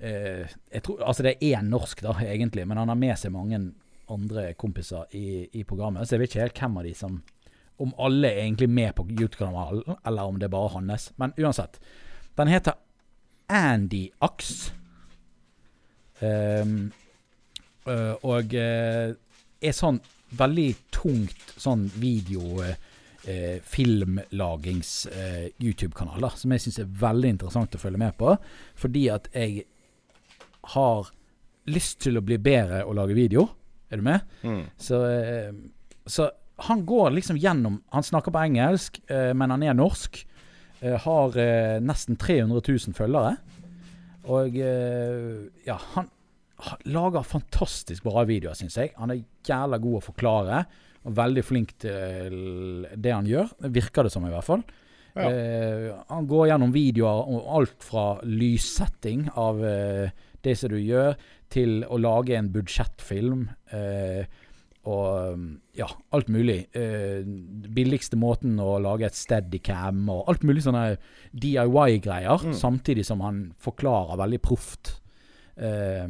eh, 0.00 0.80
tror, 0.82 1.02
altså 1.02 1.22
det 1.22 1.34
er 1.34 1.58
én 1.58 1.70
norsk, 1.70 2.02
da, 2.02 2.14
egentlig, 2.22 2.66
men 2.68 2.78
han 2.78 2.88
har 2.88 2.98
med 2.98 3.18
seg 3.18 3.34
mange 3.34 3.60
andre 4.08 4.52
kompiser 4.58 5.10
i, 5.16 5.48
i 5.52 5.64
programmet. 5.68 6.06
Så 6.06 6.16
jeg 6.16 6.24
vet 6.24 6.34
ikke 6.34 6.46
helt 6.46 6.62
hvem 6.62 6.78
av 6.80 6.88
de 6.88 6.94
som 6.96 7.18
Om 7.78 7.92
alle 8.02 8.26
er 8.26 8.40
egentlig 8.42 8.66
med 8.74 8.90
på 8.98 9.04
YouTube-kanalen, 9.06 10.00
eller 10.06 10.22
om 10.26 10.38
det 10.38 10.48
er 10.48 10.50
bare 10.50 10.72
hans. 10.72 11.12
Men 11.14 11.30
uansett. 11.38 11.76
Den 12.34 12.48
heter 12.50 12.74
Andy 13.46 14.08
Ax. 14.20 14.72
Um, 16.18 16.90
og 17.88 18.54
øh, 18.54 19.16
er 19.58 19.74
sånn 19.74 19.98
veldig 20.38 20.68
tungt 20.92 21.54
sånn 21.56 21.88
video 21.96 22.60
eh, 23.28 23.60
filmlagings-YouTube-kanal, 23.64 26.24
eh, 26.24 26.36
som 26.36 26.52
jeg 26.52 26.60
syns 26.64 26.78
er 26.82 26.88
veldig 27.02 27.28
interessant 27.36 27.74
å 27.76 27.82
følge 27.82 27.98
med 28.00 28.12
på. 28.20 28.28
Fordi 28.78 29.04
at 29.12 29.24
jeg 29.34 29.52
har 30.74 31.02
lyst 31.68 32.00
til 32.04 32.14
å 32.18 32.24
bli 32.24 32.38
bedre 32.40 32.84
å 32.88 32.92
lage 32.96 33.14
video. 33.16 33.48
Er 33.88 33.96
du 34.00 34.04
med? 34.04 34.20
Mm. 34.42 34.64
Så, 34.76 35.04
eh, 35.08 35.52
så 36.06 36.30
han 36.68 36.86
går 36.86 37.10
liksom 37.14 37.36
gjennom 37.38 37.82
Han 37.92 38.02
snakker 38.02 38.30
på 38.34 38.42
engelsk, 38.42 39.00
eh, 39.08 39.34
men 39.34 39.50
han 39.50 39.62
er 39.62 39.74
norsk. 39.74 40.26
Eh, 40.80 41.00
har 41.00 41.38
eh, 41.38 41.80
nesten 41.80 42.16
300 42.16 42.62
000 42.68 42.94
følgere. 42.94 43.36
Og 44.28 44.56
eh, 44.60 45.48
ja, 45.64 45.78
han 45.94 46.08
lager 46.90 47.26
fantastisk 47.26 48.06
bra 48.06 48.24
videoer, 48.28 48.56
syns 48.58 48.78
jeg. 48.80 48.92
Han 48.98 49.14
er 49.14 49.24
jævla 49.46 49.78
god 49.82 49.98
å 50.00 50.04
forklare. 50.08 50.60
Og 51.06 51.14
veldig 51.16 51.44
flink 51.46 51.76
til 51.80 52.86
det 52.98 53.14
han 53.14 53.28
gjør. 53.28 53.52
Virker 53.74 54.06
det 54.06 54.12
som, 54.12 54.26
i 54.26 54.32
hvert 54.32 54.46
fall. 54.46 54.64
Ja. 55.14 55.30
Eh, 55.30 55.86
han 56.10 56.26
går 56.30 56.50
gjennom 56.50 56.74
videoer 56.74 57.30
om 57.30 57.38
alt 57.58 57.82
fra 57.82 58.08
lyssetting 58.26 59.28
av 59.38 59.62
eh, 59.64 60.10
det 60.44 60.54
som 60.58 60.72
du 60.72 60.78
gjør, 60.78 61.16
til 61.48 61.80
å 61.88 61.96
lage 62.00 62.36
en 62.36 62.50
budsjettfilm. 62.52 63.46
Eh, 63.72 64.28
og 64.88 65.40
ja, 65.76 65.88
alt 66.16 66.30
mulig. 66.32 66.60
Eh, 66.76 67.20
billigste 67.74 68.18
måten 68.20 68.58
å 68.62 68.76
lage 68.80 69.08
et 69.08 69.16
steadycam 69.18 70.06
og 70.12 70.30
alt 70.30 70.44
mulig 70.48 70.64
sånne 70.64 70.84
DIY-greier. 71.32 72.48
Mm. 72.48 72.54
Samtidig 72.56 73.04
som 73.08 73.24
han 73.24 73.42
forklarer 73.62 74.20
veldig 74.20 74.40
proft. 74.44 74.94
Eh, 75.56 76.06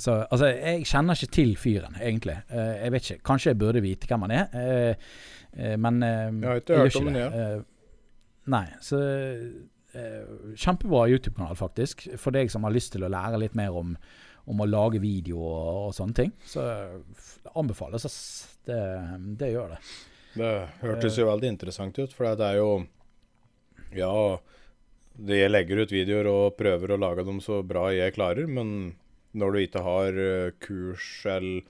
så 0.00 0.14
altså, 0.24 0.48
jeg 0.48 0.86
kjenner 0.88 1.18
ikke 1.18 1.34
til 1.36 1.52
fyren, 1.60 1.98
egentlig. 2.00 2.38
Eh, 2.48 2.72
jeg 2.84 2.94
vet 2.94 3.10
ikke. 3.10 3.24
Kanskje 3.30 3.52
jeg 3.52 3.60
burde 3.60 3.82
vite 3.84 4.08
hvem 4.08 4.24
han 4.26 4.34
er. 4.36 4.56
Eh, 4.56 5.10
eh, 5.56 5.76
men 5.76 6.00
Jeg 6.02 6.48
har 6.48 6.62
ikke 6.62 6.80
hørt 6.80 6.96
om 7.00 7.10
den, 7.10 7.20
Eh, 7.20 7.60
nei, 8.50 8.64
så 8.80 9.02
Kjempebra 9.90 11.08
YouTube-kanal, 11.10 11.56
faktisk. 11.58 12.06
For 12.16 12.30
deg 12.30 12.50
som 12.52 12.62
har 12.62 12.72
lyst 12.72 12.92
til 12.94 13.02
å 13.02 13.10
lære 13.10 13.40
litt 13.42 13.56
mer 13.58 13.74
om, 13.74 13.96
om 14.46 14.62
å 14.62 14.68
lage 14.68 15.00
video 15.02 15.40
og, 15.42 15.88
og 15.88 15.96
sånne 15.96 16.14
ting. 16.14 16.32
Så 16.46 16.62
det 16.62 17.50
anbefales. 17.58 18.06
Det, 18.64 18.78
det 19.40 19.50
gjør 19.50 19.74
det. 19.74 19.80
Det 20.38 20.52
hørtes 20.84 21.18
jo 21.18 21.26
veldig 21.26 21.50
interessant 21.50 21.98
ut, 21.98 22.12
for 22.14 22.30
det 22.38 22.46
er 22.52 22.60
jo 22.60 22.70
Ja, 23.98 24.38
jeg 25.26 25.50
legger 25.50 25.82
ut 25.82 25.92
videoer 25.92 26.28
og 26.30 26.56
prøver 26.56 26.94
å 26.94 27.00
lage 27.00 27.26
dem 27.26 27.40
så 27.42 27.64
bra 27.66 27.88
jeg 27.90 28.14
klarer, 28.14 28.46
men 28.46 28.94
når 29.36 29.52
du 29.54 29.58
ikke 29.62 29.82
har 29.86 30.16
eh, 30.18 30.50
kurs 30.62 31.08
eller 31.30 31.62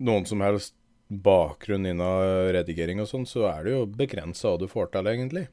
noen 0.00 0.26
som 0.26 0.40
helst 0.44 0.74
bakgrunn 1.10 1.86
innen 1.90 2.52
redigering 2.54 3.00
og 3.02 3.08
sånn, 3.10 3.26
så 3.26 3.48
er 3.50 3.64
det 3.66 3.72
jo 3.74 3.86
begrensa 3.86 4.52
hva 4.52 4.60
du 4.62 4.68
får 4.70 4.92
til, 4.94 5.08
egentlig. 5.10 5.46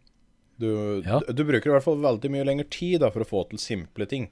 Du, 0.58 0.68
Ja. 1.06 1.20
du, 1.22 1.44
bruker 1.46 1.70
i 1.70 1.74
hvert 1.76 1.86
fall 1.86 1.98
veldig 2.02 2.30
mye 2.34 2.46
lengre 2.46 2.66
tid 2.70 3.02
da, 3.02 3.10
for 3.14 3.22
å 3.26 3.30
få 3.30 3.44
til 3.50 3.60
simple 3.62 4.06
ting. 4.10 4.30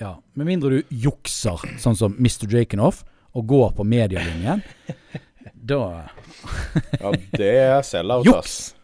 Ja, 0.00 0.16
Med 0.34 0.46
mindre 0.46 0.70
du 0.70 0.94
jukser, 0.94 1.60
sånn 1.82 1.96
som 1.98 2.14
Mr. 2.18 2.46
Jakenoff, 2.52 3.02
og 3.36 3.46
går 3.50 3.72
på 3.76 3.84
medielinjen. 3.88 4.62
Da 5.54 5.78
Ja, 7.00 7.12
det 7.36 7.48
er 7.60 7.82
sell-out, 7.86 8.26
Juks! 8.28 8.38
ass. 8.38 8.74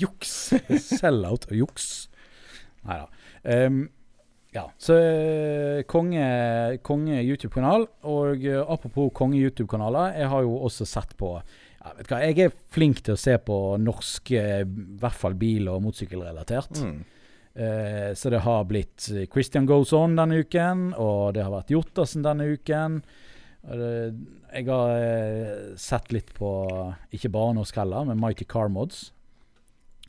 Juks. 0.00 0.32
Sell-out 0.80 1.44
og 1.50 1.56
juks. 1.58 1.86
Nei 2.88 2.96
da. 3.02 3.08
Ehm, 3.44 3.82
ja, 4.54 4.68
så 4.78 4.96
eh, 4.96 5.80
konge, 5.90 6.24
konge 6.86 7.18
YouTube-kanal. 7.22 7.88
Og 8.10 8.44
eh, 8.46 8.60
apropos 8.62 9.10
konge 9.16 9.40
YouTube-kanaler, 9.40 10.14
jeg 10.20 10.30
har 10.30 10.44
jo 10.46 10.58
også 10.68 10.86
sett 10.86 11.16
på 11.18 11.34
jeg, 11.40 11.96
vet 11.98 12.12
hva, 12.12 12.20
Jeg 12.22 12.38
er 12.46 12.54
flink 12.72 13.02
til 13.04 13.16
å 13.16 13.20
se 13.20 13.34
på 13.42 13.58
norske, 13.82 14.44
i 14.62 15.00
hvert 15.02 15.18
fall 15.18 15.34
bil- 15.36 15.68
og 15.72 15.82
motorsykkelrelatert. 15.84 16.80
Mm. 16.80 17.02
Eh, 17.54 18.08
så 18.16 18.30
det 18.32 18.44
har 18.46 18.64
blitt 18.70 19.10
Christian 19.32 19.66
Goes 19.66 19.92
On 19.94 20.14
denne 20.16 20.40
uken, 20.42 20.92
og 21.02 21.34
det 21.36 21.44
har 21.44 21.52
vært 21.52 21.74
Jottersen 21.74 22.24
denne 22.24 22.48
uken. 22.54 23.02
Det, 23.64 23.90
jeg 24.54 24.68
har 24.70 24.94
eh, 25.02 25.74
sett 25.80 26.14
litt 26.14 26.30
på, 26.36 26.54
ikke 27.14 27.32
bare 27.34 27.58
norsk 27.58 27.82
heller, 27.82 28.06
men 28.06 28.22
Mighty 28.22 28.46
Car 28.46 28.70
Mods. 28.70 29.08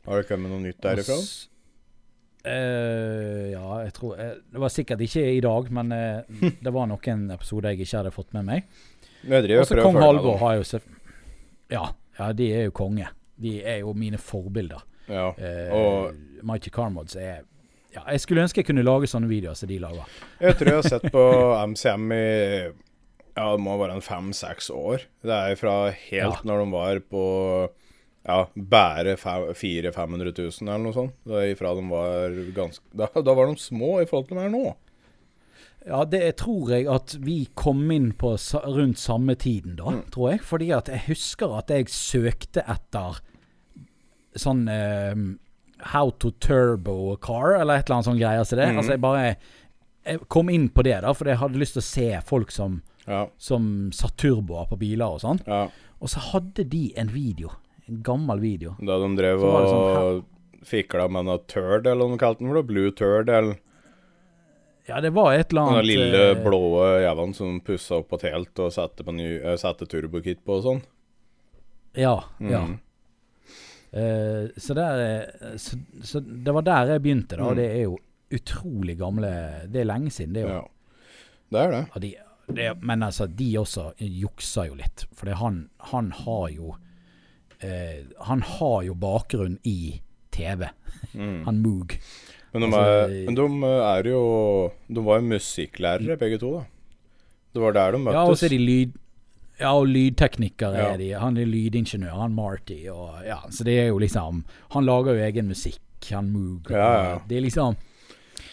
Har 0.06 0.22
det 0.22 0.30
kommet 0.30 0.54
noe 0.54 0.62
nytt 0.62 0.78
derifra? 0.86 1.18
Og 1.18 1.55
Eh, 2.46 3.46
ja, 3.52 3.64
jeg 3.82 3.94
tror 3.96 4.20
uh, 4.20 4.34
Det 4.52 4.60
var 4.62 4.70
sikkert 4.70 5.00
ikke 5.02 5.24
i 5.34 5.40
dag, 5.42 5.70
men 5.74 5.92
uh, 5.92 6.42
det 6.64 6.72
var 6.74 6.86
noen 6.90 7.24
episoder 7.34 7.72
jeg 7.74 7.86
ikke 7.86 8.02
hadde 8.02 8.14
fått 8.14 8.32
med 8.36 8.46
meg. 8.46 8.68
Og 9.26 9.66
så 9.66 9.80
Kong 9.82 9.98
Halvor 9.98 10.38
har 10.44 10.60
jo 10.60 10.80
ja, 11.72 11.88
ja, 12.20 12.28
de 12.38 12.46
er 12.54 12.68
jo 12.68 12.74
konge. 12.78 13.08
De 13.42 13.56
er 13.66 13.80
jo 13.82 13.90
mine 13.98 14.20
forbilder. 14.22 14.84
Ja. 15.10 15.32
Og- 15.74 16.14
Mighty 16.46 16.70
Car 16.70 16.90
Mods 16.94 17.16
er 17.18 17.40
ja, 17.96 18.02
Jeg 18.12 18.20
skulle 18.22 18.42
ønske 18.44 18.60
jeg 18.60 18.68
kunne 18.68 18.84
lage 18.86 19.08
sånne 19.10 19.28
videoer 19.30 19.56
som 19.58 19.70
de 19.70 19.78
lager. 19.82 20.18
Jeg 20.42 20.58
tror 20.58 20.70
jeg 20.70 20.78
har 20.82 20.88
sett 20.90 21.06
på 21.14 21.24
MCM 21.72 22.12
i 22.14 22.26
Ja, 23.36 23.50
det 23.52 23.60
må 23.64 23.74
være 23.80 23.98
en 23.98 24.04
fem-seks 24.04 24.70
år. 24.72 25.02
Det 25.24 25.34
er 25.34 25.58
fra 25.60 25.74
helt 25.90 26.38
Ja. 26.38 26.46
når 26.48 26.62
de 26.62 26.70
var 26.72 27.02
på 27.10 27.24
ja, 28.26 28.38
bare 28.56 29.16
400 29.16 29.92
500 29.94 30.32
000 30.38 30.68
eller 30.68 30.82
noe 30.82 30.92
sånt. 30.96 31.14
De 31.24 31.54
var 31.90 32.34
ganske 32.56 32.82
da, 32.98 33.06
da 33.22 33.34
var 33.38 33.46
de 33.46 33.56
små 33.62 34.00
i 34.02 34.06
forhold 34.10 34.28
til 34.28 34.40
de 34.40 34.44
er 34.48 34.50
nå. 34.54 34.64
Ja, 35.86 36.00
det 36.10 36.22
tror 36.40 36.72
jeg 36.74 36.88
at 36.90 37.12
vi 37.22 37.44
kom 37.54 37.84
inn 37.94 38.08
på 38.18 38.32
sa 38.42 38.58
rundt 38.66 38.98
samme 38.98 39.36
tiden 39.38 39.76
da, 39.78 39.92
Mm. 39.92 40.00
tror 40.10 40.30
jeg. 40.32 40.40
Fordi 40.42 40.72
at 40.74 40.88
jeg 40.90 41.04
husker 41.06 41.52
at 41.60 41.70
jeg 41.70 41.86
søkte 41.92 42.64
etter 42.66 43.20
sånn 44.36 44.66
eh, 44.68 45.14
How 45.92 46.10
to 46.18 46.30
turbo 46.40 47.16
car, 47.20 47.52
eller 47.60 47.76
et 47.78 47.86
eller 47.86 47.98
annet 48.00 48.08
sånn 48.08 48.18
greier 48.20 48.44
som 48.48 48.58
det. 48.58 48.66
Mm. 48.72 48.78
Altså 48.80 48.94
jeg 48.96 49.02
bare 49.04 49.24
Jeg 50.06 50.20
kom 50.32 50.48
inn 50.50 50.68
på 50.70 50.82
det, 50.86 50.96
da, 51.02 51.12
fordi 51.12 51.32
jeg 51.34 51.38
hadde 51.44 51.58
lyst 51.60 51.74
til 51.76 51.82
å 51.82 51.86
se 51.92 52.08
folk 52.28 52.50
som, 52.54 52.80
Ja, 53.06 53.26
som 53.38 53.90
satt 53.94 54.16
turboer 54.18 54.66
på 54.70 54.78
biler 54.78 55.06
og 55.06 55.20
sånn. 55.22 55.40
ja. 55.46 55.68
Og 56.02 56.10
så 56.12 56.20
hadde 56.32 56.64
de 56.68 56.92
en 57.00 57.08
video. 57.08 57.48
En 57.88 58.02
gammel 58.02 58.40
video. 58.42 58.74
Da 58.80 58.96
de 58.98 59.12
drev 59.18 59.42
og 59.44 59.52
var 59.52 59.62
det 59.66 59.70
sånn 59.74 60.24
fikla 60.66 61.04
med 61.12 61.28
noe 61.28 61.38
turd, 61.46 61.86
eller 61.86 62.02
hva 62.08 62.16
de 62.16 62.18
kalte 62.18 62.42
den 62.42 62.50
for 62.50 62.66
blue 62.66 62.90
turd, 62.98 63.28
eller 63.30 63.60
Ja, 64.88 65.00
det 65.02 65.10
var 65.14 65.32
et 65.34 65.50
eller 65.52 65.66
den 65.66 65.74
annet 65.74 65.86
lille 65.86 66.22
eh, 66.30 66.40
blå 66.44 66.60
jævelen 67.02 67.34
som 67.34 67.60
pussa 67.66 67.96
opp 68.00 68.08
på 68.12 68.18
telt 68.22 68.58
og 68.62 68.72
satte, 68.74 69.02
på 69.06 69.14
ny, 69.14 69.28
eh, 69.40 69.56
satte 69.58 69.86
turbokit 69.90 70.42
på 70.46 70.58
og 70.60 70.62
sånn. 70.66 70.82
Ja. 71.98 72.16
ja. 72.38 72.60
Mhm. 72.66 72.76
Eh, 73.96 74.48
så, 74.60 74.74
der, 74.74 75.56
så, 75.58 75.78
så 76.02 76.20
det 76.20 76.52
var 76.54 76.62
der 76.66 76.92
jeg 76.96 77.02
begynte, 77.06 77.36
da. 77.38 77.46
Og 77.48 77.54
Mm. 77.54 77.60
det 77.62 77.66
er 77.70 77.82
jo 77.86 77.98
utrolig 78.36 78.96
gamle 78.98 79.28
Det 79.70 79.80
er 79.80 79.86
lenge 79.86 80.10
siden, 80.10 80.32
det 80.34 80.42
er 80.42 80.48
jo. 80.50 80.54
Ja. 80.54 80.64
Det 81.54 81.60
er 81.62 81.70
det. 81.70 81.82
Ja, 81.94 82.00
de, 82.02 82.10
det, 82.58 82.82
men 82.82 83.02
altså, 83.02 83.26
de 83.26 83.46
også 83.58 83.92
jukser 84.02 84.66
jo 84.70 84.74
litt. 84.74 85.06
For 85.14 85.30
han, 85.38 85.68
han 85.92 86.10
har 86.12 86.48
jo 86.50 86.74
eh, 87.60 88.04
Han 88.28 88.42
har 88.42 88.82
jo 88.86 88.94
bakgrunn 88.94 89.58
i 89.64 90.00
TV. 90.34 90.68
Mm. 91.14 91.44
Han 91.46 91.62
Moog. 91.62 91.96
Men 92.52 92.62
de, 92.62 92.68
Altså, 92.68 92.80
er, 92.80 93.24
men 93.26 93.36
de 93.36 93.46
er 93.84 94.08
jo 94.08 94.20
De 94.88 95.02
var 95.04 95.18
jo 95.20 95.26
musikklærere, 95.32 96.16
begge 96.20 96.38
to, 96.40 96.52
da. 96.58 96.64
Det 97.56 97.62
var 97.62 97.72
der 97.72 97.92
de 97.96 97.98
møttes. 98.04 98.16
Ja, 98.16 98.24
og 98.28 98.36
så 98.38 98.46
er 98.46 98.52
de 98.56 98.58
lyd... 98.60 98.94
Ja, 99.56 99.70
og 99.72 99.86
lydteknikere 99.88 100.76
Ja. 100.76 100.88
er 100.92 100.98
de. 101.00 101.10
Han 101.16 101.36
er 101.40 101.46
lydingeniør, 101.48 102.18
han 102.20 102.34
Marty. 102.36 102.82
Og, 102.92 103.22
ja, 103.24 103.38
så 103.50 103.64
det 103.64 103.78
er 103.80 103.86
jo 103.88 103.98
liksom 103.98 104.42
Han 104.74 104.84
lager 104.84 105.16
jo 105.16 105.24
egen 105.24 105.48
musikk, 105.48 105.80
han 106.10 106.28
Moog. 106.32 106.68
Ja, 106.70 106.90
ja. 107.10 107.14
Det 107.28 107.38
er 107.38 107.46
liksom 107.46 107.76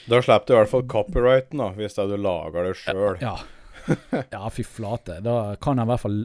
Da 0.08 0.22
slipper 0.22 0.48
du 0.48 0.54
i 0.54 0.58
hvert 0.62 0.72
fall 0.72 0.88
copyrighten, 0.88 1.60
da, 1.60 1.72
hvis 1.76 1.96
du 2.00 2.16
lager 2.16 2.70
det 2.70 2.78
sjøl. 2.80 3.20
Ja. 3.22 3.36
ja, 4.36 4.50
fy 4.50 4.64
flate. 4.64 5.20
Da 5.24 5.56
kan 5.60 5.78
han 5.78 5.88
i 5.88 5.92
hvert 5.92 6.04
fall 6.04 6.22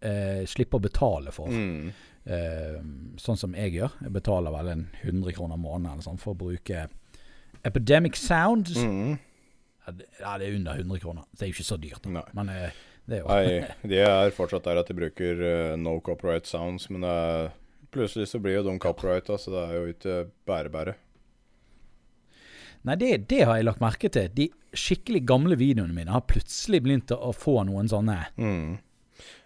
eh, 0.00 0.42
slippe 0.48 0.80
å 0.80 0.84
betale 0.84 1.32
for. 1.32 1.52
Mm. 1.52 1.92
Eh, 2.22 2.78
sånn 3.18 3.38
som 3.38 3.54
jeg 3.58 3.74
gjør. 3.74 3.96
Jeg 4.04 4.14
betaler 4.14 4.54
vel 4.54 4.68
en 4.76 4.84
100 5.02 5.34
kroner 5.34 5.58
måneden 5.58 6.04
sånn 6.04 6.20
for 6.22 6.36
å 6.36 6.38
bruke 6.38 6.86
Epidemic 7.66 8.18
Sound. 8.20 8.70
Mm. 8.78 9.16
Ja, 9.82 9.94
det, 9.98 10.06
ja, 10.20 10.36
det 10.38 10.46
er 10.46 10.56
under 10.60 10.78
100 10.78 11.02
kroner. 11.02 11.26
Det 11.34 11.46
er 11.46 11.50
jo 11.50 11.56
ikke 11.56 11.70
så 11.72 11.78
dyrt. 11.82 12.06
Nei. 12.06 12.22
Men 12.38 12.52
eh, 12.52 12.78
det 13.10 13.18
er 13.18 13.24
jo 13.24 13.32
Nei, 13.32 13.72
de 13.90 14.02
er 14.06 14.36
fortsatt 14.36 14.68
der 14.68 14.78
at 14.82 14.90
de 14.90 14.98
bruker 14.98 15.42
eh, 15.48 15.72
no 15.80 15.96
copyright 16.04 16.46
sounds, 16.46 16.86
men 16.94 17.06
er, 17.08 17.50
plutselig 17.94 18.30
så 18.30 18.38
blir 18.42 18.60
jo 18.60 18.68
de 18.68 18.76
copyrighta, 18.82 19.38
så 19.40 19.54
det 19.54 19.64
er 19.66 19.74
jo 19.80 19.96
ikke 19.96 20.20
bare-bare. 20.48 20.94
Nei, 22.86 22.96
det, 22.98 23.10
det 23.30 23.42
har 23.46 23.58
jeg 23.58 23.66
lagt 23.66 23.82
merke 23.82 24.10
til. 24.10 24.30
De 24.34 24.48
skikkelig 24.74 25.22
gamle 25.28 25.58
videoene 25.58 25.94
mine 25.94 26.14
har 26.14 26.24
plutselig 26.26 26.80
begynt 26.82 27.12
å 27.14 27.34
få 27.34 27.60
noen 27.68 27.90
sånne 27.90 28.18
Mm. 28.38 28.78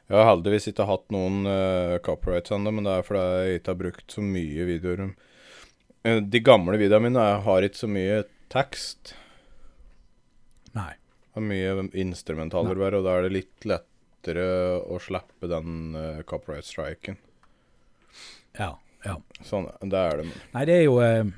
Jeg 0.07 0.19
har 0.21 0.29
heldigvis 0.31 0.69
ikke 0.71 0.87
hatt 0.87 1.07
noen 1.15 1.49
uh, 1.51 1.97
copyrights 2.07 2.55
ennå, 2.55 2.73
men 2.77 2.87
det 2.87 2.95
er 2.95 3.07
fordi 3.07 3.25
jeg 3.27 3.61
ikke 3.61 3.73
har 3.73 3.81
brukt 3.81 4.15
så 4.15 4.23
mye 4.23 4.67
videoer. 4.69 5.09
Uh, 6.07 6.21
de 6.23 6.43
gamle 6.47 6.79
videoene 6.79 7.11
mine 7.11 7.27
har 7.47 7.67
ikke 7.67 7.83
så 7.83 7.91
mye 7.91 8.23
tekst. 8.53 9.17
Nei. 10.77 10.93
Det 11.37 11.43
er 11.43 11.49
mye 11.51 11.89
instrumentaler 12.01 12.79
bare, 12.81 13.01
og 13.01 13.05
da 13.05 13.19
er 13.19 13.27
det 13.27 13.35
litt 13.35 13.67
lettere 13.69 14.47
å 14.87 15.01
slippe 15.03 15.51
den 15.51 15.97
uh, 15.99 16.23
copyright-striken. 16.29 17.19
Ja, 18.57 18.71
ja. 19.05 19.17
Sånn, 19.45 19.69
det 19.85 20.01
er 20.01 20.23
det. 20.23 20.31
Nei, 20.55 20.65
det 20.69 20.77
er 20.81 20.85
jo 20.87 20.97
eh, 21.05 21.29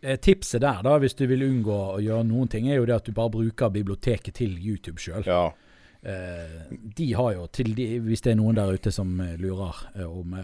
eh, 0.00 0.18
Tipset 0.22 0.62
der, 0.62 0.78
da, 0.86 0.96
hvis 1.02 1.16
du 1.18 1.24
vil 1.26 1.42
unngå 1.46 1.78
å 1.96 2.00
gjøre 2.02 2.26
noen 2.28 2.50
ting, 2.52 2.68
er 2.70 2.78
jo 2.78 2.86
det 2.88 3.00
at 3.00 3.08
du 3.08 3.16
bare 3.16 3.34
bruker 3.34 3.72
biblioteket 3.74 4.38
til 4.38 4.54
YouTube 4.54 5.02
sjøl. 5.02 5.26
Ja. 5.26 5.50
Eh, 6.06 6.62
de 6.70 7.12
har 7.12 7.32
jo, 7.32 7.48
de, 7.56 7.86
hvis 7.98 8.22
det 8.22 8.30
er 8.30 8.38
noen 8.38 8.54
der 8.54 8.76
ute 8.78 8.92
som 8.94 9.08
eh, 9.20 9.32
lurer 9.42 9.74
eh, 9.96 10.06
om 10.06 10.36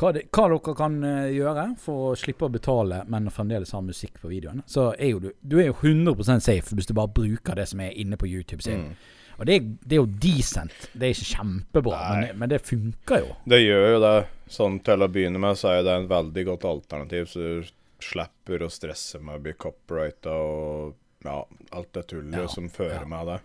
hva, 0.00 0.12
de, 0.16 0.22
hva 0.32 0.46
dere 0.48 0.74
kan 0.78 0.94
gjøre 1.28 1.64
for 1.82 2.06
å 2.08 2.14
slippe 2.16 2.46
å 2.48 2.52
betale, 2.54 3.02
men 3.12 3.28
fremdeles 3.28 3.74
ha 3.76 3.82
musikk 3.84 4.16
på 4.22 4.30
videoen, 4.30 4.62
så 4.64 4.94
er 4.94 5.10
jo 5.10 5.20
du, 5.26 5.28
du 5.44 5.58
er 5.60 5.68
jo 5.68 5.76
100 5.76 6.40
safe 6.40 6.72
hvis 6.72 6.88
du 6.88 6.94
bare 6.96 7.12
bruker 7.12 7.60
det 7.60 7.68
som 7.68 7.82
er 7.84 7.92
inne 8.00 8.16
på 8.16 8.30
YouTube. 8.30 8.62
sin. 8.64 8.86
Mm. 8.88 9.18
Og 9.36 9.44
det 9.48 9.58
det 9.84 9.98
er 9.98 10.00
jo 10.00 10.08
decent. 10.24 10.88
Det 10.94 11.10
er 11.10 11.12
ikke 11.12 11.28
kjempebra, 11.34 12.00
men, 12.14 12.40
men 12.40 12.54
det 12.54 12.62
funker 12.64 13.20
jo. 13.26 13.36
Det 13.44 13.60
gjør 13.60 13.86
jo 13.90 14.00
det. 14.06 14.16
Sånn 14.56 14.80
til 14.88 15.04
å 15.04 15.12
begynne 15.12 15.42
med, 15.42 15.60
så 15.60 15.74
er 15.74 15.84
det 15.84 15.98
en 15.98 16.08
veldig 16.08 16.46
godt 16.48 16.66
alternativ, 16.70 17.28
så 17.28 17.44
du 17.44 17.70
slipper 18.00 18.64
å 18.64 18.72
stresse 18.72 19.20
med 19.20 19.36
å 19.36 19.44
bli 19.44 19.56
copyrighta 19.60 20.32
og 20.32 20.96
ja, 21.28 21.42
alt 21.76 21.92
det 21.92 22.08
tullet 22.08 22.40
Ja, 22.40 22.48
som 22.48 22.72
fører 22.72 23.02
ja. 23.02 23.08
med 23.08 23.34
det. 23.34 23.40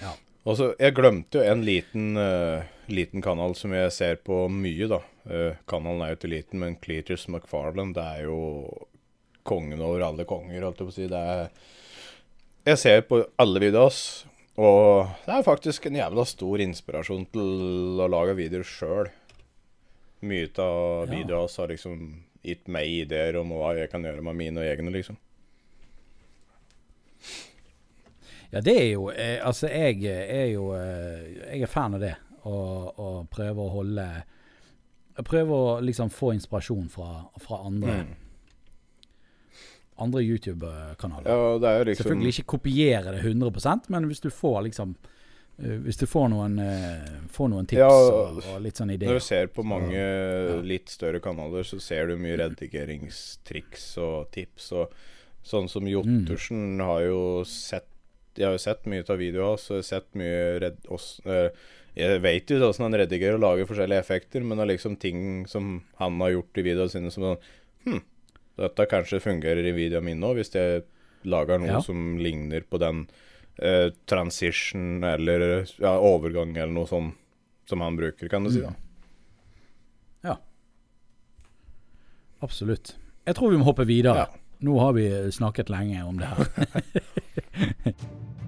Ja. 0.00 0.12
Altså, 0.46 0.74
Jeg 0.78 0.94
glemte 0.94 1.40
jo 1.40 1.44
en 1.52 1.64
liten, 1.66 2.16
uh, 2.16 2.62
liten 2.88 3.22
kanal 3.24 3.54
som 3.58 3.72
jeg 3.74 3.90
ser 3.92 4.16
på 4.22 4.44
mye, 4.52 4.86
da. 4.90 5.00
Uh, 5.26 5.56
kanalen 5.66 6.02
er 6.04 6.12
jo 6.12 6.18
ikke 6.20 6.30
liten, 6.30 6.60
men 6.62 6.76
Cleaters 6.82 7.26
McFarland, 7.28 7.94
det 7.96 8.04
er 8.04 8.28
jo 8.28 8.38
kongen 9.46 9.80
over 9.82 10.02
alle 10.06 10.24
konger, 10.26 10.62
holdt 10.62 10.78
jeg 10.82 10.86
på 10.86 10.94
å 10.94 10.96
si. 10.96 11.08
Det 11.10 11.18
er 11.18 11.48
Jeg 12.66 12.78
ser 12.82 13.02
på 13.06 13.20
alle 13.38 13.60
videoer, 13.62 13.86
hans, 13.86 14.24
og 14.58 15.10
det 15.26 15.34
er 15.36 15.44
faktisk 15.46 15.86
en 15.86 15.98
jævla 16.00 16.24
stor 16.26 16.62
inspirasjon 16.64 17.26
til 17.30 18.00
å 18.02 18.08
lage 18.10 18.34
videoer 18.38 18.66
sjøl. 18.66 19.10
Mye 20.26 20.48
av 20.58 21.06
Ja. 21.06 21.12
videoene 21.12 21.40
hans 21.44 21.56
har 21.58 21.68
liksom 21.68 22.22
gitt 22.42 22.66
meg 22.68 22.86
ideer 22.88 23.36
om 23.38 23.50
hva 23.50 23.74
jeg 23.76 23.90
kan 23.90 24.02
gjøre 24.02 24.22
med 24.22 24.34
mine 24.34 24.62
egne, 24.66 24.90
liksom. 24.94 25.16
Ja, 28.52 28.60
det 28.62 28.76
er 28.78 28.90
jo 28.92 29.08
eh, 29.10 29.38
Altså, 29.46 29.68
jeg 29.68 30.04
er 30.06 30.46
jo 30.52 30.70
eh, 30.76 31.50
Jeg 31.52 31.66
er 31.66 31.70
fan 31.70 31.96
av 31.98 32.04
det. 32.04 32.14
Og, 32.46 32.98
og 32.98 33.16
prøve 33.32 33.64
å 33.64 33.72
holde 33.74 34.06
Prøve 35.26 35.56
å 35.56 35.74
liksom 35.80 36.10
få 36.12 36.34
inspirasjon 36.36 36.88
fra, 36.92 37.10
fra 37.42 37.64
andre 37.66 38.04
Mm. 38.04 38.14
Andre 39.98 40.20
YouTube-kanaler. 40.20 41.30
Ja, 41.30 41.82
liksom 41.84 42.02
Selvfølgelig 42.02 42.32
ikke 42.34 42.50
kopiere 42.58 43.14
det 43.14 43.22
100 43.24 43.86
men 43.88 44.04
hvis 44.10 44.20
du 44.20 44.28
får 44.28 44.58
liksom 44.66 44.92
eh, 45.56 45.78
Hvis 45.86 45.96
du 45.96 46.04
får 46.06 46.28
noen, 46.34 46.58
eh, 46.60 47.14
får 47.32 47.48
noen 47.48 47.66
tips 47.66 47.80
Ja, 47.80 47.88
og, 47.88 48.42
og 48.44 48.60
litt 48.60 48.76
sånn 48.76 48.92
Når 48.92 49.16
du 49.16 49.24
ser 49.24 49.48
på 49.48 49.64
mange 49.64 49.96
ja. 49.96 50.60
litt 50.60 50.92
større 50.92 51.20
kanaler, 51.24 51.64
så 51.64 51.80
ser 51.80 52.12
du 52.12 52.18
mye 52.20 52.36
redigeringstriks 52.36 53.96
og 54.04 54.28
tips. 54.36 54.68
Og 54.76 54.92
sånn 55.46 55.72
som 55.72 55.88
Jottersen 55.88 56.76
har 56.84 57.06
jo 57.08 57.20
sett 57.48 57.88
Jeg 58.38 58.46
har 58.48 58.54
jo 58.56 58.62
sett 58.62 58.86
mye 58.86 59.04
av 59.08 59.18
videoene 59.18 59.48
hans, 59.54 59.86
sett 59.86 60.06
mye 60.18 60.58
red, 60.62 60.76
oss, 60.92 61.20
eh, 61.24 61.48
Jeg 61.96 62.20
vet 62.20 62.50
jo 62.52 62.58
hvordan 62.60 62.84
han 62.90 62.98
redigerer 63.00 63.34
og 63.38 63.40
lager 63.40 63.66
forskjellige 63.70 64.02
effekter, 64.04 64.42
men 64.44 64.58
det 64.58 64.64
er 64.66 64.72
liksom 64.74 64.98
ting 65.00 65.46
som 65.48 65.82
han 65.96 66.18
har 66.20 66.34
gjort 66.34 66.58
i 66.60 66.64
videoene 66.66 66.92
sine 66.92 67.10
som 67.14 67.22
sånn 67.24 67.38
Hm, 67.86 68.02
dette 68.58 68.86
kanskje 68.90 69.20
fungerer 69.22 69.64
i 69.64 69.72
videoene 69.72 70.04
mine 70.10 70.26
òg, 70.26 70.36
hvis 70.40 70.52
jeg 70.52 70.82
lager 71.24 71.58
noe 71.58 71.68
Ja. 71.76 71.80
som 71.80 72.18
ligner 72.18 72.60
på 72.68 72.78
den 72.78 73.06
eh, 73.58 73.90
transition 74.06 75.02
eller 75.04 75.64
ja, 75.80 75.94
overgang 75.98 76.52
eller 76.56 76.72
noe 76.72 76.86
sånn 76.86 77.14
som 77.66 77.80
han 77.80 77.96
bruker, 77.96 78.28
kan 78.28 78.44
du 78.44 78.50
si. 78.50 78.60
da. 78.60 78.74
Ja. 80.24 80.36
Absolutt. 82.44 82.94
Jeg 83.26 83.34
tror 83.38 83.50
vi 83.50 83.58
må 83.60 83.64
hoppe 83.66 83.86
videre. 83.88 84.26
Ja. 84.26 84.42
Nå 84.58 84.78
har 84.78 84.92
vi 84.92 85.32
snakket 85.32 85.68
lenge 85.68 86.04
om 86.04 86.18
det 86.18 86.26
her. 86.26 86.46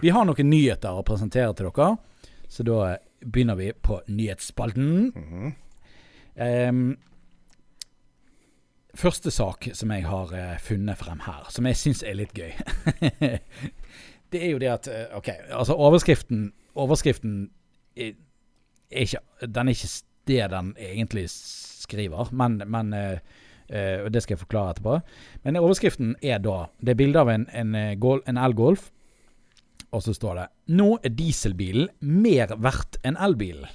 Vi 0.00 0.10
har 0.14 0.26
noen 0.28 0.46
nyheter 0.50 0.94
å 0.94 1.02
presentere 1.02 1.54
til 1.58 1.66
dere, 1.72 1.88
så 2.48 2.64
da 2.66 2.96
begynner 3.18 3.58
vi 3.58 3.72
på 3.72 4.00
nyhetsspalten. 4.06 5.12
Mm 5.14 5.24
-hmm. 5.30 6.68
um, 6.68 6.98
første 8.94 9.30
sak 9.30 9.68
som 9.72 9.90
jeg 9.90 10.06
har 10.06 10.32
uh, 10.32 10.58
funnet 10.58 10.98
frem 10.98 11.20
her, 11.20 11.46
som 11.50 11.66
jeg 11.66 11.76
syns 11.76 12.02
er 12.02 12.14
litt 12.14 12.32
gøy, 12.32 12.52
det 14.32 14.44
er 14.44 14.50
jo 14.50 14.58
det 14.58 14.68
at 14.68 14.88
uh, 14.88 15.16
OK, 15.16 15.28
altså 15.50 15.74
overskriften 15.74 16.52
Overskriften 16.74 17.50
er, 17.96 18.12
er 18.90 19.00
ikke 19.00 19.18
Den 19.46 19.68
er 19.68 19.70
ikke 19.70 20.02
det 20.26 20.50
den 20.50 20.76
egentlig 20.78 21.30
skriver, 21.30 22.28
men, 22.32 22.62
men 22.66 22.94
uh, 22.94 23.18
og 24.04 24.12
Det 24.12 24.22
skal 24.22 24.34
jeg 24.34 24.38
forklare 24.38 24.70
etterpå. 24.70 25.00
Men 25.42 25.56
overskriften 25.56 26.16
er 26.22 26.38
da 26.38 26.66
Det 26.80 26.88
er 26.88 26.94
bilde 26.94 27.18
av 27.18 27.28
en, 27.28 27.48
en, 27.52 27.74
en 28.26 28.36
elgolf. 28.36 28.92
Og 29.92 30.02
så 30.04 30.14
står 30.14 30.34
det 30.36 30.46
'Nå 30.76 30.98
er 31.02 31.08
dieselbilen 31.08 31.88
mer 32.00 32.52
verdt 32.56 32.98
enn 33.04 33.16
elbilen'. 33.16 33.68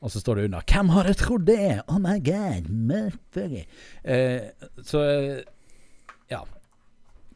Og 0.00 0.10
så 0.10 0.20
står 0.20 0.34
det 0.34 0.44
under 0.44 0.60
'Hvem 0.60 0.88
hadde 0.88 1.14
trodd 1.14 1.46
det?' 1.46 1.82
Oh 1.88 1.98
my 1.98 2.18
god. 2.20 2.70
motherfucker. 2.70 3.66
Eh, 4.04 4.50
så 4.82 5.02
eh, 5.02 5.42
ja. 6.30 6.44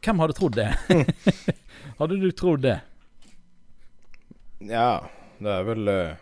Hvem 0.01 0.19
hadde 0.19 0.33
trodd 0.33 0.55
det? 0.55 0.71
hadde 1.99 2.19
du 2.19 2.31
trodd 2.31 2.61
det? 2.61 2.79
Ja, 4.61 5.07
det 5.39 5.51
er 5.51 5.63
vel 5.63 5.87
eh, 5.87 6.15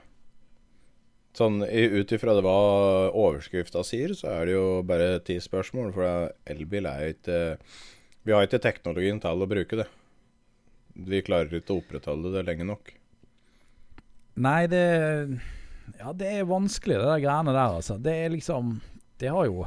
Sånn 1.34 1.64
ut 1.66 2.12
ifra 2.14 2.36
det 2.38 2.44
hva 2.46 3.10
overskrifta 3.10 3.82
sier, 3.82 4.12
så 4.14 4.28
er 4.30 4.46
det 4.46 4.54
jo 4.54 4.84
bare 4.86 5.18
ti 5.26 5.40
spørsmål. 5.42 5.90
For 5.96 6.30
elbil 6.46 6.86
er 6.86 7.00
jo 7.02 7.14
ikke 7.16 7.40
Vi 8.24 8.32
har 8.32 8.46
ikke 8.46 8.62
teknologien 8.62 9.20
til 9.20 9.42
å 9.42 9.50
bruke 9.50 9.80
det. 9.82 9.88
Vi 10.96 11.22
klarer 11.26 11.50
ikke 11.58 11.74
å 11.74 11.80
opprettholde 11.82 12.32
det 12.36 12.44
lenge 12.48 12.68
nok. 12.70 12.92
Nei, 14.44 14.66
det 14.72 14.84
Ja, 16.00 16.14
det 16.16 16.30
er 16.40 16.46
vanskelig, 16.50 16.96
det 16.98 17.06
der 17.10 17.22
greiene 17.26 17.54
der, 17.54 17.78
altså. 17.80 17.98
Det 18.02 18.14
er 18.26 18.30
liksom 18.34 18.80
Det 19.20 19.30
har 19.30 19.46
jo 19.50 19.66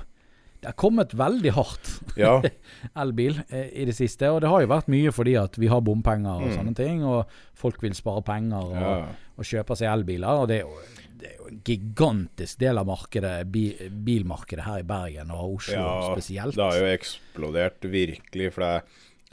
Det 0.60 0.70
har 0.70 0.76
kommet 0.80 1.12
veldig 1.14 1.52
hardt. 1.52 1.90
Ja, 2.16 2.40
elbil 3.02 3.36
eh, 3.50 3.68
i 3.76 3.84
det 3.86 3.94
siste. 3.94 4.30
Og 4.32 4.40
det 4.42 4.48
har 4.50 4.62
jo 4.64 4.70
vært 4.72 4.88
mye 4.90 5.12
fordi 5.14 5.34
at 5.38 5.58
vi 5.60 5.68
har 5.70 5.82
bompenger 5.84 6.40
og 6.40 6.48
Mm. 6.48 6.54
sånne 6.56 6.74
ting. 6.74 7.04
Og 7.04 7.26
folk 7.54 7.82
vil 7.84 7.94
spare 7.94 8.22
penger 8.26 8.56
og, 8.64 8.72
ja. 8.74 8.94
og 9.36 9.44
kjøpe 9.44 9.76
seg 9.76 9.92
elbiler. 9.92 10.40
Og 10.42 10.48
det 10.48 10.56
er, 10.56 10.64
jo, 10.64 11.04
det 11.20 11.28
er 11.28 11.36
jo 11.36 11.46
en 11.52 11.60
gigantisk 11.68 12.58
del 12.58 12.78
av 12.80 12.86
markedet, 12.88 13.34
bi, 13.52 13.66
bilmarkedet 13.90 14.64
her 14.66 14.80
i 14.80 14.88
Bergen 14.88 15.30
og 15.30 15.58
Oslo 15.60 15.76
ja 15.76 16.14
spesielt. 16.16 16.56
det 16.56 16.64
har 16.64 16.80
jo 16.80 16.90
eksplodert 16.96 17.86
virkelig. 17.92 18.50
For 18.56 18.66
jeg 18.66 18.82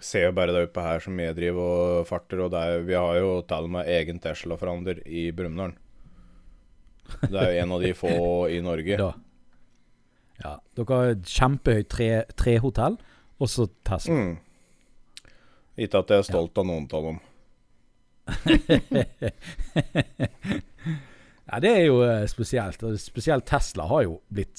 ser 0.04 0.26
jo 0.28 0.34
bare 0.38 0.54
det 0.56 0.66
oppe 0.68 0.84
her 0.86 1.00
som 1.04 1.20
jeg 1.22 1.36
driver 1.38 1.64
og 2.02 2.08
farter, 2.10 2.42
og 2.46 2.56
er, 2.60 2.82
vi 2.88 2.96
har 2.98 3.14
jo 3.20 3.30
til 3.48 3.64
og 3.70 3.74
med 3.78 3.90
egen 3.92 4.20
Tesla-forhandler 4.24 4.98
i 5.08 5.28
Brumunddal. 5.36 5.74
Det 7.24 7.40
er 7.40 7.50
jo 7.54 7.62
en 7.64 7.74
av 7.76 7.80
de 7.84 7.92
få 7.98 8.14
i 8.52 8.60
Norge. 8.64 8.98
Da. 9.04 9.12
Ja, 10.44 10.54
dere 10.76 10.96
har 10.98 11.06
et 11.14 11.28
kjempehøyt 11.30 11.90
tre- 12.36 12.60
hotell, 12.60 12.96
og 13.40 13.48
så 13.52 13.68
Tesla. 13.86 14.14
Mm. 14.18 14.38
Ikke 15.86 16.00
at 16.02 16.10
jeg 16.12 16.20
er 16.24 16.28
stolt 16.28 16.58
av 16.60 16.66
noen 16.68 16.88
av 16.92 17.02
dem. 17.08 17.18
Ja, 21.54 21.60
det 21.62 21.70
er 21.70 21.84
jo 21.86 22.00
eh, 22.02 22.24
spesielt. 22.32 22.82
Spesielt 23.04 23.46
Tesla 23.46 23.84
har 23.92 24.02
jo 24.08 24.16
blitt 24.34 24.58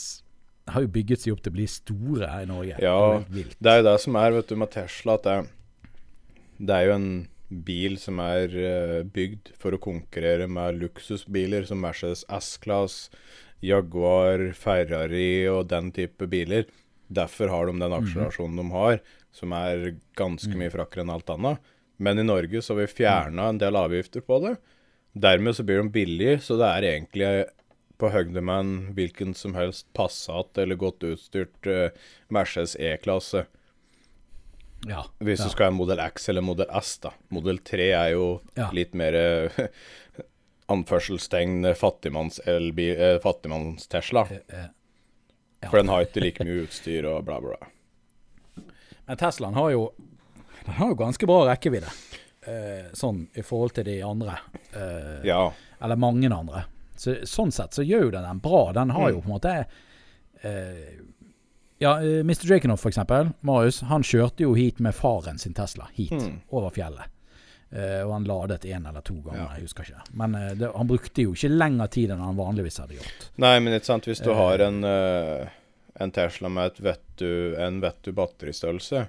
har 0.71 0.85
jo 0.85 0.91
bygget 0.95 1.25
seg 1.25 1.35
opp 1.35 1.43
til 1.45 1.53
å 1.53 1.59
bli 1.59 1.67
store 1.69 2.31
her 2.31 2.47
i 2.47 2.51
Norge. 2.51 2.79
Det 2.79 2.85
er 2.85 2.89
Ja, 2.89 3.23
det 3.61 3.73
er 3.73 3.81
jo 3.81 3.87
det 3.91 3.99
som 4.05 4.17
er 4.21 4.37
vet 4.39 4.51
du, 4.51 4.57
med 4.57 4.73
Tesla, 4.73 5.19
at 5.19 5.27
det, 5.29 5.37
det 6.59 6.77
er 6.77 6.89
jo 6.89 6.95
en 6.95 7.11
bil 7.65 7.99
som 8.01 8.21
er 8.25 8.55
eh, 8.57 9.01
bygd 9.05 9.53
for 9.61 9.77
å 9.77 9.83
konkurrere 9.83 10.49
med 10.51 10.81
luksusbiler 10.81 11.67
som 11.69 11.83
Mercedes 11.85 12.25
S-Class, 12.33 13.11
Jaguar, 13.65 14.51
Ferrari 14.57 15.47
og 15.53 15.69
den 15.71 15.93
type 15.95 16.29
biler. 16.31 16.67
Derfor 17.15 17.53
har 17.53 17.69
de 17.69 17.77
den 17.79 17.95
akselerasjonen 17.95 18.59
de 18.61 18.67
har, 18.73 19.01
som 19.35 19.53
er 19.57 19.95
ganske 20.19 20.57
mye 20.59 20.73
frakkere 20.73 21.05
enn 21.05 21.13
alt 21.13 21.31
annet. 21.33 21.61
Men 22.03 22.19
i 22.19 22.27
Norge 22.27 22.63
så 22.63 22.75
har 22.75 22.83
vi 22.83 22.95
fjerna 23.05 23.51
en 23.51 23.61
del 23.61 23.77
avgifter 23.79 24.25
på 24.25 24.41
det. 24.43 24.57
Dermed 25.15 25.55
så 25.55 25.63
blir 25.67 25.79
de 25.79 25.93
billige, 25.95 26.41
så 26.43 26.57
det 26.59 26.71
er 26.71 26.89
egentlig 26.89 27.29
på 27.99 28.09
høgde 28.11 28.41
med 28.43 28.61
en 28.65 28.73
hvilken 28.97 29.35
som 29.39 29.55
helst 29.55 29.87
Passat 29.95 30.59
eller 30.59 30.75
godt 30.81 31.05
utstyrt 31.07 31.67
uh, 31.71 31.89
Mercedes 32.35 32.75
E-klasse. 32.77 33.45
Ja. 34.89 35.05
Hvis 35.25 35.41
ja. 35.41 35.47
du 35.47 35.51
skal 35.55 35.69
ha 35.69 35.73
en 35.73 35.79
modell 35.79 36.01
X 36.05 36.29
eller 36.29 36.45
modell 36.45 36.69
S, 36.81 36.97
da. 37.01 37.15
Modell 37.33 37.59
3 37.65 37.87
er 37.97 38.11
jo 38.17 38.27
Ja. 38.59 38.67
litt 38.77 38.93
mer 38.95 39.15
anførselstegn 40.75 41.71
fattigmanns-Tesla. 41.75 44.25
Fattigmanns. 44.25 45.71
For 45.71 45.79
den 45.81 45.89
har 45.89 46.05
ikke 46.05 46.21
like 46.21 46.45
mye 46.45 46.67
utstyr 46.67 47.07
og 47.09 47.23
bla, 47.25 47.39
bla. 47.41 47.57
Men 49.07 49.17
Teslaen 49.21 49.55
har 49.57 49.71
jo 49.73 49.87
Den 50.65 50.75
har 50.79 50.89
jo 50.93 50.97
ganske 50.97 51.27
bra 51.29 51.43
rekkevidde. 51.51 51.91
Eh, 52.49 52.87
sånn 52.97 53.27
i 53.37 53.43
forhold 53.45 53.75
til 53.77 53.85
de 53.85 53.99
andre. 54.05 54.39
Eh, 54.73 55.25
Ja. 55.29 55.53
Eller 55.81 55.97
mange 55.97 56.29
andre. 56.33 56.65
Så, 57.01 57.15
sånn 57.27 57.51
sett 57.53 57.73
så 57.75 57.83
gjør 57.87 58.05
jo 58.09 58.11
den 58.11 58.23
den 58.29 58.39
bra. 58.45 58.73
Den 58.73 58.91
har 58.91 59.11
jo 59.11 59.21
Mm. 59.21 59.23
på 59.23 59.29
en 59.31 59.35
måte 59.39 59.67
eh, 60.43 61.01
Ja, 61.79 61.97
eh, 62.01 62.21
Mr. 62.23 62.47
Drakenov 62.47 62.77
for 62.81 62.89
eksempel, 62.91 63.33
Marius, 63.41 63.81
han 63.81 64.03
kjørte 64.03 64.45
jo 64.47 64.55
hit 64.55 64.79
med 64.81 64.95
faren 64.95 65.39
sin 65.39 65.53
Tesla. 65.55 65.89
Hit, 65.95 66.13
Mm. 66.13 66.41
over 66.51 66.71
fjellet. 66.71 67.11
Eh, 67.73 68.03
og 68.07 68.13
han 68.13 68.25
ladet 68.25 68.61
én 68.65 68.87
eller 68.89 69.01
to 69.01 69.15
ganger, 69.15 69.39
Ja. 69.49 69.55
jeg 69.57 69.63
husker 69.65 69.83
ikke. 69.83 70.03
Men 70.15 70.35
eh, 70.37 70.55
det, 70.55 70.71
han 70.77 70.87
brukte 70.87 71.23
jo 71.23 71.33
ikke 71.33 71.51
lengre 71.51 71.89
tid 71.91 72.11
enn 72.11 72.21
han 72.21 72.37
vanligvis 72.37 72.79
hadde 72.79 72.95
gjort. 72.95 73.31
Nei, 73.37 73.59
men 73.59 73.75
ikke 73.75 73.85
sant, 73.91 74.05
hvis 74.07 74.23
du 74.23 74.33
har 74.33 74.59
en, 74.61 74.85
en 74.85 76.11
Tesla 76.13 76.49
med 76.49 76.67
et 76.73 76.79
vettu, 76.81 77.57
en 77.59 77.81
vettu 77.81 78.13
batteristørrelse, 78.13 79.09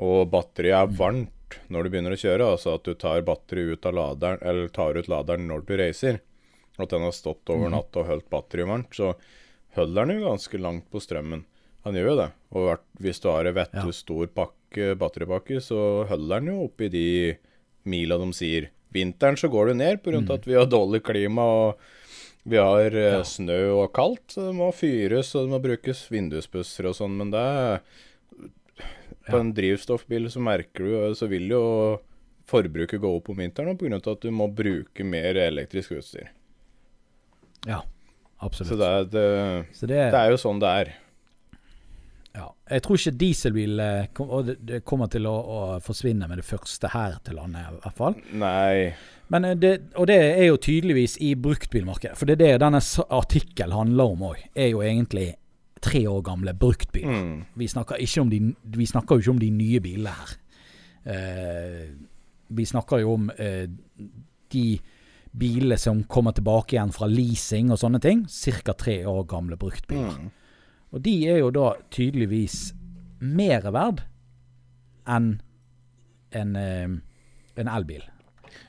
og 0.00 0.30
batteriet 0.30 0.74
er 0.82 0.96
varmt 0.96 1.28
når 1.70 1.84
du 1.84 1.90
begynner 1.90 2.12
å 2.14 2.18
kjøre, 2.20 2.50
altså 2.56 2.74
at 2.74 2.84
du 2.84 2.94
tar 2.94 3.22
batteriet 3.22 3.78
ut 3.78 3.86
av 3.86 3.94
laderen, 3.94 4.38
eller 4.42 4.68
tar 4.68 4.94
ut 4.98 5.08
laderen 5.08 5.46
når 5.46 5.64
du 5.66 5.76
reiser, 5.76 6.20
og 6.80 6.88
at 6.88 6.96
den 6.96 7.06
har 7.06 7.12
stått 7.16 7.50
over 7.52 7.68
natt 7.70 7.86
natta 7.90 8.00
og 8.02 8.06
holdt 8.10 8.30
batteriet 8.32 8.68
varmt, 8.68 8.94
så 8.96 9.14
holder 9.76 10.06
den 10.10 10.20
jo 10.20 10.28
ganske 10.30 10.58
langt 10.60 10.90
på 10.90 11.00
strømmen. 11.02 11.44
Han 11.84 11.94
gjør 11.96 12.10
jo 12.10 12.16
det. 12.18 12.28
Og 12.52 12.80
hvis 13.00 13.20
du 13.22 13.28
har 13.30 13.46
en 13.48 13.54
vettu 13.56 13.86
Ja. 13.86 13.92
stor 13.92 14.26
pakke, 14.26 14.94
batteripakke, 15.00 15.60
så 15.64 16.06
holder 16.08 16.40
den 16.40 16.52
jo 16.54 16.64
oppi 16.66 16.88
de 16.92 17.36
mila 17.86 18.18
de 18.18 18.32
sier. 18.32 18.68
Vinteren 18.92 19.36
så 19.38 19.48
går 19.48 19.68
det 19.68 19.76
ned 19.76 20.02
pga. 20.02 20.20
Mm. 20.20 20.30
at 20.34 20.44
vi 20.46 20.54
har 20.54 20.66
dårlig 20.66 21.02
klima 21.02 21.42
og 21.42 21.78
vi 22.44 22.56
har 22.56 22.90
eh, 22.90 23.16
Ja. 23.18 23.22
snø 23.22 23.82
og 23.84 23.92
kaldt, 23.92 24.26
så 24.34 24.48
det 24.48 24.54
må 24.56 24.72
fyres 24.74 25.34
og 25.36 25.46
det 25.46 25.50
må 25.54 25.62
brukes 25.62 26.08
vindusbusser 26.10 26.86
og 26.88 26.94
sånn. 26.96 27.16
Men 27.16 27.30
det 27.30 27.40
er 27.40 27.80
På 29.30 29.38
en 29.38 29.52
drivstoffbil 29.54 30.26
så 30.32 30.40
merker 30.42 30.78
du 30.84 31.14
Så 31.14 31.28
vil 31.28 31.48
jo 31.48 32.00
forbruket 32.50 33.00
gå 33.00 33.10
opp 33.16 33.28
om 33.30 33.36
vinteren 33.36 33.76
pga. 33.78 33.94
at 34.12 34.20
du 34.20 34.30
må 34.30 34.48
bruke 34.52 35.04
mer 35.04 35.34
elektrisk 35.36 35.92
utstyr. 35.92 36.28
Ja, 37.68 37.82
absolutt. 38.38 38.72
Så 38.72 38.80
det 38.80 38.88
er, 38.88 39.06
det, 39.12 39.28
Så 39.76 39.86
det, 39.86 40.02
det 40.14 40.20
er 40.20 40.32
jo 40.32 40.40
sånn 40.40 40.60
det 40.62 40.74
er. 40.82 40.92
Ja. 42.36 42.46
Jeg 42.70 42.84
tror 42.86 42.98
ikke 43.00 43.18
dieselbil 43.18 43.80
eh, 43.82 44.04
kom, 44.14 44.52
kommer 44.86 45.10
til 45.10 45.26
å, 45.26 45.34
å 45.34 45.62
forsvinne 45.82 46.28
med 46.30 46.38
det 46.38 46.46
første 46.46 46.92
her 46.92 47.18
til 47.26 47.40
landet, 47.40 47.66
i 47.66 47.80
hvert 47.82 47.98
fall. 47.98 48.18
Nei 48.38 48.92
Men 49.34 49.48
eh, 49.48 49.56
det, 49.58 49.72
og 49.98 50.06
det 50.10 50.18
er 50.28 50.46
jo 50.46 50.60
tydeligvis 50.62 51.18
i 51.26 51.34
bruktbilmarkedet. 51.34 52.14
For 52.18 52.30
det 52.30 52.38
er 52.38 52.44
det 52.44 52.62
denne 52.62 52.82
artikkelen 53.18 53.74
handler 53.74 54.14
om 54.14 54.22
òg. 54.30 54.44
Er 54.54 54.70
jo 54.70 54.84
egentlig 54.86 55.32
tre 55.82 56.04
år 56.08 56.22
gamle 56.22 56.54
bruktbiler. 56.54 57.10
mm. 57.10 57.42
Vi 57.58 57.68
snakker, 57.68 57.98
ikke 58.04 58.20
om 58.22 58.30
de, 58.30 58.40
vi 58.76 58.86
snakker 58.86 59.16
jo 59.16 59.24
ikke 59.24 59.34
om 59.34 59.42
de 59.42 59.50
nye 59.50 59.82
bilene 59.82 60.14
her. 60.14 60.38
Eh, 61.10 61.84
vi 62.50 62.66
snakker 62.66 63.02
jo 63.02 63.14
om 63.16 63.30
eh, 63.38 63.66
de 64.52 64.64
bilene 65.30 65.78
som 65.78 66.02
kommer 66.10 66.34
tilbake 66.36 66.74
igjen 66.74 66.92
fra 66.94 67.08
leasing 67.10 67.70
og 67.70 67.80
sånne 67.80 68.00
ting. 68.02 68.24
Ca. 68.26 68.74
tre 68.74 69.00
år 69.06 69.24
gamle 69.30 69.58
bruktbiler. 69.60 70.16
Mm. 70.18 70.30
Og 70.90 71.02
de 71.04 71.14
er 71.30 71.38
jo 71.38 71.50
da 71.54 71.74
tydeligvis 71.94 72.72
mer 73.20 73.68
verd 73.70 74.02
enn 75.10 75.36
en, 76.34 76.56
eh, 76.56 76.88
en 77.60 77.70
elbil. 77.70 78.02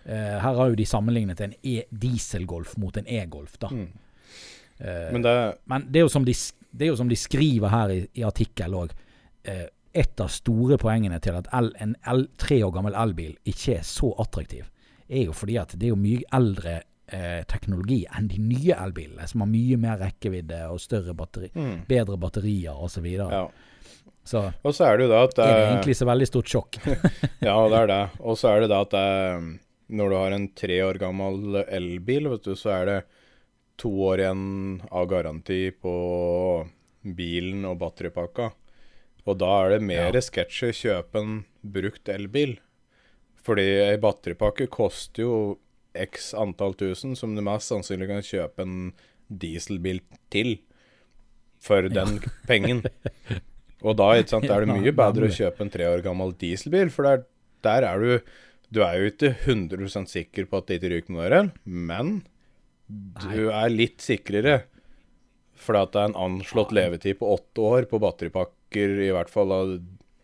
Uh, 0.05 0.38
her 0.41 0.55
har 0.57 0.70
jo 0.70 0.78
de 0.78 0.86
sammenlignet 0.86 1.41
en 1.41 1.53
e 1.66 1.84
dieselgolf 1.89 2.74
mot 2.82 2.95
en 2.97 3.07
e-golf, 3.07 3.57
da. 3.62 3.70
Mm. 3.70 3.89
Uh, 4.82 5.12
Men 5.14 5.22
det 5.22 5.36
men 5.66 5.86
det 5.91 6.01
er 6.01 6.05
jo 6.07 6.09
som 6.14 6.26
de, 6.26 6.34
det 6.72 6.88
jo 6.89 6.97
som 6.97 7.09
de 7.09 7.18
skriver 7.18 7.70
her 7.70 7.93
i, 7.93 7.99
i 8.18 8.26
artikkel 8.26 8.74
òg. 8.78 8.93
Uh, 9.47 9.68
et 9.93 10.22
av 10.24 10.30
store 10.32 10.78
poengene 10.82 11.20
til 11.20 11.36
at 11.38 11.49
el, 11.53 11.70
en 11.84 11.95
el, 12.07 12.28
tre 12.39 12.62
år 12.66 12.72
gammel 12.74 12.95
elbil 12.95 13.36
ikke 13.45 13.80
er 13.80 13.86
så 13.86 14.14
attraktiv, 14.24 14.70
er 15.12 15.28
jo 15.28 15.36
fordi 15.36 15.57
at 15.62 15.76
det 15.76 15.89
er 15.89 15.93
jo 15.93 15.99
mye 15.99 16.24
eldre 16.38 16.78
eh, 17.12 17.41
teknologi 17.51 18.03
enn 18.09 18.30
de 18.32 18.39
nye 18.41 18.78
elbilene, 18.78 19.28
som 19.28 19.43
har 19.43 19.51
mye 19.51 19.80
mer 19.82 19.99
rekkevidde 20.01 20.64
og 20.72 20.82
større 20.82 21.16
batteri, 21.18 21.51
mm. 21.53 21.84
bedre 21.89 22.18
batterier 22.22 22.78
osv. 22.78 22.95
Så, 22.95 23.03
videre. 23.05 23.41
Ja. 23.41 24.05
så 24.24 24.45
Og 24.64 24.76
så 24.78 24.88
er 24.88 24.97
det 24.97 25.07
jo 25.07 25.14
da 25.14 25.24
at 25.28 25.36
det 25.38 25.47
er 25.47 25.57
det 25.57 25.66
egentlig 25.72 25.97
så 25.99 26.09
veldig 26.09 26.30
stort 26.30 26.53
sjokk. 26.53 26.80
Ja, 27.47 27.57
det 27.74 27.84
er 27.84 27.91
det. 27.91 28.03
Og 28.20 28.38
så 28.39 28.53
er 28.53 28.64
det 28.64 28.72
da 28.74 28.84
at 28.86 28.93
det 28.93 29.01
er, 29.01 29.49
når 29.91 30.12
du 30.12 30.20
har 30.20 30.38
en 30.38 30.47
tre 30.55 30.78
år 30.86 31.01
gammel 31.01 31.64
elbil, 31.66 32.32
vet 32.36 32.47
du, 32.47 32.53
så 32.55 32.76
er 32.80 32.89
det 32.89 32.99
to 33.82 33.89
år 34.12 34.22
igjen 34.22 34.82
av 34.93 35.07
garanti 35.09 35.64
på 35.74 35.93
bilen 37.01 37.66
og 37.66 37.80
batteripakka. 37.82 38.51
Og 39.26 39.38
da 39.38 39.49
er 39.64 39.76
det 39.76 39.86
mer 39.86 40.14
Ja. 40.14 40.22
sketsj 40.22 40.70
kjøpe 40.84 41.22
en 41.22 41.34
brukt 41.62 42.09
elbil. 42.09 42.59
Fordi 43.46 43.66
ei 43.88 44.00
batteripakke 44.02 44.70
koster 44.72 45.26
jo 45.26 45.36
x 45.98 46.32
antall 46.38 46.76
tusen, 46.80 47.16
som 47.18 47.34
du 47.36 47.42
mest 47.44 47.72
sannsynlig 47.72 48.10
kan 48.12 48.26
kjøpe 48.26 48.66
en 48.66 48.76
dieselbil 49.28 50.02
til 50.34 50.58
for 51.62 51.88
den 51.92 52.20
pengen. 52.50 52.84
Og 53.82 53.98
da 53.98 54.14
sant, 54.30 54.46
er 54.46 54.66
det 54.66 54.76
mye 54.76 54.94
bedre 54.94 55.28
å 55.28 55.34
kjøpe 55.34 55.66
en 55.66 55.74
tre 55.74 55.88
år 55.89 56.04
gammel 56.06 56.36
dieselbil, 56.38 56.92
for 56.94 57.08
der, 57.08 57.24
der 57.66 57.88
er 57.88 58.02
du 58.02 58.34
Du 58.72 58.80
er 58.86 59.02
jo 59.02 59.10
ikke 59.10 59.34
100% 59.36 60.08
sikker 60.08 60.46
på 60.48 60.62
at 60.62 60.70
det 60.70 60.78
ikke 60.80 60.92
ryker 60.94 61.12
noe 61.12 61.26
der, 61.28 61.50
men 61.66 62.22
du 62.88 63.50
er 63.52 63.68
litt 63.68 64.00
sikrere. 64.00 64.62
Fordi 65.60 65.82
at 65.82 65.92
det 65.92 66.00
er 66.00 66.12
en 66.12 66.22
anslått 66.26 66.72
levetid 66.72 67.20
på 67.20 67.34
åtte 67.34 67.66
år 67.68 67.88
på 67.92 68.00
batteripakker, 68.00 68.96
i 69.04 69.12
hvert 69.12 69.30
fall 69.34 69.52
av 69.52 69.74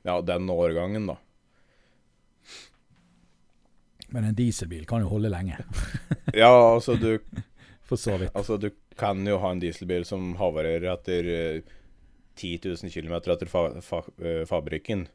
ja, 0.07 0.15
den 0.24 0.47
årgangen, 0.49 1.09
da. 1.11 1.18
Men 4.13 4.23
en 4.29 4.35
dieselbil 4.37 4.85
kan 4.87 5.03
jo 5.03 5.09
holde 5.11 5.31
lenge, 5.31 5.57
Ja, 6.41 6.51
altså 6.73 6.95
du, 6.99 7.17
for 7.87 7.99
så 7.99 8.17
vidt. 8.19 8.31
altså 8.35 8.57
du 8.57 8.69
kan 8.97 9.19
jo 9.27 9.37
ha 9.43 9.51
en 9.51 9.61
dieselbil 9.61 10.05
som 10.07 10.31
havarerer 10.39 10.87
etter 10.93 11.27
eh, 11.33 11.73
10 12.37 12.59
000 12.83 12.93
km 12.93 13.17
etter 13.19 13.49
fa 13.49 13.67
fa 13.81 14.03
eh, 14.21 14.43
fabrikken. 14.47 15.07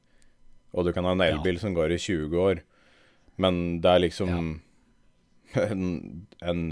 Og 0.72 0.86
du 0.86 0.92
kan 0.92 1.06
ha 1.06 1.12
en 1.14 1.24
elbil 1.24 1.58
som 1.60 1.74
går 1.76 1.94
i 1.94 1.98
20 2.00 2.38
år. 2.40 2.62
Men 3.40 3.80
det 3.82 3.90
er 3.90 4.04
liksom 4.04 4.32
en, 5.66 5.84
en 6.40 6.62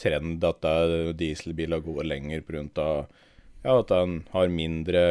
trend 0.00 0.44
at 0.44 0.64
er 0.66 1.12
dieselbiler 1.18 1.82
går 1.84 2.04
lenger 2.08 2.42
pga. 2.46 2.88
Ja, 3.62 3.78
at 3.78 3.92
den 3.92 4.22
har 4.32 4.50
mindre 4.50 5.02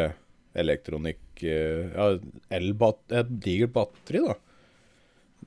elektronikk 0.58 1.44
eh, 1.48 1.92
Ja, 1.96 2.10
et 2.52 3.36
digert 3.44 3.72
batteri, 3.78 4.24
da. 4.26 4.36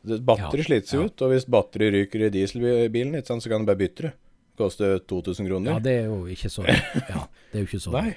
Batteri 0.05 0.61
Ja, 0.61 0.67
slites 0.69 0.93
jo 0.93 1.07
ut, 1.09 1.23
og 1.25 1.31
hvis 1.33 1.47
batteri 1.49 1.89
ryker 1.95 2.27
i 2.27 2.31
dieselbilen, 2.35 3.17
så 3.25 3.49
kan 3.49 3.65
du 3.65 3.71
bare 3.71 3.81
bytte 3.81 4.03
det. 4.09 4.13
Koster 4.59 4.99
2000 5.11 5.49
kroner. 5.49 5.73
Ja, 5.73 5.79
det 5.83 5.95
er 6.03 6.05
jo 6.07 6.27
ikke 6.31 6.51
så 6.53 6.63
Ja, 6.69 7.25
det 7.51 7.57
er 7.59 7.65
jo 7.65 7.67
ikke 7.67 7.81
så 7.83 7.91
Nei. 7.97 8.13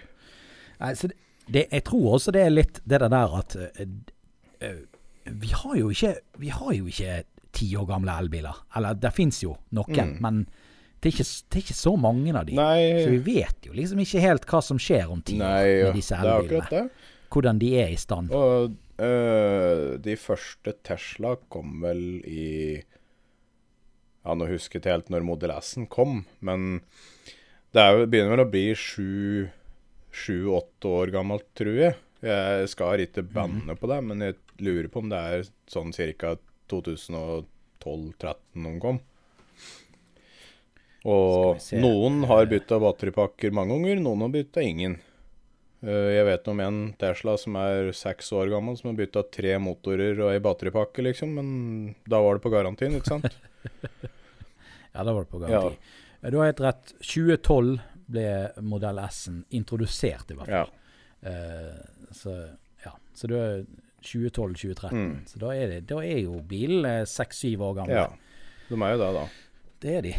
Nei, 0.79 0.91
så 0.99 1.07
det, 1.09 1.15
det, 1.49 1.63
jeg 1.71 1.83
tror 1.87 2.11
også 2.19 2.33
det 2.35 2.43
er 2.45 2.51
litt 2.53 2.81
det 2.85 2.99
der 3.01 3.15
at 3.39 3.55
eh, 3.57 4.75
vi 5.25 5.49
har 5.53 5.75
jo 5.79 5.89
ikke 5.89 6.11
Vi 6.43 6.51
har 6.53 6.73
jo 6.77 6.85
ikke 6.91 7.23
ti 7.57 7.71
år 7.79 7.87
gamle 7.89 8.13
elbiler. 8.21 8.53
Eller 8.77 8.93
det 9.01 9.09
fins 9.15 9.39
jo 9.41 9.55
noen, 9.73 9.95
Mm. 9.95 10.17
men 10.21 10.43
det 11.01 11.09
er, 11.09 11.13
ikke, 11.15 11.23
det 11.49 11.57
er 11.57 11.63
ikke 11.63 11.73
så 11.77 11.93
mange 11.97 12.35
av 12.37 12.45
de. 12.45 12.53
Nei, 12.53 13.03
Så 13.03 13.09
vi 13.15 13.19
vet 13.33 13.65
jo 13.65 13.73
liksom 13.73 13.99
ikke 14.03 14.19
helt 14.21 14.45
hva 14.45 14.59
som 14.61 14.77
skjer 14.77 15.09
om 15.09 15.21
ti 15.25 15.39
år 15.39 15.85
med 15.87 15.95
disse 15.97 16.13
det 16.21 16.27
er 16.29 16.39
elbilene. 16.43 16.69
det. 16.69 16.83
Hvordan 17.33 17.59
de 17.63 17.71
er 17.81 17.89
i 17.95 17.97
stand. 17.97 18.29
Og 18.31 18.75
øh, 18.99 19.97
de 20.03 20.15
første 20.19 20.73
Tesla 20.85 21.35
kom 21.49 21.81
vel 21.85 22.03
i 22.25 22.47
Ja, 24.25 24.33
nå 24.35 24.47
husker 24.49 24.81
jeg 24.81 24.91
helt 24.91 25.11
når 25.13 25.23
Model 25.23 25.53
S-en 25.59 25.87
kom, 25.87 26.25
men 26.43 26.81
det 27.75 27.83
er 27.83 27.93
jo, 27.93 28.09
begynner 28.09 28.35
vel 28.35 28.43
å 28.43 28.51
bli 28.51 28.65
sju 28.75 29.47
sju-åtte 30.17 30.89
år 30.89 31.11
gammelt, 31.13 31.47
tror 31.57 31.77
jeg. 31.77 31.97
Jeg 32.25 32.69
skal 32.71 33.03
ikke 33.03 33.25
banne 33.29 33.75
på 33.77 33.89
det, 33.91 33.99
men 34.05 34.23
jeg 34.25 34.37
lurer 34.63 34.89
på 34.91 35.03
om 35.03 35.11
det 35.11 35.19
er 35.19 35.49
sånn 35.69 35.93
ca. 35.93 36.35
2012-13 36.67 38.63
noen 38.63 38.79
kom. 38.83 38.97
Og 41.07 41.61
noen 41.79 42.25
har 42.27 42.49
bytta 42.51 42.79
batteripakker 42.83 43.53
mange 43.55 43.77
ganger, 43.77 44.01
noen 44.03 44.25
har 44.25 44.33
bytta 44.33 44.65
ingen. 44.65 44.97
Eh, 45.87 46.09
Jeg 46.17 46.25
vet 46.27 46.47
om 46.51 46.59
en 46.59 46.79
Tesla 46.99 47.37
som 47.39 47.55
er 47.61 47.91
seks 47.95 48.31
år 48.35 48.49
gammel, 48.51 48.75
som 48.79 48.89
har 48.91 48.97
bytta 48.99 49.23
tre 49.31 49.53
motorer 49.63 50.19
og 50.19 50.33
ei 50.33 50.39
batteripakke, 50.43 51.05
liksom. 51.05 51.31
Men 51.37 51.95
da 52.09 52.19
var 52.21 52.35
det 52.37 52.43
på 52.43 52.51
garantien, 52.53 52.97
ikke 52.99 53.13
sant? 53.15 53.29
Ja, 54.97 55.03
da 55.05 55.13
var 55.13 55.23
det 55.27 55.29
på 55.29 55.37
garanti. 55.39 55.75
Ja. 56.23 56.29
Du 56.33 56.37
har 56.39 56.47
helt 56.49 56.61
rett. 56.63 56.93
2012 57.05 57.75
ble 58.09 58.23
modell 58.65 58.97
S-en 59.03 59.43
introdusert, 59.53 60.31
i 60.33 60.37
hvert 60.39 60.49
Ja. 60.49 60.63
fall. 60.65 60.73
Eh, 61.29 62.07
så 62.17 62.33
ja. 62.85 62.93
Så 63.13 63.27
det 63.29 63.37
er 63.37 63.59
2012-2013. 64.01 64.89
Mm. 64.97 65.11
Så 65.29 65.37
da 65.43 65.51
er, 65.53 65.67
det, 65.75 65.83
da 65.91 65.99
er 66.01 66.23
jo 66.23 66.39
bilen 66.49 67.05
seks-syv 67.05 67.61
år 67.67 67.75
gammel. 67.83 67.93
ja. 67.99 68.07
De 68.71 68.75
er 68.81 68.95
jo 68.95 68.97
det, 69.03 69.11
da. 69.19 69.25
Det 69.85 69.93
er 69.99 70.01
de. 70.07 70.15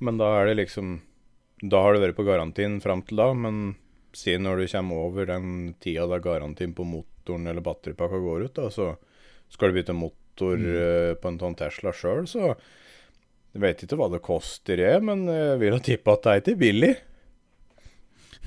Men 0.00 0.18
da 0.18 0.32
er 0.40 0.50
det 0.50 0.56
liksom 0.64 0.96
Da 1.62 1.80
har 1.82 1.94
det 1.94 2.02
vært 2.08 2.16
på 2.18 2.26
garantien 2.26 2.80
fram 2.82 3.00
til 3.06 3.16
da, 3.22 3.30
men 3.34 3.76
si 4.16 4.36
når 4.40 4.62
du 4.62 4.70
kommer 4.72 5.02
over 5.08 5.28
den 5.28 5.74
tida 5.82 6.06
da 6.08 6.18
garantien 6.22 6.74
på 6.74 6.86
motoren 6.88 7.46
eller 7.46 7.64
batteripakka 7.64 8.20
går 8.24 8.48
ut, 8.48 8.54
da, 8.56 8.70
så 8.72 8.94
skal 9.52 9.72
du 9.72 9.80
bytte 9.80 9.96
motor 9.96 10.18
Mm. 10.38 10.66
uh, 10.70 11.14
på 11.18 11.32
en 11.32 11.38
sånn 11.40 11.56
Tesla 11.58 11.90
sjøl, 11.90 12.26
så 12.30 12.52
jeg 13.56 13.62
vet 13.64 13.80
ikke 13.82 13.96
hva 13.98 14.06
det 14.12 14.20
koster, 14.22 14.78
jeg, 14.78 15.00
men 15.02 15.24
jeg 15.26 15.56
vil 15.58 15.74
jo 15.74 15.80
tippe 15.82 16.12
at 16.14 16.22
det 16.22 16.30
er 16.30 16.42
ikke 16.44 16.60
billig. 16.60 16.90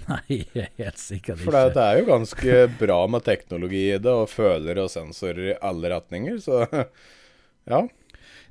Nei, 0.07 0.37
helt 0.55 1.01
sikkert 1.01 1.35
ikke. 1.35 1.43
For 1.43 1.57
det, 1.57 1.73
det 1.75 1.83
er 1.83 1.99
jo 1.99 2.07
ganske 2.07 2.59
bra 2.79 2.99
med 3.11 3.25
teknologi 3.27 3.83
i 3.89 3.99
det, 3.99 4.13
og 4.13 4.31
følere 4.31 4.85
og 4.85 4.93
sensorer 4.93 5.51
i 5.51 5.57
alle 5.59 5.91
retninger, 5.91 6.39
så 6.41 6.63
ja. 7.71 7.81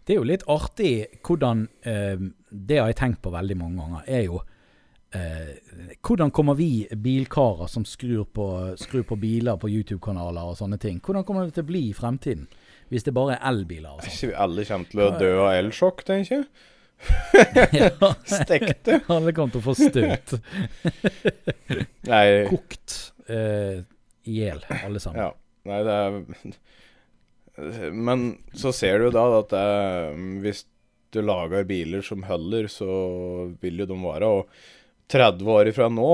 Det 0.04 0.14
er 0.14 0.18
jo 0.18 0.28
litt 0.28 0.44
artig 0.50 0.92
hvordan 1.26 1.66
eh, 1.86 2.22
Det 2.50 2.78
har 2.80 2.88
jeg 2.90 2.96
tenkt 2.98 3.20
på 3.22 3.32
veldig 3.32 3.56
mange 3.60 3.84
ganger, 3.84 4.06
er 4.10 4.24
jo 4.26 4.40
eh, 5.16 5.52
Hvordan 6.06 6.30
kommer 6.30 6.54
vi 6.58 6.88
bilkarer 6.92 7.70
som 7.70 7.84
skrur 7.84 8.24
på, 8.24 8.46
skrur 8.80 9.04
på 9.08 9.18
biler 9.20 9.60
på 9.60 9.70
YouTube-kanaler 9.70 10.52
og 10.52 10.58
sånne 10.58 10.78
ting, 10.80 11.00
hvordan 11.04 11.26
kommer 11.28 11.46
det 11.46 11.58
til 11.58 11.66
å 11.66 11.70
bli 11.70 11.86
i 11.90 11.96
fremtiden? 11.96 12.48
Hvis 12.90 13.06
det 13.06 13.14
bare 13.14 13.36
er 13.36 13.46
elbiler 13.52 13.94
og 13.94 14.02
sånn. 14.02 14.34
Alle 14.34 14.66
kommer 14.66 14.90
til 14.90 15.04
å 15.04 15.10
dø 15.20 15.30
av 15.44 15.52
elsjokk, 15.60 16.02
tenker 16.08 16.40
jeg. 16.40 16.48
Stekte. 18.42 19.00
alle 19.14 19.32
kommer 19.32 19.54
til 19.54 19.60
å 19.60 19.64
få 19.64 19.74
støt. 19.78 20.34
Kokt 22.50 22.96
eh, 23.30 23.86
hjel, 24.28 24.64
alle 24.80 25.02
sammen. 25.02 25.22
Ja. 25.22 25.30
Nei, 25.70 25.80
det 25.84 25.94
er 26.00 27.92
Men 27.92 28.22
så 28.56 28.72
ser 28.72 29.02
du 29.02 29.10
da 29.12 29.26
at 29.38 29.50
det 29.52 29.60
er, 29.60 30.14
hvis 30.40 30.64
du 31.12 31.20
lager 31.24 31.66
biler 31.68 32.04
som 32.06 32.24
holder, 32.24 32.68
så 32.72 32.90
vil 33.60 33.82
jo 33.82 33.88
de 33.90 33.98
være 34.00 34.30
Og 34.30 34.60
30 35.10 35.50
år 35.50 35.70
ifra 35.72 35.88
nå, 35.90 36.10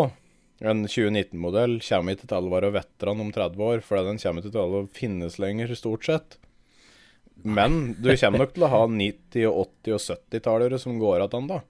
en 0.64 0.86
2019-modell, 0.88 1.78
kommer 1.84 2.16
ikke 2.16 2.28
til 2.30 2.48
å 2.48 2.52
være 2.54 2.72
veteran 2.78 3.22
om 3.26 3.32
30 3.34 3.64
år, 3.68 3.84
for 3.84 4.00
den 4.00 4.20
kommer 4.22 4.42
ikke 4.42 4.54
til 4.54 4.76
å 4.78 4.82
finnes 4.96 5.36
lenger, 5.42 5.74
stort 5.76 6.08
sett. 6.08 6.38
Men 7.44 7.94
du 8.00 8.08
kommer 8.16 8.42
nok 8.42 8.54
til 8.56 8.64
å 8.64 8.72
ha 8.72 8.84
90-, 8.88 9.48
og 9.50 9.66
80- 9.84 9.96
og 9.96 10.04
70-tallere 10.06 10.80
som 10.80 10.96
går 11.00 11.26
igjen 11.26 11.50
da. 11.52 11.60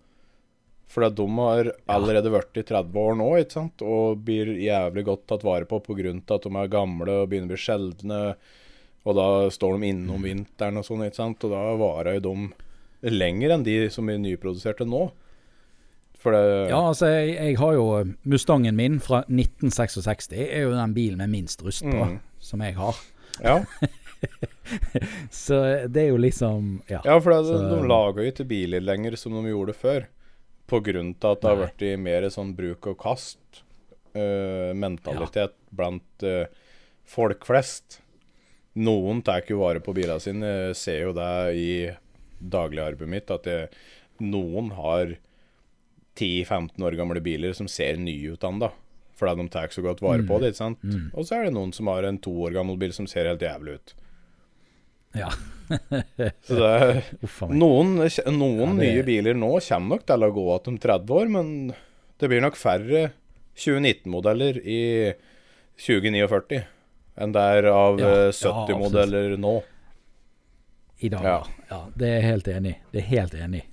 For 0.87 1.03
de 1.11 1.27
har 1.41 1.73
allerede 1.91 2.31
vært 2.31 2.61
i 2.61 2.65
30 2.65 3.01
år 3.03 3.19
nå, 3.19 3.27
ikke 3.41 3.57
sant? 3.59 3.83
og 3.83 4.23
blir 4.25 4.53
jævlig 4.63 5.03
godt 5.09 5.27
tatt 5.33 5.45
vare 5.45 5.67
på 5.69 5.81
pga. 5.83 6.15
at 6.15 6.47
de 6.47 6.53
er 6.55 6.71
gamle 6.73 7.19
og 7.23 7.29
begynner 7.29 7.51
å 7.51 7.57
bli 7.57 7.65
sjeldne. 7.65 8.21
Og 9.07 9.19
da 9.19 9.27
står 9.51 9.77
de 9.77 9.91
innom 9.91 10.23
vinteren 10.23 10.79
og 10.79 10.87
sånn, 10.87 11.05
ikke 11.07 11.19
sant. 11.19 11.43
Og 11.43 11.53
da 11.53 11.75
varer 11.79 12.21
jo 12.21 12.27
de 12.31 13.11
lenger 13.11 13.55
enn 13.55 13.67
de 13.67 13.77
som 13.91 14.09
er 14.09 14.23
nyproduserte 14.23 14.87
nå. 14.87 15.09
Det 16.33 16.69
Ja, 16.71 16.81
altså, 16.89 17.07
jeg, 17.07 17.35
jeg 17.37 17.57
har 17.59 17.73
jo 17.75 18.05
Mustangen 18.25 18.77
min 18.77 18.99
fra 19.01 19.21
1966. 19.29 20.33
er 20.33 20.63
jo 20.63 20.73
den 20.75 20.95
bilen 20.95 21.19
med 21.19 21.29
minst 21.31 21.63
rust 21.63 21.83
på, 21.85 21.93
Mm. 22.07 22.19
som 22.41 22.61
jeg 22.61 22.75
har. 22.75 22.95
Ja, 23.45 23.65
Så 25.31 25.87
det 25.93 26.03
er 26.03 26.09
jo 26.09 26.17
liksom 26.19 26.83
Ja. 26.89 27.01
ja 27.05 27.19
for 27.21 27.31
det, 27.31 27.47
Så- 27.47 27.69
de 27.71 27.87
lager 27.89 28.23
jo 28.25 28.31
ikke 28.33 28.49
biler 28.49 28.81
lenger 28.81 29.17
som 29.17 29.33
de 29.33 29.49
gjorde 29.51 29.75
før. 29.75 30.07
På 30.67 30.81
grunn 30.83 31.15
til 31.15 31.29
at 31.31 31.41
det 31.41 31.49
har 31.51 31.57
vært 31.69 31.83
i 31.83 31.97
mer 31.97 32.23
sånn 32.31 32.55
bruk 32.57 32.87
og 32.87 32.99
kast-mentalitet 34.15 35.53
blant 35.71 36.23
uh, 36.25 36.47
folk 37.07 37.45
flest. 37.47 38.01
Noen 38.77 39.23
tar 39.25 39.43
jo 39.49 39.59
vare 39.63 39.81
på 39.81 39.95
bilene 39.97 40.21
sine. 40.21 40.45
Jeg 40.69 40.77
ser 40.77 41.01
jo 41.07 41.13
det 41.17 41.55
i 41.57 41.91
dagligarbeidet 42.43 43.09
mitt, 43.09 43.31
at 43.31 43.45
jeg, 43.49 43.69
noen 44.21 44.71
har 44.77 45.15
10-15 46.17 46.83
år 46.87 46.97
gamle 46.99 47.21
biler 47.25 47.53
som 47.57 47.69
ser 47.69 47.97
nye 48.01 48.33
ut 48.35 48.45
ennå. 48.49 48.71
Fordi 49.17 49.37
de 49.41 49.49
tar 49.49 49.69
så 49.73 49.81
godt 49.85 50.03
vare 50.05 50.25
på 50.29 50.37
det. 50.43 50.51
ikke 50.53 50.61
sant? 50.61 50.83
Mm. 50.85 51.07
Og 51.17 51.25
så 51.25 51.39
er 51.39 51.45
det 51.47 51.55
noen 51.57 51.71
som 51.73 51.89
har 51.89 52.05
en 52.05 52.19
to 52.21 52.33
år 52.45 52.53
gammel 52.59 52.77
bil 52.81 52.93
som 52.93 53.07
ser 53.09 53.29
helt 53.31 53.41
jævlig 53.41 53.79
ut. 53.79 53.95
Ja. 55.17 55.31
Så 56.45 56.59
det 56.61 56.67
er 56.69 56.99
noen, 57.49 57.95
noen 57.97 58.59
Ja, 58.61 58.67
det- 58.77 58.91
nye 58.91 59.07
biler 59.07 59.35
nå 59.39 59.55
kommer 59.65 59.97
nok 59.97 60.05
til 60.07 60.27
å 60.27 60.33
gå 60.37 60.45
igjen 60.51 60.69
om 60.75 60.79
30 60.85 61.15
år, 61.17 61.31
men 61.33 61.53
det 62.21 62.29
blir 62.29 62.45
nok 62.45 62.57
færre 62.61 63.07
2019-modeller 63.57 64.61
i 64.69 64.81
2049 65.81 66.61
enn 67.17 67.33
det 67.33 67.43
er 67.57 67.67
av 67.73 67.99
Ja, 68.01 68.11
eh, 68.27 68.31
70-modeller 68.37 69.37
nå. 69.41 69.55
I 71.01 71.09
dag, 71.13 71.25
Ja. 71.25 71.39
ja. 71.71 71.81
Det 71.97 72.09
er 72.09 72.15
jeg 72.21 72.27
helt 72.31 72.49
enig 72.53 72.71
i. 72.75 72.79
Det 72.93 73.01
er 73.03 73.07
helt 73.11 73.35
enig 73.35 73.63
i. 73.63 73.67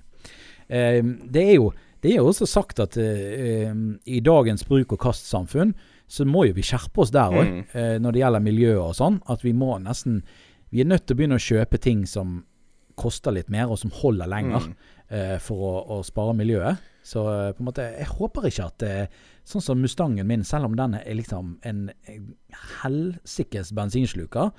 Eh, 0.68 1.02
det 1.04 1.42
er 1.50 1.54
jo 1.58 1.70
det 2.04 2.10
er 2.12 2.18
jo 2.20 2.26
også 2.28 2.46
sagt 2.50 2.80
at 2.84 2.98
eh, 3.00 3.72
i 4.04 4.18
dagens 4.20 4.66
bruk- 4.68 4.92
og 4.92 5.00
kastsamfunn 5.00 5.70
så 6.06 6.26
må 6.28 6.42
jo 6.46 6.52
vi 6.58 6.62
skjerpe 6.68 7.00
oss 7.00 7.10
der 7.14 7.32
òg, 7.32 7.46
Mm. 7.48 7.60
eh, 7.72 7.94
når 7.98 8.12
det 8.12 8.20
gjelder 8.20 8.42
miljø 8.44 8.72
og 8.82 8.92
sånn. 8.98 9.22
At 9.32 9.40
vi 9.42 9.54
må 9.56 9.78
nesten 9.80 10.20
Vi 10.74 10.80
er 10.82 10.88
nødt 10.90 11.06
til 11.06 11.14
å 11.14 11.18
begynne 11.20 11.36
å 11.38 11.44
kjøpe 11.44 11.78
ting 11.80 12.04
som 12.04 12.42
koster 12.98 13.30
litt 13.32 13.48
mer, 13.48 13.70
og 13.70 13.78
som 13.78 13.90
holder 13.94 14.26
lenger, 14.26 14.60
Mm. 14.68 14.74
eh, 15.10 15.38
for 15.38 15.56
å, 15.56 16.00
å 16.00 16.04
spare 16.04 16.34
miljøet. 16.34 16.78
Så 17.04 17.22
eh, 17.30 17.52
på 17.54 17.60
en 17.62 17.66
måte 17.68 17.84
Jeg 17.98 18.06
håper 18.08 18.42
ikke 18.50 18.66
at 18.66 18.82
eh, 18.82 19.06
Sånn 19.44 19.62
som 19.62 19.80
Mustangen 19.80 20.26
min, 20.26 20.42
selv 20.44 20.64
om 20.66 20.74
den 20.76 20.94
er 20.94 21.14
liksom 21.14 21.58
en 21.62 21.90
en 22.08 22.34
helsikes 22.82 23.72
bensinsluker, 23.72 24.52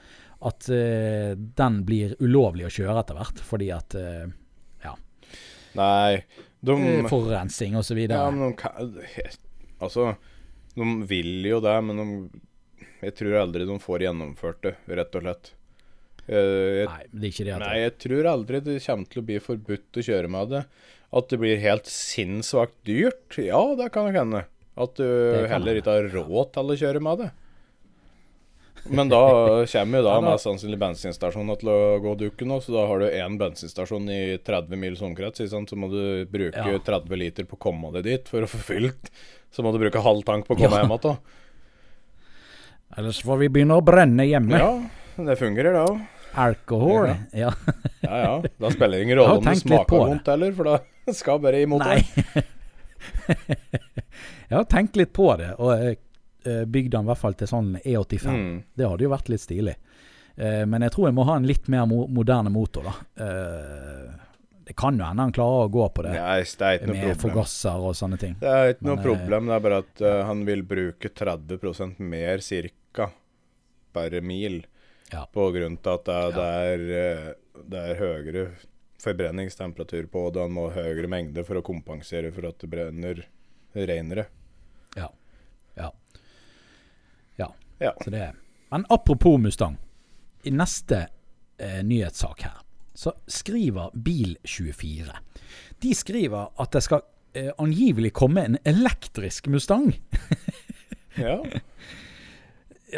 at 0.46 0.70
eh, 0.70 1.36
den 1.36 1.84
blir 1.88 2.16
ulovlig 2.22 2.66
å 2.68 2.74
kjøre 2.74 3.00
etter 3.04 3.16
hvert, 3.20 3.40
fordi 3.42 3.72
at 3.76 3.96
Ja. 4.84 4.96
Nei, 5.76 6.24
de 6.66 6.76
eh, 6.92 7.10
Forurensing 7.10 7.78
osv. 7.80 8.00
Ja, 8.08 8.24
men 8.32 8.50
de 8.50 8.56
kan 8.60 8.96
Altså, 9.84 10.16
de 10.76 10.88
vil 11.10 11.46
jo 11.50 11.60
det, 11.64 11.76
men 11.84 12.00
de 12.02 12.08
Jeg 13.04 13.16
tror 13.20 13.38
aldri 13.44 13.68
de 13.68 13.78
får 13.82 14.06
gjennomført 14.08 14.62
det, 14.66 14.76
rett 14.98 15.18
og 15.20 15.26
slett. 15.26 15.54
Eh, 16.26 16.82
jeg 16.82 16.90
Nei, 16.90 17.04
det 17.12 17.28
er 17.28 17.32
ikke 17.34 17.48
det. 17.48 17.56
Nei, 17.62 17.76
jeg 17.84 17.96
tror 18.08 18.30
aldri 18.32 18.62
det 18.66 18.80
kommer 18.88 19.12
til 19.12 19.22
å 19.22 19.26
bli 19.30 19.40
forbudt 19.44 20.02
å 20.02 20.06
kjøre 20.10 20.32
med 20.32 20.54
det. 20.56 20.64
At 21.16 21.32
det 21.32 21.40
blir 21.40 21.62
helt 21.62 21.88
sinnssvakt 21.92 22.76
dyrt, 22.88 23.38
ja, 23.38 23.62
det 23.78 23.92
kan 23.94 24.10
nok 24.10 24.18
hende. 24.20 24.46
At 24.76 24.98
du 25.00 25.06
heller 25.48 25.78
ikke 25.80 25.94
har 25.94 26.10
råd 26.12 26.50
til 26.58 26.74
å 26.74 26.80
kjøre 26.82 27.04
med 27.04 27.22
det. 27.22 27.30
Men 28.90 29.10
da 29.10 29.20
kommer 29.66 29.98
jo 29.98 30.04
da 30.06 30.16
mest 30.22 30.46
sannsynlig 30.46 30.78
bensinstasjonen 30.78 31.58
til 31.58 31.70
å 31.74 31.78
gå 32.04 32.12
dukken 32.20 32.52
nå, 32.52 32.60
så 32.62 32.76
da 32.76 32.84
har 32.86 33.00
du 33.02 33.06
én 33.10 33.38
bensinstasjon 33.40 34.06
i 34.14 34.20
30 34.46 34.78
mils 34.78 35.02
omkrets, 35.02 35.42
så 35.50 35.80
må 35.80 35.90
du 35.90 36.26
bruke 36.30 36.54
Ja. 36.70 36.78
30 36.86 37.18
liter 37.18 37.44
på 37.50 37.58
å 37.58 37.64
komme 37.66 37.90
deg 37.96 38.04
dit 38.06 38.30
for 38.30 38.46
å 38.46 38.50
få 38.52 38.58
fylt. 38.62 39.10
Så 39.52 39.64
må 39.66 39.72
du 39.74 39.80
bruke 39.82 40.02
halv 40.06 40.22
tank 40.28 40.46
på 40.46 40.54
å 40.54 40.60
komme 40.60 40.78
Ja. 40.78 40.84
hjem 40.86 40.94
igjen. 41.00 41.18
Ellers 42.98 43.22
får 43.26 43.38
vi 43.42 43.50
begynne 43.50 43.76
å 43.80 43.84
brenne 43.84 44.24
hjemme. 44.30 44.58
Ja, 44.60 45.24
det 45.26 45.38
fungerer, 45.40 45.74
det 45.74 45.82
òg. 45.90 46.00
Alkohol. 46.36 47.10
Ja. 47.34 47.52
Ja 48.04 48.18
ja. 48.22 48.42
Da 48.60 48.70
spiller 48.70 48.98
det 49.00 49.04
ingen 49.08 49.18
rolle 49.22 49.38
om 49.40 49.44
det 49.44 49.58
smaker 49.64 49.98
vondt 49.98 50.28
heller, 50.28 50.52
for 50.54 50.64
da 50.70 50.78
skal 51.16 51.40
bare 51.40 51.62
i 51.64 51.66
motoren. 51.66 52.04
Jeg 54.46 54.54
har 54.60 54.66
tenkt 54.70 54.96
litt 55.00 55.12
på 55.16 55.26
det, 55.40 55.56
og 55.58 55.72
eh, 55.74 55.96
bygd 56.46 56.92
den 56.94 57.08
i 57.08 57.10
hvert 57.10 57.22
fall 57.22 57.36
til 57.38 57.50
sånn 57.50 57.74
E85. 57.82 58.28
Mm. 58.30 58.58
Det 58.78 58.90
hadde 58.90 59.06
jo 59.08 59.14
vært 59.14 59.32
litt 59.34 59.44
stilig. 59.44 59.76
Eh, 60.36 60.66
men 60.68 60.84
jeg 60.86 60.94
tror 60.96 61.10
jeg 61.10 61.16
må 61.18 61.26
ha 61.30 61.38
en 61.40 61.48
litt 61.48 61.68
mer 61.72 61.88
mo 61.90 62.06
moderne 62.12 62.52
motor, 62.54 62.90
da. 62.90 63.26
Eh, 63.26 64.14
det 64.66 64.74
kan 64.74 64.98
jo 64.98 65.06
hende 65.06 65.28
han 65.28 65.34
klarer 65.34 65.68
å 65.68 65.72
gå 65.72 65.88
på 65.94 66.04
det, 66.08 66.14
Nei, 66.18 66.40
det 66.42 66.68
er 66.68 66.80
ikke 66.80 66.90
med 66.90 67.02
problem. 67.04 67.20
forgasser 67.22 67.84
og 67.86 67.98
sånne 67.98 68.18
ting. 68.18 68.38
Det 68.42 68.50
er 68.50 68.72
ikke 68.74 68.88
noe 68.88 68.96
Men, 68.96 69.00
eh, 69.00 69.06
problem, 69.06 69.50
det 69.50 69.56
er 69.56 69.66
bare 69.68 69.82
at 69.84 70.02
uh, 70.02 70.22
han 70.26 70.46
vil 70.48 70.64
bruke 70.66 71.12
30% 71.22 72.00
mer 72.02 72.42
cirka 72.42 73.12
per 73.94 74.22
mil. 74.22 74.64
Ja. 75.14 75.28
På 75.32 75.52
grunn 75.54 75.78
til 75.78 75.92
at 75.94 76.08
det, 76.10 76.22
det, 76.34 76.48
er, 76.72 76.88
eh, 76.98 77.60
det 77.62 77.84
er 77.92 78.02
høyere 78.02 78.48
forbrenningstemperatur 79.06 80.10
på 80.10 80.26
det, 80.34 80.42
han 80.42 80.56
må 80.58 80.66
ha 80.72 80.82
høyere 80.82 81.12
mengde 81.14 81.46
for 81.46 81.62
å 81.62 81.66
kompensere 81.66 82.34
for 82.34 82.50
at 82.50 82.58
det 82.58 82.72
brenner 82.72 83.22
renere. 83.76 84.26
Ja. 84.98 85.12
Ja. 85.78 85.92
Ja. 87.80 87.92
Det 88.06 88.32
Men 88.72 88.86
apropos 88.90 89.38
Mustang. 89.42 89.78
I 90.44 90.52
neste 90.52 91.08
eh, 91.58 91.82
nyhetssak 91.84 92.42
her, 92.46 92.58
så 92.94 93.12
skriver 93.28 93.90
Bil24 93.96 95.12
De 95.82 95.94
skriver 95.96 96.52
at 96.62 96.72
det 96.72 96.84
skal 96.86 97.02
eh, 97.34 97.52
angivelig 97.58 98.14
komme 98.14 98.44
en 98.46 98.58
elektrisk 98.66 99.48
Mustang. 99.48 99.94
Ja. 101.16 101.38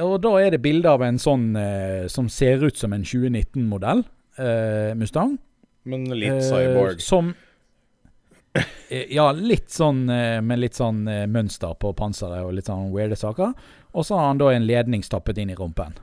Og 0.02 0.16
da 0.24 0.32
er 0.42 0.56
det 0.56 0.60
bilde 0.64 0.90
av 0.90 1.04
en 1.06 1.20
sånn 1.22 1.52
eh, 1.56 2.08
som 2.10 2.26
ser 2.34 2.64
ut 2.66 2.78
som 2.78 2.94
en 2.96 3.04
2019-modell 3.06 4.02
eh, 4.42 4.96
Mustang. 4.98 5.36
Men 5.86 6.08
litt 6.18 6.34
Eh, 6.34 6.42
cyborg. 6.42 7.00
som 7.06 7.30
eh, 8.90 9.06
Ja, 9.14 9.28
litt 9.38 9.70
sånn 9.70 10.10
eh, 10.10 10.40
med 10.42 10.64
litt 10.64 10.74
sånn 10.78 11.04
eh, 11.08 11.28
mønster 11.30 11.76
på 11.80 11.94
panseret 11.98 12.42
og 12.46 12.56
litt 12.58 12.66
sånn 12.70 12.90
weirde 12.94 13.16
saker. 13.22 13.54
Og 13.98 14.06
så 14.06 14.18
har 14.20 14.28
han 14.30 14.38
da 14.42 14.52
en 14.54 14.68
ledning 14.70 15.02
stappet 15.06 15.40
inn 15.42 15.50
i 15.50 15.58
rumpen, 15.58 15.96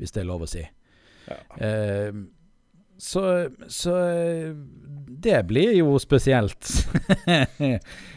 hvis 0.00 0.14
det 0.16 0.22
er 0.24 0.28
lov 0.30 0.46
å 0.46 0.48
si. 0.48 0.62
Ja. 1.28 1.36
Eh, 1.60 2.16
så, 2.96 3.22
så 3.68 3.92
eh, 4.08 4.54
det 5.26 5.42
blir 5.50 5.74
jo 5.76 5.98
spesielt. 6.00 6.64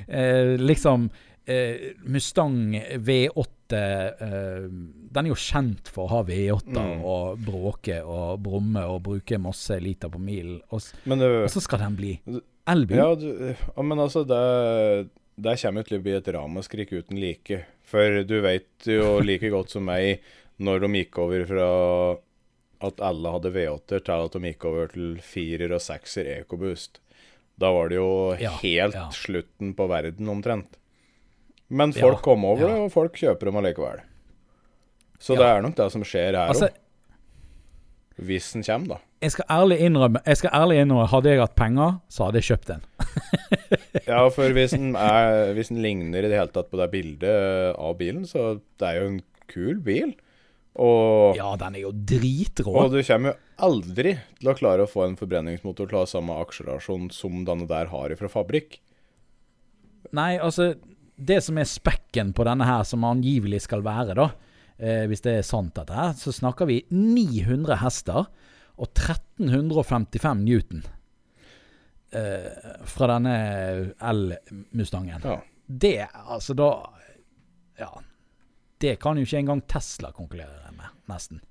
eh, 0.07 0.53
liksom 0.59 1.09
eh, 1.45 1.76
Mustang 2.07 2.76
V8 2.95 3.76
eh, 3.76 4.67
Den 5.11 5.26
er 5.26 5.32
jo 5.34 5.38
kjent 5.39 5.89
for 5.91 6.05
å 6.07 6.13
ha 6.13 6.22
V8 6.28 6.67
Mm. 6.80 7.01
og 7.03 7.39
bråke 7.43 7.99
og 8.05 8.39
brumme 8.45 8.86
og 8.88 9.01
bruke 9.09 9.39
masse 9.41 9.76
liter 9.84 10.11
på 10.13 10.22
milen. 10.22 10.61
Og, 10.72 10.86
du 11.03 11.26
og 11.43 11.49
så 11.51 11.63
skal 11.65 11.84
den 11.84 11.97
bli 11.99 12.13
elbil. 12.70 12.97
Ja, 13.01 13.09
du, 13.17 13.28
men 13.84 13.99
altså, 13.99 14.24
det, 14.30 15.09
det 15.36 15.57
kommer 15.63 15.88
til 15.88 15.97
å 15.99 16.03
bli 16.05 16.13
et 16.17 16.30
ramaskrik 16.36 16.93
uten 16.93 17.20
like. 17.20 17.63
For 17.90 18.22
du 18.30 18.36
vet 18.46 18.86
jo 18.90 19.18
like 19.26 19.50
godt 19.50 19.74
som 19.74 19.88
meg 19.90 20.20
når 20.62 20.84
de 20.84 20.90
gikk 21.00 21.18
over 21.24 21.46
fra 21.50 21.68
at 22.90 23.02
alle 23.04 23.32
hadde 23.34 23.52
V8-er, 23.56 24.04
til 24.06 24.26
at 24.26 24.36
de 24.36 24.42
gikk 24.52 24.66
over 24.70 24.92
til 24.94 25.16
firer 25.26 25.74
og 25.76 25.82
sekser 25.84 26.28
EcoBoost. 26.38 27.00
Da 27.60 27.72
var 27.76 27.90
det 27.92 27.98
jo 28.00 28.12
Ja, 28.40 28.54
helt 28.62 28.96
ja. 28.96 29.08
slutten 29.12 29.74
på 29.76 29.88
verden, 29.92 30.30
omtrent. 30.32 30.78
Men 31.70 31.92
Ja, 31.92 32.02
folk 32.06 32.22
kom 32.26 32.46
over 32.48 32.62
ja. 32.64 32.68
det, 32.74 32.86
og 32.86 32.92
folk 32.94 33.18
kjøper 33.20 33.50
dem 33.50 33.60
allikevel. 33.60 34.00
Så 35.20 35.36
Ja. 35.36 35.40
det 35.42 35.48
er 35.50 35.62
nok 35.66 35.76
det 35.76 35.90
som 35.92 36.04
skjer 36.08 36.32
her 36.32 36.46
òg. 36.46 36.54
Altså, 36.54 36.70
hvis 38.20 38.52
den 38.54 38.64
kommer, 38.64 38.88
da. 38.88 39.00
Jeg 39.20 39.34
skal 39.34 39.45
ærlig 39.51 39.78
innrømme 39.84 40.22
Jeg 40.26 40.38
skal 40.39 40.53
ærlig 40.55 40.78
innrømme 40.80 41.09
Hadde 41.11 41.32
jeg 41.34 41.41
hatt 41.41 41.55
penger, 41.59 41.97
så 42.07 42.28
hadde 42.30 42.39
jeg 42.39 42.47
kjøpt 42.53 42.72
en. 42.78 42.86
Ja, 44.09 44.24
for 44.34 44.49
hvis 44.55 44.72
den, 44.74 44.95
er, 44.97 45.51
hvis 45.53 45.70
den 45.70 45.82
ligner 45.84 46.24
i 46.24 46.30
det 46.32 46.38
hele 46.39 46.53
tatt 46.53 46.72
på 46.72 46.80
det 46.80 46.88
bildet 46.93 47.76
av 47.78 47.93
bilen, 47.99 48.24
så 48.26 48.55
det 48.82 48.88
er 48.88 48.97
jo 49.01 49.09
en 49.11 49.20
kul 49.51 49.78
bil. 49.86 50.13
Og, 50.80 51.36
Ja, 51.38 51.51
den 51.59 51.76
er 51.78 51.84
jo 51.84 51.91
dritrå. 51.93 52.74
og 52.74 52.93
du 52.95 53.01
kommer 53.05 53.34
jo 53.34 53.67
aldri 53.70 54.15
til 54.39 54.49
å 54.49 54.55
klare 54.57 54.86
å 54.86 54.89
få 54.89 55.03
en 55.05 55.17
forbrenningsmotor 55.20 55.89
til 55.89 55.99
å 55.99 56.03
ha 56.05 56.09
samme 56.09 56.38
akselerasjon 56.41 57.09
som 57.13 57.43
denne 57.45 57.67
der 57.70 57.91
har 57.91 58.15
fra 58.17 58.32
fabrikk. 58.32 58.80
Nei, 60.15 60.38
altså 60.39 60.74
Det 61.20 61.41
som 61.43 61.57
er 61.59 61.67
spekken 61.67 62.32
på 62.34 62.45
denne 62.47 62.65
her, 62.65 62.86
som 62.88 63.03
angivelig 63.03 63.65
skal 63.67 63.84
være, 63.84 64.15
da 64.15 64.30
eh, 64.80 65.03
Hvis 65.11 65.22
det 65.26 65.34
er 65.38 65.43
sant, 65.45 65.74
dette 65.76 65.93
her, 65.93 66.13
så 66.15 66.32
snakker 66.34 66.70
vi 66.70 66.86
900 66.89 67.76
hester 67.84 68.30
og 68.80 68.88
1355 68.93 70.45
newton. 70.45 70.84
Eh, 72.15 72.69
fra 72.89 73.09
denne 73.11 73.34
El-Mustangen. 74.01 75.21
Ja. 75.23 75.39
Det, 75.65 76.07
altså 76.25 76.55
da 76.57 76.71
Ja. 77.80 77.91
Det 78.80 78.95
kan 78.99 79.17
jo 79.19 79.27
ikke 79.27 79.38
engang 79.43 79.61
Tesla 79.67 80.11
konkurrere 80.15 80.71
med, 80.71 80.88
nesten. 81.11 81.41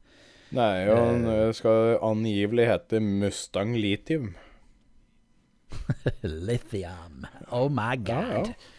Nei, 0.56 0.88
og 0.88 1.18
den 1.26 1.52
skal 1.52 1.98
angivelig 2.00 2.64
hete 2.70 3.00
Mustang 3.04 3.74
Lithium. 3.76 4.30
Lithium. 6.48 7.26
Oh 7.52 7.68
my 7.68 7.96
god. 8.00 8.32
Ja, 8.32 8.44
ja. 8.48 8.77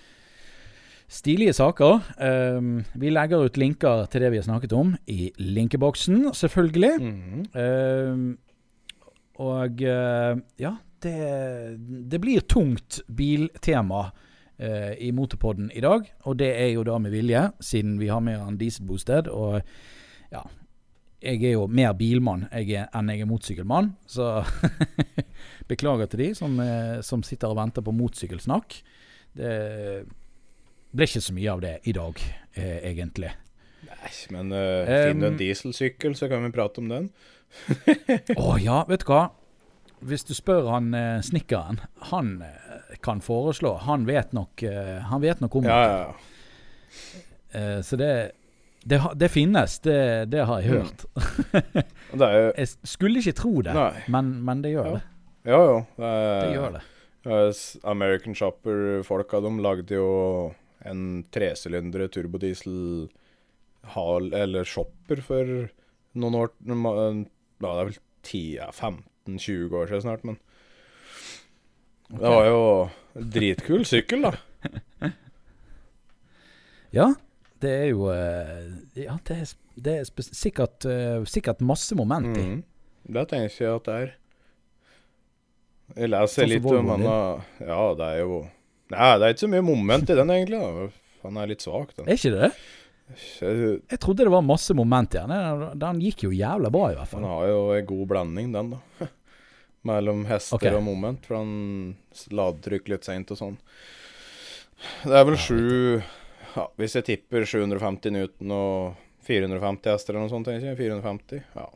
Stilige 1.10 1.56
saker. 1.58 2.04
Um, 2.22 2.84
vi 2.94 3.10
legger 3.10 3.42
ut 3.42 3.58
linker 3.58 4.06
til 4.14 4.22
det 4.22 4.30
vi 4.30 4.38
har 4.38 4.46
snakket 4.46 4.76
om 4.78 4.94
i 5.10 5.32
linkeboksen, 5.42 6.28
selvfølgelig. 6.38 6.92
Mhm. 7.02 7.46
Um, 7.58 8.38
og 9.40 9.82
uh, 9.82 10.38
ja, 10.60 10.74
det, 11.02 11.16
det 12.12 12.20
blir 12.22 12.46
tungt 12.46 13.00
biltema 13.18 14.04
uh, 14.12 14.94
i 15.00 15.10
Motorpodden 15.12 15.72
i 15.74 15.82
dag. 15.82 16.06
Og 16.30 16.40
det 16.40 16.52
er 16.54 16.74
jo 16.76 16.84
da 16.86 17.00
med 17.02 17.16
vilje, 17.16 17.48
siden 17.60 17.98
vi 18.00 18.12
har 18.12 18.20
med 18.20 18.38
en 18.38 18.60
dieselbosted. 18.60 19.32
Og 19.34 19.62
ja, 20.32 20.44
jeg 21.24 21.44
er 21.44 21.56
jo 21.58 21.66
mer 21.68 21.94
bilmann 21.98 22.46
jeg 22.52 22.84
er, 22.84 22.88
enn 22.94 23.10
jeg 23.10 23.24
er 23.24 23.32
motorsykkelmann. 23.32 23.96
Så 24.06 24.44
beklager 25.72 26.06
til 26.06 26.28
de 26.28 26.32
som, 26.38 26.60
eh, 26.62 27.00
som 27.02 27.24
sitter 27.24 27.50
og 27.50 27.58
venter 27.58 27.82
på 27.82 27.96
motorsykkelsnakk. 27.96 28.82
Det 29.40 29.56
ble 30.96 31.06
ikke 31.10 31.22
så 31.22 31.34
mye 31.38 31.52
av 31.52 31.62
det 31.62 31.74
i 31.88 31.94
dag, 31.96 32.22
eh, 32.56 32.80
egentlig. 32.92 33.32
Nei, 33.90 34.12
men 34.32 34.52
uh, 34.52 34.86
Um, 34.86 34.88
finner 34.88 35.20
du 35.22 35.28
en 35.34 35.38
dieselsykkel, 35.40 36.16
så 36.16 36.30
kan 36.32 36.44
vi 36.46 36.52
prate 36.56 36.80
om 36.82 36.90
den. 36.92 37.10
Å 38.38 38.56
ja, 38.62 38.84
vet 38.90 39.04
du 39.06 39.12
hva? 39.12 39.30
Hvis 40.06 40.24
du 40.24 40.34
spør 40.38 40.70
han 40.72 40.94
eh, 40.96 41.20
snekkeren, 41.26 41.82
han 42.12 42.42
eh, 42.46 42.96
kan 43.04 43.20
foreslå. 43.22 43.74
Han 43.84 44.06
vet 44.08 44.32
nok, 44.34 44.64
eh, 44.64 45.00
han 45.10 45.22
vet 45.24 45.42
nok 45.44 45.56
om 45.60 45.68
Ja, 45.68 45.80
det. 45.80 45.96
ja. 46.00 47.60
Eh, 47.60 47.82
så 47.84 47.98
det, 48.00 48.12
det, 48.86 49.02
det 49.20 49.30
finnes, 49.34 49.80
det, 49.84 49.98
det 50.32 50.46
har 50.48 50.62
jeg 50.62 50.72
Mm. 50.72 50.78
hørt. 50.86 51.06
Mm. 52.14 52.20
Det 52.22 52.30
jo 52.34 52.46
Jeg 52.62 52.68
skulle 52.88 53.20
ikke 53.20 53.36
tro 53.42 53.54
det, 53.66 53.76
men, 54.08 54.32
men 54.46 54.62
det 54.64 54.72
gjør 54.78 54.86
Ja. 54.86 54.94
det. 54.94 55.04
Ja 55.50 55.60
jo. 55.66 55.76
Det, 55.98 56.14
Det 56.46 56.54
gjør 56.56 56.72
det. 56.78 56.86
American 57.84 58.36
Shopper-folka 58.36 59.42
de 59.44 59.52
lagde 59.62 59.96
jo 60.00 60.08
en 60.88 61.24
tresylindere 61.34 62.08
turbodiesel 62.14 63.10
hal, 63.96 64.34
eller 64.36 64.68
shopper 64.68 65.22
for 65.24 65.70
noen 66.20 66.38
år 66.40 66.54
Ja, 66.60 66.76
det 67.60 67.70
er 67.70 67.90
vel 67.90 67.98
10, 68.28 68.44
ja, 68.60 68.70
15-20 68.72 69.76
år 69.80 69.92
siden 69.92 70.06
snart, 70.06 70.24
men 70.28 70.40
Det 72.10 72.34
var 72.36 72.46
jo 72.48 72.62
dritkul 73.16 73.86
sykkel, 73.88 74.28
da. 74.30 74.36
Ja, 76.96 77.12
det 77.62 77.70
er 77.70 77.90
jo 77.92 78.08
eh, 78.10 78.70
Ja, 78.98 79.20
det 79.28 79.36
er, 79.44 79.52
det 79.78 79.98
er 80.00 80.30
sikkert, 80.34 80.86
eh, 80.90 81.22
sikkert 81.30 81.62
masse 81.62 81.96
moment 81.96 82.34
i. 82.34 82.46
Mm. 82.56 82.64
Det 83.10 83.26
tenker 83.30 83.64
jeg 83.64 83.76
at 83.76 83.86
det 83.86 83.98
er. 84.00 84.16
Jeg 85.98 86.10
leser 86.12 86.44
Sånn 86.44 86.52
litt 86.52 86.66
om 86.70 86.90
han 86.94 87.06
Ja, 87.06 87.84
det 87.98 88.08
er 88.08 88.20
jo 88.22 88.40
Nei, 88.90 89.10
det 89.20 89.26
er 89.28 89.34
ikke 89.36 89.46
så 89.46 89.52
mye 89.52 89.66
moment 89.66 90.10
i 90.10 90.18
den, 90.18 90.32
egentlig. 90.34 90.60
da 90.60 91.28
Han 91.28 91.38
er 91.38 91.52
litt 91.52 91.62
svak, 91.66 91.92
den. 91.96 92.08
Er 92.10 92.18
ikke 92.18 92.32
det? 92.36 92.52
Jeg- 93.42 94.00
trodde 94.00 94.24
det 94.24 94.32
var 94.34 94.42
masse 94.46 94.74
moment 94.74 95.16
i 95.16 95.18
den. 95.18 95.30
Den- 95.30 95.80
Den 95.80 96.00
gikk 96.02 96.24
jo 96.24 96.30
jævla 96.32 96.70
bra, 96.72 96.92
i 96.92 96.96
hvert 96.96 97.08
fall. 97.08 97.22
Den 97.22 97.30
har 97.30 97.48
jo 97.48 97.72
en 97.74 97.86
god 97.86 98.08
blanding, 98.08 98.52
den, 98.54 98.70
da. 98.72 99.08
Mellom 99.90 100.26
hester 100.26 100.56
okay. 100.58 100.74
og 100.76 100.84
moment, 100.84 101.26
for 101.26 101.38
han 101.38 101.96
ladetrykk 102.30 102.90
litt 102.90 103.04
seint 103.08 103.32
og 103.32 103.38
sånn. 103.38 103.58
Det 105.04 105.16
er 105.16 105.26
vel 105.28 105.36
sju 105.40 106.02
ja, 106.56 106.66
Hvis 106.80 106.96
jeg 106.96 107.04
tipper 107.08 107.44
750 107.46 108.12
Newton 108.12 108.52
og 108.52 108.96
450 109.28 109.92
hester 109.92 110.14
eller 110.16 110.26
noe 110.26 110.34
sånt, 110.34 110.48
tenker 110.48 110.72
jeg. 110.72 110.78
450? 110.80 111.44
Ja. 111.56 111.68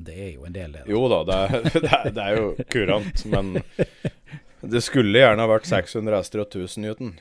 Det 0.00 0.16
er 0.16 0.30
jo 0.34 0.44
en 0.48 0.52
del, 0.52 0.72
det. 0.72 0.84
da. 0.86 0.90
Jo 0.90 1.02
da, 1.12 1.20
det 1.28 1.36
er, 1.36 1.68
det 1.84 1.92
er, 1.92 2.10
det 2.16 2.24
er 2.24 2.36
jo 2.38 2.64
kurant, 2.72 3.24
men 3.32 3.50
det 4.62 4.82
skulle 4.84 5.18
gjerne 5.18 5.40
ha 5.40 5.46
vært 5.48 5.66
600 5.66 6.16
hester 6.20 6.40
og 6.44 6.50
1000 6.50 6.82
Newton. 6.84 7.14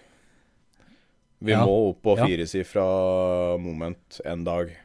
Vi 1.41 1.51
Ja. 1.53 1.65
må 1.65 1.89
opp 1.91 2.01
på 2.03 2.17
Ja. 2.17 2.25
firesifra 2.25 3.57
moment 3.59 4.19
en 4.25 4.43
dag. 4.43 4.75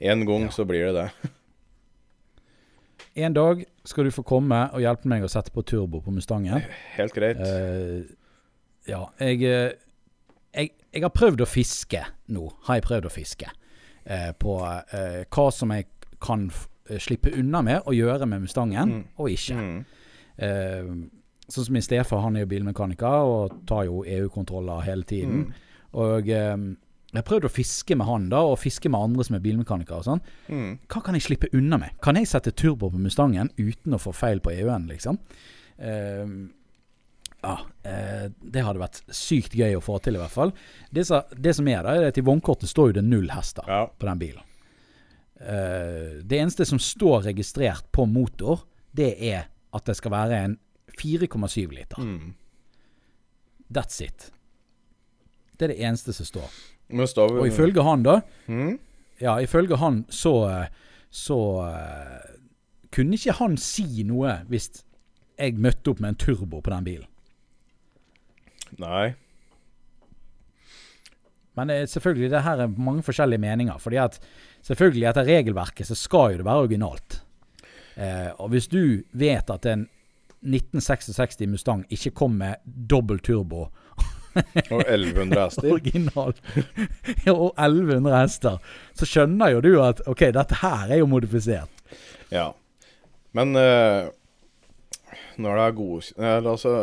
En 0.00 0.24
gang 0.26 0.42
Ja. 0.42 0.48
så 0.50 0.64
blir 0.66 0.92
det 0.92 0.94
det. 0.94 1.30
En 3.16 3.32
dag 3.32 3.64
skal 3.84 4.04
du 4.04 4.10
få 4.10 4.24
komme 4.26 4.58
og 4.74 4.80
hjelpe 4.82 5.06
meg 5.06 5.22
å 5.22 5.28
sette 5.30 5.52
på 5.54 5.62
turbo 5.64 6.00
på 6.00 6.10
Mustangen. 6.14 6.62
Helt 6.96 7.14
greit. 7.14 7.38
Uh, 7.38 8.02
ja, 8.88 9.04
jeg, 9.20 9.42
eh, 9.42 9.72
jeg 10.54 10.70
Jeg 10.94 11.02
har 11.02 11.10
prøvd 11.10 11.40
å 11.42 11.46
fiske 11.46 12.04
nå. 12.30 12.52
Har 12.68 12.76
jeg 12.76 12.84
prøvd 12.84 13.06
å 13.06 13.10
fiske 13.10 13.46
uh, 14.10 14.32
på 14.38 14.60
uh, 14.62 15.24
hva 15.28 15.46
som 15.52 15.70
jeg 15.70 15.86
kan 16.22 16.50
slippe 17.00 17.32
unna 17.36 17.62
med 17.62 17.82
å 17.86 17.90
gjøre 17.96 18.26
med 18.28 18.42
Mustangen, 18.42 18.88
Mm. 18.92 19.04
og 19.18 19.28
ikke. 19.30 19.54
Mm. 19.56 19.84
Eh, 20.38 20.88
sånn 21.48 21.64
som 21.68 21.72
min 21.76 21.82
stefar, 21.84 22.22
han 22.24 22.36
er 22.36 22.44
jo 22.46 22.50
bilmekaniker 22.54 23.28
og 23.28 23.60
tar 23.68 23.84
jo 23.86 24.02
EU-kontroller 24.04 24.80
hele 24.86 25.04
tiden. 25.04 25.44
Mm. 25.44 25.52
Og 26.00 26.28
eh, 26.28 26.56
jeg 27.14 27.24
prøvde 27.28 27.46
å 27.46 27.54
fiske 27.54 27.94
med 27.94 28.06
han 28.08 28.28
da, 28.32 28.40
og 28.42 28.58
fiske 28.58 28.90
med 28.90 28.98
andre 29.00 29.24
som 29.28 29.36
er 29.36 29.44
bilmekanikere 29.44 30.00
og 30.00 30.04
sånn. 30.08 30.22
Mm. 30.48 30.72
Hva 30.90 31.02
kan 31.06 31.14
jeg 31.14 31.22
slippe 31.28 31.52
unna 31.54 31.78
med? 31.78 31.94
Kan 32.02 32.16
jeg 32.18 32.26
sette 32.26 32.50
turbo 32.58 32.90
på 32.90 32.98
Mustangen 32.98 33.52
uten 33.60 33.94
å 33.94 34.00
få 34.02 34.10
feil 34.16 34.40
på 34.42 34.50
EU-en, 34.56 34.88
liksom? 34.90 35.20
Eh, 35.78 36.26
ja, 37.44 37.58
eh, 37.84 38.26
det 38.40 38.64
hadde 38.64 38.80
vært 38.80 39.02
sykt 39.14 39.52
gøy 39.54 39.76
å 39.76 39.84
få 39.84 40.00
til, 40.02 40.16
i 40.16 40.22
hvert 40.22 40.32
fall. 40.32 40.52
Det, 40.90 41.04
som- 41.06 41.22
det 41.38 41.54
som 41.54 41.68
er 41.68 41.82
da, 41.84 41.94
er 41.94 42.08
at 42.08 42.18
i 42.18 42.24
vognkortet 42.24 42.66
står 42.72 42.88
jo 42.90 42.92
det 42.98 43.04
null 43.04 43.28
hester 43.30 43.62
Ja. 43.68 43.86
på 43.86 44.06
den 44.08 44.18
bilen. 44.18 44.42
Eh, 45.40 46.22
det 46.24 46.38
eneste 46.40 46.64
som 46.66 46.78
står 46.78 47.24
registrert 47.28 47.90
på 47.92 48.06
motor, 48.08 48.62
det 48.94 49.14
er 49.20 49.46
at 49.74 49.86
det 49.88 49.96
skal 49.98 50.14
være 50.14 50.44
en 50.44 50.56
4,7 50.94 51.74
liter. 51.74 52.00
Mm. 52.00 52.34
That's 53.74 54.02
it. 54.04 54.30
Det 55.58 55.68
er 55.68 55.74
det 55.74 55.82
eneste 55.82 56.12
som 56.12 56.26
står. 56.26 56.54
Står 57.06 57.38
Og 57.40 57.46
ifølge 57.48 57.82
han, 57.82 58.02
da, 58.04 58.20
mm? 58.46 58.78
ja, 59.20 59.38
ifølge 59.40 59.76
han 59.80 60.04
så, 60.12 60.66
så 61.10 61.38
uh, 61.64 62.34
kunne 62.92 63.16
ikke 63.16 63.38
han 63.40 63.56
si 63.58 64.04
noe 64.06 64.40
hvis 64.50 64.70
jeg 65.38 65.58
møtte 65.58 65.90
opp 65.90 66.02
med 66.02 66.14
en 66.14 66.20
turbo 66.20 66.60
på 66.60 66.70
den 66.70 66.86
bilen. 66.86 67.10
Nei. 68.78 69.14
Men 71.54 71.70
det, 71.70 71.90
selvfølgelig, 71.90 72.30
det 72.30 72.42
her 72.42 72.64
er 72.64 72.78
mange 72.78 73.02
forskjellige 73.06 73.42
meninger. 73.42 73.78
Fordi 73.78 73.98
at 74.02 74.18
selvfølgelig 74.66 75.08
etter 75.08 75.28
regelverket 75.28 75.86
så 75.86 75.98
skal 75.98 76.34
jo 76.34 76.42
det 76.42 76.48
være 76.48 76.66
originalt. 76.66 77.20
Eh, 77.96 78.30
og 78.42 78.50
hvis 78.54 78.66
du 78.70 79.02
vet 79.12 79.50
at 79.50 79.66
en 79.70 79.86
1966 80.44 81.46
Mustang 81.48 81.84
ikke 81.94 82.10
kom 82.10 82.34
med 82.40 82.60
dobbel 82.64 83.20
turbo 83.24 83.68
Og 84.74 84.80
1100 84.82 85.38
hester. 85.38 85.70
original 85.70 86.34
ja, 87.26 87.32
og 87.32 87.54
1100 87.54 88.16
hester, 88.18 88.58
så 88.98 89.06
skjønner 89.06 89.54
jo 89.54 89.62
du 89.62 89.72
at 89.84 90.02
OK, 90.10 90.26
dette 90.34 90.58
her 90.58 90.90
er 90.90 90.98
jo 90.98 91.06
modifisert. 91.06 91.70
Ja. 92.34 92.48
Men 93.34 93.54
eh, 93.54 94.10
når 95.38 95.58
det 95.58 95.64
er 95.68 95.78
god 95.78 96.10
eller 96.18 96.50
altså, 96.50 96.74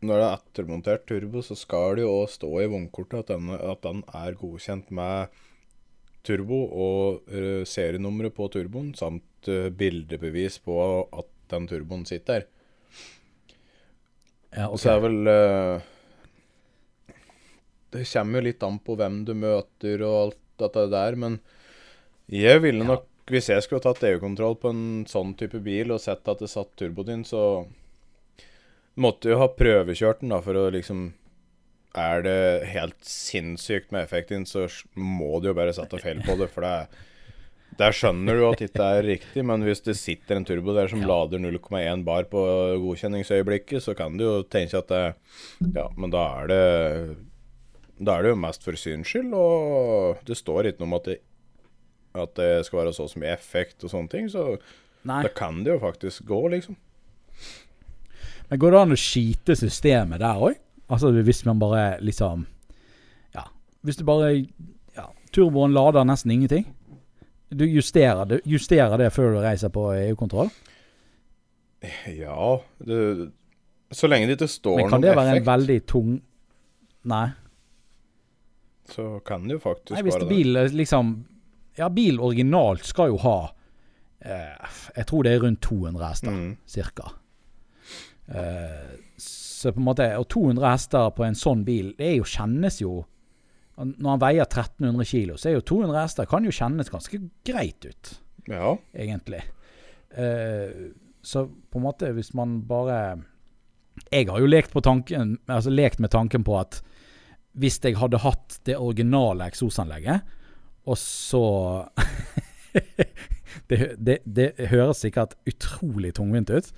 Når 0.00 0.16
det 0.16 0.24
er 0.24 0.34
ettermontert 0.34 1.06
turbo, 1.06 1.42
så 1.44 1.54
skal 1.54 1.98
det 1.98 2.06
jo 2.06 2.12
òg 2.22 2.30
stå 2.32 2.50
i 2.62 2.68
vognkortet 2.72 3.30
at, 3.30 3.48
at 3.60 3.82
den 3.84 4.02
er 4.16 4.38
godkjent 4.38 4.90
med 4.96 5.40
turbo 6.26 6.60
og 6.68 7.30
uh, 7.32 7.62
serienummeret 7.68 8.34
på 8.36 8.48
turboen, 8.52 8.92
samt 8.98 9.48
uh, 9.48 9.68
bildebevis 9.72 10.58
på 10.64 10.80
at 11.06 11.30
den 11.50 11.68
turboen 11.70 12.04
sitter. 12.08 12.46
Ja, 14.50 14.66
Og 14.68 14.80
så 14.82 14.96
er 14.96 15.02
vel 15.04 15.30
uh, 15.30 15.82
Det 17.94 18.02
kommer 18.10 18.40
jo 18.40 18.46
litt 18.48 18.64
an 18.66 18.80
på 18.82 18.96
hvem 18.98 19.20
du 19.26 19.34
møter 19.38 20.02
og 20.02 20.16
alt 20.24 20.40
dette 20.60 20.86
der, 20.92 21.16
men 21.16 21.40
jeg 22.30 22.62
ville 22.62 22.84
Ja. 22.86 23.00
Hvis 23.30 23.46
jeg 23.46 23.62
skulle 23.62 23.82
tatt 23.84 24.02
EU-kontroll 24.02 24.56
på 24.58 24.72
en 24.74 25.04
sånn 25.06 25.36
type 25.38 25.60
bil 25.62 25.92
og 25.94 26.00
sett 26.02 26.26
at 26.26 26.40
det 26.42 26.48
satt 26.50 26.72
turboen 26.74 27.06
din, 27.06 27.20
så 27.22 27.62
måtte 28.98 29.30
jo 29.30 29.38
ha 29.38 29.46
prøvekjørt 29.54 30.24
den 30.24 30.32
da 30.34 30.40
for 30.42 30.58
å 30.58 30.64
liksom 30.74 31.12
Er 31.98 32.22
det 32.22 32.66
helt 32.70 32.98
sinnssykt 33.02 33.90
med 33.90 34.04
effekten, 34.06 34.44
så 34.46 34.68
må 34.94 35.40
du 35.42 35.48
jo 35.50 35.54
bare 35.58 35.72
sette 35.74 35.98
feil 35.98 36.20
på 36.22 36.36
det, 36.38 36.50
for 36.52 36.62
det 36.62 36.74
er 36.84 37.06
der 37.80 37.94
skjønner 37.96 38.36
du 38.36 38.42
at 38.48 38.58
det 38.60 38.66
ikke 38.68 38.86
er 38.98 39.04
riktig, 39.06 39.42
men 39.46 39.62
hvis 39.64 39.80
det 39.86 39.94
sitter 39.96 40.36
en 40.36 40.44
turbo 40.44 40.74
der 40.76 40.88
som 40.90 41.00
Ja. 41.00 41.06
lader 41.06 41.38
0,1 41.40 42.02
bar 42.04 42.24
på 42.28 42.42
godkjenningsøyeblikket, 42.82 43.80
så 43.82 43.94
kan 43.96 44.16
du 44.18 44.24
jo 44.24 44.42
tenke 44.42 44.76
at 44.78 44.88
det, 44.88 45.14
Ja, 45.74 45.88
men 45.96 46.10
da 46.10 46.42
er 46.42 46.46
det 46.50 47.16
Da 48.04 48.18
er 48.18 48.22
det 48.22 48.30
jo 48.30 48.36
mest 48.42 48.62
for 48.64 48.72
syns 48.72 49.06
skyld, 49.08 49.32
og 49.34 50.18
det 50.26 50.36
står 50.36 50.66
ikke 50.70 50.80
noe 50.80 50.88
om 50.88 50.94
at 50.94 51.04
det, 51.04 51.18
at 52.14 52.34
det 52.34 52.66
skal 52.66 52.78
være 52.84 52.92
så 52.96 53.08
så 53.08 53.18
mye 53.20 53.32
effekt 53.34 53.84
og 53.84 53.90
sånne 53.90 54.08
ting, 54.10 54.28
så 54.28 54.58
Nei. 55.04 55.22
da 55.22 55.28
kan 55.28 55.62
det 55.64 55.72
jo 55.74 55.78
faktisk 55.78 56.24
gå, 56.26 56.48
liksom. 56.50 56.76
Men 58.50 58.58
går 58.58 58.70
det 58.72 58.80
an 58.80 58.92
å 58.92 58.98
skite 58.98 59.56
systemet 59.56 60.18
der 60.20 60.34
òg? 60.40 60.56
Altså 60.90 61.10
hvis 61.22 61.44
man 61.46 61.58
bare 61.62 62.00
liksom 62.02 62.46
Ja. 63.34 63.44
Hvis 63.82 63.96
du 63.96 64.04
bare 64.04 64.32
ja, 64.96 65.04
Turboen 65.32 65.72
lader 65.72 66.04
nesten 66.04 66.30
ingenting. 66.34 66.66
Du 67.50 67.64
justerer 67.66 68.24
det, 68.30 68.40
justerer 68.46 68.96
det 68.98 69.12
før 69.12 69.32
du 69.34 69.40
reiser 69.42 69.68
på 69.74 69.88
EU-kontroll. 69.94 70.50
Ja 72.06 72.58
du, 72.86 73.30
Så 73.92 74.06
lenge 74.10 74.26
det 74.28 74.36
ikke 74.40 74.48
står 74.52 74.76
Men 74.82 74.90
kan 74.90 75.00
det 75.02 75.14
være 75.16 75.36
en 75.38 75.46
veldig 75.46 75.78
tung 75.88 76.10
Nei. 77.08 77.30
så 78.90 79.20
kan 79.24 79.46
det 79.48 79.56
jo 79.56 79.62
faktisk 79.62 79.94
Nei, 79.96 80.02
hvis 80.04 80.18
det 80.20 80.28
bil 80.28 80.56
eh, 80.60 80.68
liksom 80.76 81.14
Ja, 81.78 81.88
bil 81.88 82.20
originalt 82.20 82.84
skal 82.84 83.08
jo 83.14 83.16
ha 83.24 83.36
eh, 84.20 84.68
Jeg 84.98 85.06
tror 85.08 85.22
det 85.24 85.32
er 85.32 85.40
rundt 85.46 85.62
200 85.64 86.08
hester, 86.10 86.30
Mm. 86.30 86.56
cirka. 86.66 87.08
Eh, 88.28 88.98
så 89.60 89.72
på 89.74 89.80
en 89.82 89.86
måte 89.90 90.06
Og 90.16 90.26
200 90.32 90.64
hester 90.72 91.10
på 91.16 91.24
en 91.26 91.36
sånn 91.38 91.64
bil, 91.66 91.92
det 91.98 92.06
er 92.06 92.16
jo 92.18 92.28
kjennes 92.28 92.80
jo 92.80 92.94
Når 93.80 94.10
han 94.14 94.22
veier 94.22 94.46
1300 94.46 95.08
kilo, 95.08 95.36
så 95.40 95.50
er 95.50 95.58
jo 95.58 95.66
200 95.72 95.98
hester 96.02 96.28
kan 96.28 96.44
jo 96.44 96.52
kjennes 96.52 96.90
ganske 96.92 97.20
greit 97.48 97.86
ut, 97.88 98.10
Ja. 98.50 98.74
egentlig. 98.94 99.40
Uh, 100.12 100.90
så 101.22 101.46
på 101.46 101.78
en 101.78 101.84
måte, 101.86 102.10
hvis 102.16 102.32
man 102.34 102.62
bare 102.68 103.22
Jeg 104.12 104.28
har 104.28 104.40
jo 104.40 104.48
lekt, 104.50 104.72
på 104.72 104.80
tanken, 104.84 105.38
altså 105.48 105.70
lekt 105.70 106.00
med 106.00 106.10
tanken 106.10 106.44
på 106.44 106.58
at 106.60 106.80
hvis 107.60 107.80
jeg 107.82 107.96
hadde 107.98 108.20
hatt 108.22 108.60
det 108.64 108.76
originale 108.78 109.48
eksosanlegget, 109.50 110.20
og 110.86 110.96
så 110.96 111.42
det, 113.70 113.78
det, 113.98 114.18
det 114.24 114.68
høres 114.70 115.02
sikkert 115.02 115.34
utrolig 115.50 116.12
tungvint 116.14 116.50
ut, 116.50 116.70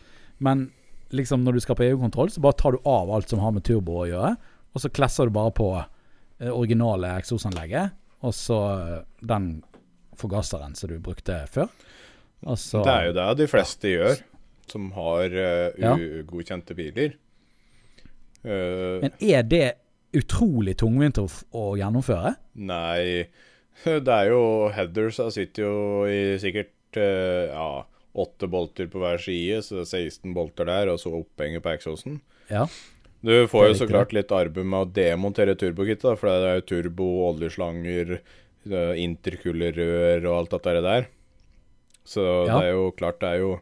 men 0.43 0.71
liksom 1.13 1.45
når 1.45 1.57
du 1.57 1.65
skal 1.65 1.79
på 1.79 1.87
EU-kontroll, 1.87 2.31
så 2.33 2.43
bare 2.45 2.59
tar 2.59 2.75
du 2.77 2.89
av 2.89 3.11
alt 3.13 3.33
som 3.33 3.43
har 3.43 3.55
med 3.55 3.65
turbo 3.67 4.03
å 4.03 4.09
gjøre, 4.09 4.33
og 4.73 4.83
så 4.83 4.91
klesser 4.93 5.29
du 5.29 5.35
bare 5.37 5.53
på 5.57 5.69
det 6.43 6.51
originale 6.51 7.13
eksosanlegget, 7.21 7.95
og 8.27 8.35
så 8.35 8.59
eh, 8.73 8.99
den 9.29 9.53
forgasseren 10.19 10.75
som 10.79 10.91
du 10.91 10.99
brukte 11.03 11.43
før. 11.51 11.71
Og 12.43 12.59
så, 12.59 12.83
Det 12.83 12.93
er 12.93 13.09
jo 13.09 13.17
det 13.19 13.29
de 13.39 13.49
fleste 13.51 13.93
gjør, 13.93 14.23
som 14.71 14.89
har 14.97 15.37
uh, 15.37 16.03
ugodkjente 16.23 16.75
biler. 16.75 17.15
Uh, 18.43 18.99
Men 19.05 19.15
er 19.23 19.47
det 19.47 19.65
utrolig 20.19 20.75
tungvint 20.81 21.21
å, 21.23 21.29
å 21.55 21.65
gjennomføre? 21.79 22.35
Nei, 22.59 23.29
det 24.07 24.17
er 24.17 24.33
jo 24.33 24.43
Headers 24.75 25.21
Jeg 25.23 25.37
sitter 25.37 25.69
jo 25.69 25.77
i 26.11 26.23
sikkert 26.43 26.99
uh, 26.99 27.53
ja, 27.53 27.69
åtte 28.15 28.49
bolter 28.53 28.89
på 28.93 29.01
hver 29.01 29.21
side, 29.23 29.63
så 29.65 29.79
det 29.81 29.87
er 29.87 30.11
16 30.11 30.35
bolter 30.37 30.69
der, 30.69 30.91
og 30.93 30.99
så 31.01 31.13
opphenger 31.23 31.63
på 31.65 31.73
eksosen. 31.73 32.21
Ja. 32.51 32.67
Du 33.23 33.47
får 33.49 33.69
jo 33.71 33.75
så 33.79 33.87
klart 33.89 34.13
litt 34.13 34.33
arbeid 34.35 34.67
med 34.67 34.81
å 34.83 34.93
demontere 34.93 35.55
turbokittet, 35.57 36.19
for 36.19 36.27
det 36.29 36.49
er 36.51 36.57
jo 36.61 36.67
turbo, 36.73 37.07
oljeslanger, 37.31 38.19
interkullerør 38.99 40.27
og 40.29 40.37
alt 40.41 40.57
dette 40.57 40.83
der. 40.85 41.07
Så 42.05 42.25
Ja. 42.49 42.59
det 42.61 42.69
er 42.69 42.73
jo 42.75 42.91
klart, 42.99 43.21
det 43.21 43.29
er 43.29 43.39
jo 43.39 43.61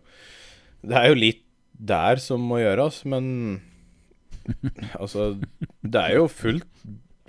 Det 0.83 0.97
er 0.97 1.09
jo 1.09 1.15
litt 1.15 1.43
der 1.79 2.17
som 2.17 2.41
må 2.41 2.57
gjøres, 2.59 3.05
men 3.05 3.61
altså 4.99 5.39
Det 5.85 6.01
er 6.01 6.15
jo 6.17 6.27
fullt 6.29 6.65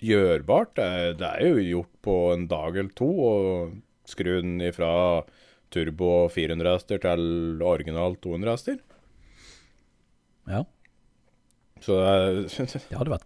gjørbart. 0.02 0.76
Det 0.76 0.84
er, 0.84 1.14
det 1.20 1.28
er 1.28 1.48
jo 1.50 1.58
gjort 1.84 1.92
på 2.02 2.16
en 2.34 2.48
dag 2.48 2.78
eller 2.78 2.94
to 2.96 3.06
å 3.12 3.34
skru 4.08 4.42
den 4.42 4.62
ifra 4.62 5.24
turbo 5.72 6.28
400 6.32 6.74
hester 6.76 7.02
til 7.04 7.62
original 7.66 8.16
200 8.24 8.52
hester. 8.56 8.78
ja. 10.52 10.66
Så 11.82 11.96
det, 11.98 12.52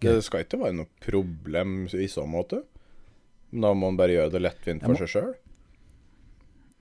det 0.16 0.22
skal 0.24 0.46
ikke 0.46 0.58
være 0.62 0.72
noe 0.78 0.88
problem 1.04 1.82
i 1.92 2.06
så 2.08 2.22
måte. 2.24 2.62
Men 3.50 3.66
da 3.66 3.72
må 3.74 3.90
man 3.90 3.98
bare 3.98 4.14
gjøre 4.14 4.32
det 4.32 4.40
lettvint 4.46 4.80
for 4.86 4.94
må- 4.94 5.00
seg 5.02 5.10
sjøl. 5.12 5.34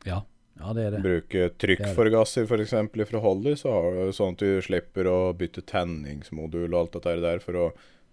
Ja. 0.08 0.22
ja, 0.62 0.72
det 0.78 0.86
er 0.86 0.92
det. 0.96 1.02
Bruke 1.04 1.50
trykkforgasser 1.60 2.46
f.eks. 2.48 2.72
fra 3.10 3.20
Holly, 3.26 3.56
så 3.60 3.74
sånn 4.16 4.38
at 4.38 4.44
du 4.46 4.62
slipper 4.64 5.10
å 5.12 5.18
bytte 5.36 5.66
tenningsmodul 5.68 6.70
og 6.72 6.80
alt 6.80 6.96
dette 6.96 7.18
der 7.26 7.44
for 7.44 7.60
å 7.60 7.66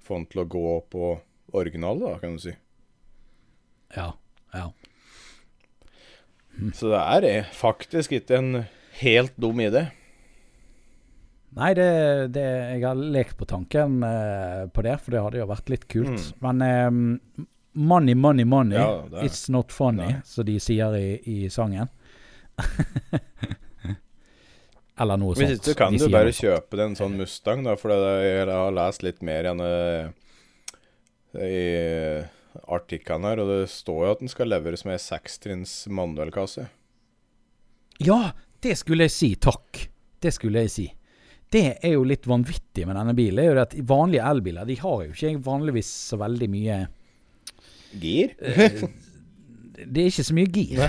få 0.03 0.18
den 0.18 0.26
til 0.32 0.42
å 0.42 0.48
gå 0.50 0.64
på 0.90 1.12
original, 1.55 2.00
da, 2.03 2.16
kan 2.18 2.34
du 2.34 2.42
si. 2.42 2.57
Ja. 3.94 4.09
ja. 4.57 4.70
Så 6.76 6.90
det 6.92 7.00
er 7.00 7.26
eh, 7.28 7.50
faktisk 7.57 8.12
ikke 8.18 8.38
en 8.38 8.64
helt 9.00 9.34
dum 9.40 9.61
idé. 9.64 9.86
Nei, 11.53 11.70
det, 11.76 11.86
det, 12.32 12.44
jeg 12.78 12.84
har 12.86 12.96
lekt 12.96 13.36
på 13.36 13.44
tanken 13.48 13.98
eh, 14.09 14.62
på 14.72 14.84
det, 14.86 14.94
for 15.05 15.12
det 15.12 15.20
hadde 15.24 15.40
jo 15.42 15.48
vært 15.50 15.68
litt 15.72 15.86
kult. 15.92 16.30
Mm. 16.32 16.38
Men 16.46 16.62
eh, 16.66 16.90
money, 17.92 18.14
money, 18.16 18.46
money. 18.48 18.78
Ja, 18.78 19.03
er- 19.11 19.26
It's 19.26 19.50
not 19.53 19.72
funny, 19.72 20.14
som 20.24 20.46
de 20.48 20.57
sier 20.61 20.96
i, 20.96 21.18
i 21.28 21.50
sangen. 21.53 21.88
Eller 25.03 25.16
noe 25.18 25.32
Hvis 25.34 25.55
sånt. 25.57 25.66
ikke 25.72 25.78
kan 25.80 25.96
De 25.96 26.05
du 26.05 26.12
bare 26.12 26.32
kjøpe 26.36 26.76
deg 26.76 26.90
en 26.90 26.96
sånn 26.98 27.14
Mustang, 27.18 27.62
da, 27.64 27.72
for 27.80 27.92
jeg 27.96 28.44
har 28.48 28.74
lest 28.76 29.03
litt 29.05 29.22
mer 29.24 29.48
enn 29.50 29.62
eh, 29.64 30.11
i 31.32 31.62
artikkelen 32.68 33.24
her, 33.28 33.40
og 33.42 33.48
det 33.50 33.70
står 33.72 34.07
jo 34.07 34.12
at 34.14 34.22
den 34.24 34.30
skal 34.32 34.50
leveres 34.53 34.84
med 34.88 35.00
sekstrinns 35.03 35.74
manuellkasse. 35.92 36.68
Ja, 38.03 38.32
det 38.62 38.76
skulle 38.80 39.07
jeg 39.09 39.14
si. 39.14 39.30
Takk. 39.36 39.86
Det 40.22 40.32
skulle 40.34 40.64
jeg 40.64 40.72
si. 40.74 40.86
Det 41.53 41.64
er 41.84 41.94
jo 41.96 42.05
litt 42.09 42.24
vanvittig 42.30 42.86
med 42.88 42.96
denne 42.96 43.12
bilen. 43.16 43.36
Det 43.36 43.44
er 43.44 43.55
jo 43.57 43.62
at 43.66 43.74
Vanlige 43.88 44.28
elbiler 44.30 44.68
de 44.68 44.76
har 44.80 45.03
jo 45.05 45.11
ikke 45.12 45.42
vanligvis 45.44 45.90
så 46.12 46.16
veldig 46.22 46.48
mye 46.53 46.78
Gir? 48.00 48.30
eh, 48.40 48.86
Det 49.76 50.00
er 50.00 50.09
ikke 50.09 50.24
så 50.24 50.36
mye 50.38 50.48
gir. 50.48 50.80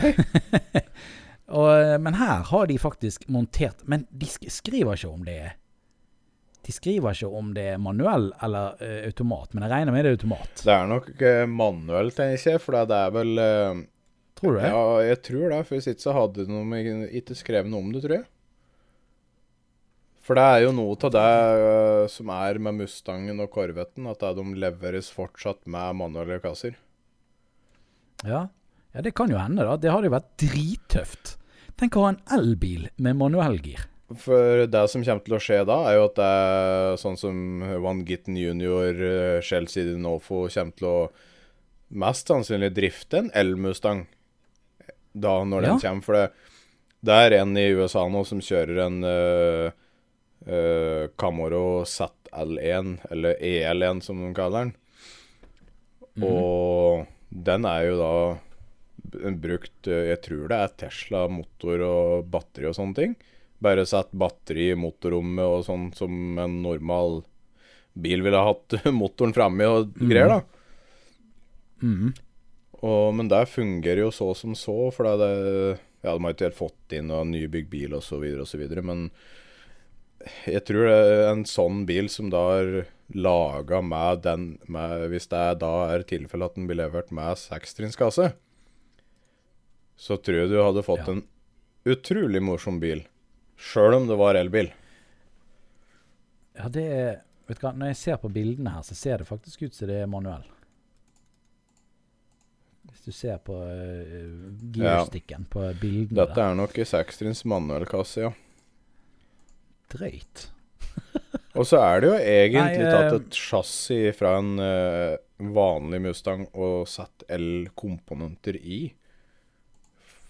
Og, 1.58 1.68
eh, 1.76 1.98
men 2.00 2.16
her 2.16 2.46
har 2.48 2.70
de 2.70 2.78
faktisk 2.80 3.26
montert 3.28 3.82
Men 3.92 4.06
de 4.16 4.30
skriver 4.48 4.96
ikke 4.96 5.12
om 5.12 5.26
det 5.28 5.36
er 5.50 5.52
De 6.64 6.72
skriver 6.72 7.16
ikke 7.16 7.32
om 7.40 7.50
det 7.56 7.66
er 7.74 7.82
manuell 7.82 8.30
eller 8.46 8.78
uh, 8.80 9.00
automat, 9.10 9.52
men 9.54 9.66
jeg 9.66 9.74
regner 9.74 9.96
med 9.96 10.06
det 10.06 10.12
er 10.14 10.18
automat. 10.18 10.62
Det 10.64 10.76
er 10.76 10.92
nok 10.92 11.10
uh, 11.20 11.42
manuell, 11.52 12.14
tenker 12.16 12.54
jeg, 12.54 12.62
for 12.64 12.78
det 12.78 13.00
er 13.00 13.18
vel 13.18 13.34
uh, 13.42 13.82
Tror 14.40 14.56
du 14.56 14.60
det? 14.60 14.70
Ja, 14.72 14.86
jeg 15.06 15.20
tror 15.24 15.44
det, 15.52 15.60
for 15.68 15.78
hvis 15.78 15.90
ikke 15.92 16.04
så 16.04 16.16
hadde 16.18 16.46
de 16.48 16.96
ikke 17.20 17.38
skrevet 17.38 17.72
noe 17.72 17.84
om 17.84 17.92
det, 17.94 18.02
tror 18.04 18.18
jeg. 18.18 18.26
For 20.24 20.40
det 20.40 20.44
er 20.48 20.64
jo 20.64 20.72
noe 20.76 20.96
av 20.96 21.14
det 21.14 21.30
uh, 21.60 22.08
som 22.12 22.32
er 22.32 22.60
med 22.64 22.80
Mustangen 22.80 23.44
og 23.44 23.52
Corvetten, 23.52 24.08
at 24.08 24.24
de 24.24 24.46
leveres 24.56 25.12
fortsatt 25.12 25.66
med 25.68 26.00
manuelle 26.00 26.40
kasser. 26.44 26.80
Ja. 28.24 28.46
ja, 28.96 29.04
det 29.04 29.12
kan 29.20 29.32
jo 29.32 29.40
hende, 29.40 29.68
da. 29.68 29.76
Det 29.76 29.92
hadde 29.92 30.08
jo 30.08 30.16
vært 30.16 30.32
drittøft. 30.40 31.36
Tenk 31.80 31.98
å 31.98 32.06
ha 32.06 32.14
en 32.14 32.22
elbil 32.32 32.88
med 33.04 33.20
manuellgir. 33.20 33.84
For 34.20 34.66
det 34.68 34.82
som 34.92 35.04
kommer 35.06 35.24
til 35.26 35.36
å 35.38 35.42
skje 35.42 35.60
da, 35.68 35.78
er 35.90 35.98
jo 35.98 36.08
at 36.10 36.16
det 36.20 36.30
er 36.30 36.98
sånn 37.02 37.18
som 37.20 37.38
Van 37.84 38.04
Gitten 38.08 38.36
junior, 38.38 38.94
øh, 38.94 39.42
Chelsea 39.46 39.86
Dinofo, 39.88 40.48
kommer 40.54 40.78
til 40.78 40.90
å 40.90 40.98
mest 41.94 42.28
sannsynlig 42.32 42.72
drifte 42.74 43.20
en 43.22 43.32
El-Mustang 43.38 44.06
da 45.14 45.44
når 45.46 45.62
den 45.62 45.76
Ja. 45.76 45.80
kommer. 45.80 46.04
For 46.04 46.14
det, 46.18 46.32
det 47.06 47.14
er 47.14 47.38
en 47.42 47.58
i 47.58 47.68
USA 47.78 48.08
nå 48.10 48.24
som 48.26 48.42
kjører 48.42 48.80
en 48.86 49.04
uh, 49.04 49.72
uh, 50.48 51.08
Camaro 51.20 51.84
ZL1, 51.86 52.96
eller 53.12 53.38
EL1 53.38 54.02
som 54.02 54.22
de 54.26 54.34
kaller 54.34 54.66
den. 54.66 54.74
Mhm. 56.16 56.24
Og 56.30 57.08
den 57.30 57.66
er 57.66 57.86
jo 57.88 57.98
da 57.98 58.40
brukt 59.42 59.88
Jeg 59.90 60.22
tror 60.22 60.48
det 60.50 60.58
er 60.58 60.74
Tesla 60.78 61.28
motor 61.28 61.82
og 61.86 62.28
batteri 62.32 62.68
og 62.70 62.76
sånne 62.78 62.96
ting. 62.98 63.16
Bare 63.64 63.86
satt 63.88 64.12
batteri 64.12 64.72
i 64.74 64.80
motorrommet 64.80 65.46
og 65.46 65.64
sånn 65.68 65.88
som 65.96 66.40
en 66.42 66.60
normal 66.66 67.22
bil 67.94 68.24
ville 68.26 68.40
ha 68.40 68.50
hatt 68.52 68.76
motoren 69.02 69.36
framme 69.36 69.68
og 69.70 69.94
greier, 70.02 70.34
da. 70.34 70.42
Mm. 71.84 72.14
Og, 72.84 73.14
men 73.16 73.30
det 73.32 73.46
fungerer 73.52 74.04
jo 74.06 74.12
så 74.16 74.32
som 74.36 74.56
så, 74.58 74.76
for 74.96 75.08
det 75.08 75.16
det 75.24 75.80
Ja, 76.04 76.12
de 76.18 76.24
har 76.26 76.34
ikke 76.34 76.50
helt 76.50 76.58
fått 76.60 76.96
inn 76.98 77.08
noen 77.08 77.32
nybygd 77.32 77.70
bil 77.72 77.94
osv., 77.96 78.24
osv., 78.44 78.64
men 78.84 79.08
jeg 80.48 80.64
tror 80.68 80.88
det 80.88 80.98
er 80.98 81.26
en 81.30 81.44
sånn 81.48 81.82
bil 81.88 82.10
som 82.12 82.30
da 82.32 82.42
er 82.58 82.70
laga 83.12 83.82
med 83.84 84.22
den 84.24 84.46
med, 84.72 85.10
Hvis 85.12 85.28
det 85.32 85.60
da 85.60 85.72
er 85.92 86.06
tilfellet 86.08 86.52
at 86.52 86.56
den 86.60 86.68
blir 86.70 86.80
levert 86.80 87.12
med 87.12 87.40
sekstrinnskasse, 87.40 88.30
så 90.00 90.18
tror 90.20 90.42
jeg 90.44 90.52
du 90.52 90.60
hadde 90.62 90.84
fått 90.84 91.08
Ja. 91.08 91.14
en 91.18 91.24
utrolig 91.86 92.42
morsom 92.42 92.80
bil. 92.80 93.04
Sjøl 93.60 94.00
om 94.00 94.10
det 94.10 94.18
var 94.20 94.40
elbil. 94.40 94.72
Ja, 96.58 96.70
det 96.70 96.88
er 96.94 97.14
Vet 97.44 97.60
du 97.60 97.66
hva, 97.66 97.74
Når 97.76 97.90
jeg 97.92 98.00
ser 98.00 98.20
på 98.22 98.32
bildene 98.32 98.72
her, 98.72 98.84
så 98.88 98.96
ser 98.96 99.20
det 99.20 99.28
faktisk 99.28 99.66
ut 99.66 99.76
som 99.76 99.90
det 99.90 99.98
er 100.00 100.08
manuell. 100.08 100.46
Hvis 102.88 103.04
du 103.04 103.12
ser 103.16 103.42
på 103.44 103.58
uh, 103.58 104.48
gearsticken 104.76 105.44
på 105.52 105.66
bildene 105.82 106.22
Dette 106.22 106.38
der. 106.38 106.54
er 106.54 106.58
nok 106.60 106.78
i 106.80 106.88
sekstrinns 106.88 107.44
manuellkasse, 107.50 108.30
ja. 108.30 108.32
Drøyt. 109.92 110.48
Og 111.58 111.68
så 111.68 111.82
er 111.84 112.02
det 112.02 112.10
jo 112.10 112.16
egentlig 112.16 112.80
Nei, 112.80 112.92
tatt 112.96 113.12
eh, 113.12 113.20
et 113.20 113.38
chassis 113.38 114.18
fra 114.18 114.38
en 114.40 114.56
uh, 114.58 115.20
vanlig 115.54 116.00
Mustang 116.08 116.48
og 116.54 116.88
satt 116.90 117.26
L-komponenter 117.34 118.58
i. 118.58 118.86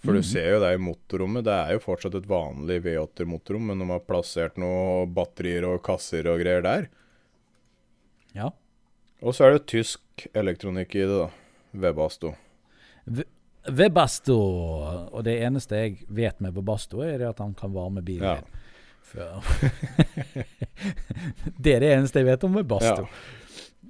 For 0.03 0.11
Mhm. 0.11 0.19
du 0.19 0.23
ser 0.27 0.49
jo 0.51 0.59
det 0.59 0.73
i 0.75 0.77
motorrommet. 0.83 1.43
Det 1.45 1.53
er 1.53 1.71
jo 1.73 1.79
fortsatt 1.79 2.15
et 2.15 2.27
vanlig 2.27 2.81
V8-motorrom, 2.83 3.67
men 3.67 3.79
de 3.79 3.85
har 3.87 3.99
plassert 4.03 4.57
noe 4.59 5.05
batterier 5.07 5.63
og 5.69 5.81
kasser 5.83 6.27
og 6.27 6.41
greier 6.41 6.61
der. 6.61 6.89
Ja. 8.35 8.49
Og 9.21 9.33
så 9.33 9.45
er 9.47 9.51
det 9.57 9.67
tysk 9.71 10.27
elektronikk 10.35 10.95
i 10.95 11.05
det, 11.07 11.19
da. 11.21 11.29
Webasto. 11.73 12.33
Webasto. 13.71 14.35
Og 15.13 15.23
det 15.23 15.37
eneste 15.41 15.79
jeg 15.79 15.97
vet 16.09 16.41
med 16.43 16.53
Webasto, 16.57 16.99
er 17.01 17.23
at 17.29 17.39
han 17.39 17.53
kan 17.53 17.71
varme 17.71 18.03
bilen 18.03 18.23
Ja. 18.23 18.41
det 21.61 21.75
er 21.75 21.79
det 21.83 21.91
eneste 21.93 22.19
jeg 22.21 22.25
vet 22.31 22.43
om 22.47 22.55
Webasto. 22.57 23.07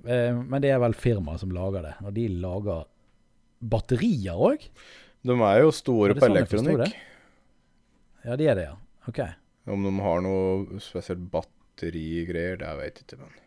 Ja. 0.03 0.33
men 0.35 0.61
det 0.61 0.69
er 0.73 0.79
vel 0.83 0.93
firmaet 0.93 1.39
som 1.39 1.49
lager 1.55 1.81
det. 1.85 1.93
Og 2.03 2.13
de 2.13 2.27
lager 2.27 2.83
batterier 3.63 4.35
òg? 4.35 4.65
De 5.23 5.35
er 5.47 5.61
jo 5.63 5.71
store 5.75 6.11
er 6.11 6.19
på 6.19 6.27
sånn 6.27 6.37
elektronikk. 6.37 6.97
Ja, 8.23 8.35
de 8.39 8.47
er 8.51 8.59
det, 8.59 8.65
ja. 8.67 8.75
Ok. 9.07 9.21
Om 9.71 9.85
de 9.87 9.93
har 10.03 10.23
noe 10.23 10.81
spesielt 10.83 11.23
batterigreier, 11.31 12.59
det 12.59 12.73
vet 12.79 12.99
jeg 12.99 13.07
ikke, 13.07 13.19
men 13.21 13.39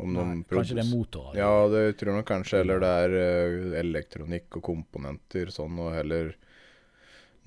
Om 0.00 0.14
de 0.16 0.22
Nei, 0.24 0.44
kanskje 0.48 0.78
det 0.78 0.84
er 0.86 0.88
motorer? 0.88 1.36
Ja, 1.36 1.52
det 1.68 1.82
tror 2.00 2.16
jeg 2.16 2.26
kanskje. 2.30 2.62
Eller 2.64 2.80
det 2.80 2.92
er 3.02 3.16
eh, 3.20 3.74
elektronikk 3.82 4.56
og 4.56 4.64
komponenter 4.70 5.52
sånn, 5.52 5.76
og 5.76 5.92
heller 5.92 6.32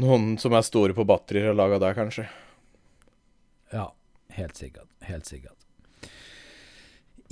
noen 0.02 0.36
som 0.42 0.54
er 0.54 0.66
store 0.66 0.94
på 0.94 1.06
batterier, 1.10 1.50
har 1.50 1.58
laga 1.58 1.82
det, 1.82 1.96
kanskje. 1.98 2.28
Ja, 3.74 3.88
helt 4.38 4.62
sikkert. 4.62 4.90
Helt 5.10 5.26
sikkert. 5.26 5.58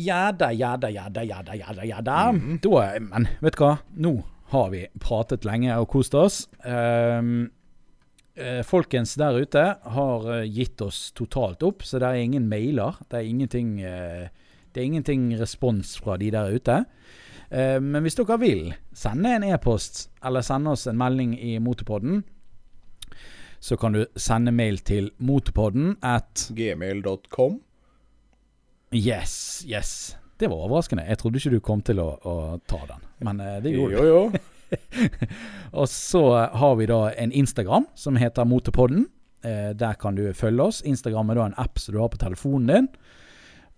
Ja 0.02 0.32
da, 0.34 0.50
ja 0.58 0.74
da, 0.82 0.90
ja 0.90 1.06
da, 1.14 1.22
ja 1.22 1.42
da, 1.46 1.54
ja 1.54 1.74
da. 1.78 1.86
Ja 1.86 2.02
da. 2.02 2.32
Mhm. 2.34 2.58
da 2.66 2.86
men 3.06 3.30
vet 3.46 3.58
du 3.58 3.62
hva? 3.62 3.76
Nå 3.94 4.16
har 4.52 4.70
vi 4.74 4.86
pratet 5.00 5.46
lenge 5.48 5.76
og 5.80 5.90
kost 5.92 6.16
oss. 6.18 6.44
Ehm, 6.68 7.50
eh, 8.36 8.62
folkens 8.68 9.16
der 9.20 9.40
ute 9.40 9.64
har 9.96 10.30
eh, 10.36 10.48
gitt 10.52 10.82
oss 10.84 11.12
totalt 11.18 11.64
opp, 11.64 11.86
så 11.88 12.00
det 12.00 12.10
er 12.10 12.26
ingen 12.26 12.50
mailer. 12.52 13.00
Det 13.08 13.22
er 13.22 13.30
ingenting, 13.30 13.80
eh, 13.82 14.28
det 14.72 14.82
er 14.82 14.90
ingenting 14.90 15.32
respons 15.40 15.96
fra 16.04 16.18
de 16.20 16.32
der 16.36 16.52
ute. 16.52 16.84
Eh, 17.52 17.80
men 17.80 18.04
hvis 18.04 18.20
dere 18.20 18.40
vil 18.40 18.70
sende 18.96 19.36
en 19.36 19.48
e-post 19.48 20.06
eller 20.24 20.46
sende 20.46 20.76
oss 20.76 20.88
en 20.88 21.00
melding 21.00 21.36
i 21.40 21.58
Motorpodden, 21.60 22.24
så 23.62 23.78
kan 23.78 23.94
du 23.94 24.06
sende 24.18 24.52
mail 24.52 24.80
til 24.82 25.12
motorpodden 25.20 26.00
at 26.02 26.48
Gmail.com. 26.58 27.60
Yes, 28.92 29.66
yes. 29.70 30.18
Det 30.40 30.50
var 30.50 30.66
overraskende. 30.66 31.06
Jeg 31.08 31.18
trodde 31.22 31.38
ikke 31.38 31.54
du 31.54 31.60
kom 31.60 31.84
til 31.86 32.02
å, 32.02 32.08
å 32.26 32.34
ta 32.66 32.80
den, 32.90 33.06
men 33.26 33.40
eh, 33.40 33.60
det 33.64 33.74
gjorde 33.76 34.02
vi. 34.02 34.08
Jo, 34.10 34.20
jo. 34.32 34.48
Og 35.80 35.90
så 35.92 36.24
har 36.54 36.76
vi 36.80 36.88
da 36.90 37.02
en 37.12 37.32
Instagram 37.32 37.88
som 37.96 38.20
heter 38.20 38.48
Motorpodden. 38.48 39.08
Eh, 39.44 39.72
der 39.78 39.98
kan 40.00 40.16
du 40.16 40.30
følge 40.38 40.70
oss. 40.70 40.84
Instagram 40.88 41.34
er 41.34 41.42
da 41.42 41.50
en 41.50 41.60
app 41.62 41.82
som 41.82 41.96
du 41.96 42.02
har 42.02 42.12
på 42.14 42.22
telefonen 42.22 42.72
din. 42.72 42.88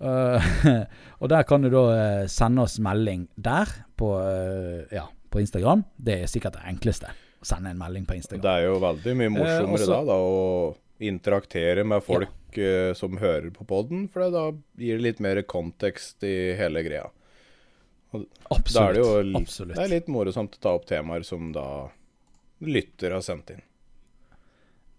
Uh, 0.03 0.41
og 1.21 1.29
der 1.31 1.45
kan 1.47 1.63
du 1.63 1.69
da 1.71 1.83
eh, 1.95 2.23
sende 2.27 2.65
oss 2.65 2.75
melding 2.83 3.27
der 3.39 3.69
på, 3.95 4.09
uh, 4.19 4.83
ja, 4.91 5.05
på 5.31 5.39
Instagram. 5.39 5.85
Det 5.95 6.17
er 6.23 6.31
sikkert 6.31 6.57
det 6.57 6.65
enkleste. 6.73 7.13
Å 7.39 7.47
sende 7.47 7.71
en 7.71 7.79
melding 7.79 8.07
på 8.09 8.17
Instagram. 8.17 8.43
Det 8.43 8.55
er 8.57 8.67
jo 8.67 8.79
veldig 8.83 9.17
mye 9.21 9.33
morsommere 9.37 9.79
også- 9.79 9.93
da, 9.93 10.01
da 10.11 10.17
å 10.19 10.73
interaktere 11.03 11.83
med 11.83 12.03
folk 12.03 12.57
eh, 12.57 12.93
som 12.93 13.17
hører 13.17 13.49
på 13.51 13.65
poden, 13.67 14.07
for 14.11 14.29
da 14.31 14.45
gir 14.79 14.99
det 14.99 15.03
litt 15.03 15.19
mer 15.23 15.41
kontekst 15.41 16.23
i 16.23 16.53
hele 16.57 16.83
greia. 16.85 17.09
Absolutt. 18.13 18.73
Da 18.73 18.85
er 18.87 18.95
det 18.95 19.03
jo 19.03 19.37
absolutt. 19.39 19.75
Det 19.77 19.83
er 19.83 19.93
litt 19.95 20.09
morosomt 20.11 20.57
å 20.57 20.63
ta 20.63 20.73
opp 20.77 20.87
temaer 20.89 21.25
som 21.27 21.51
da 21.55 21.67
lytter 22.63 23.15
har 23.15 23.23
sendt 23.25 23.53
inn. 23.55 23.63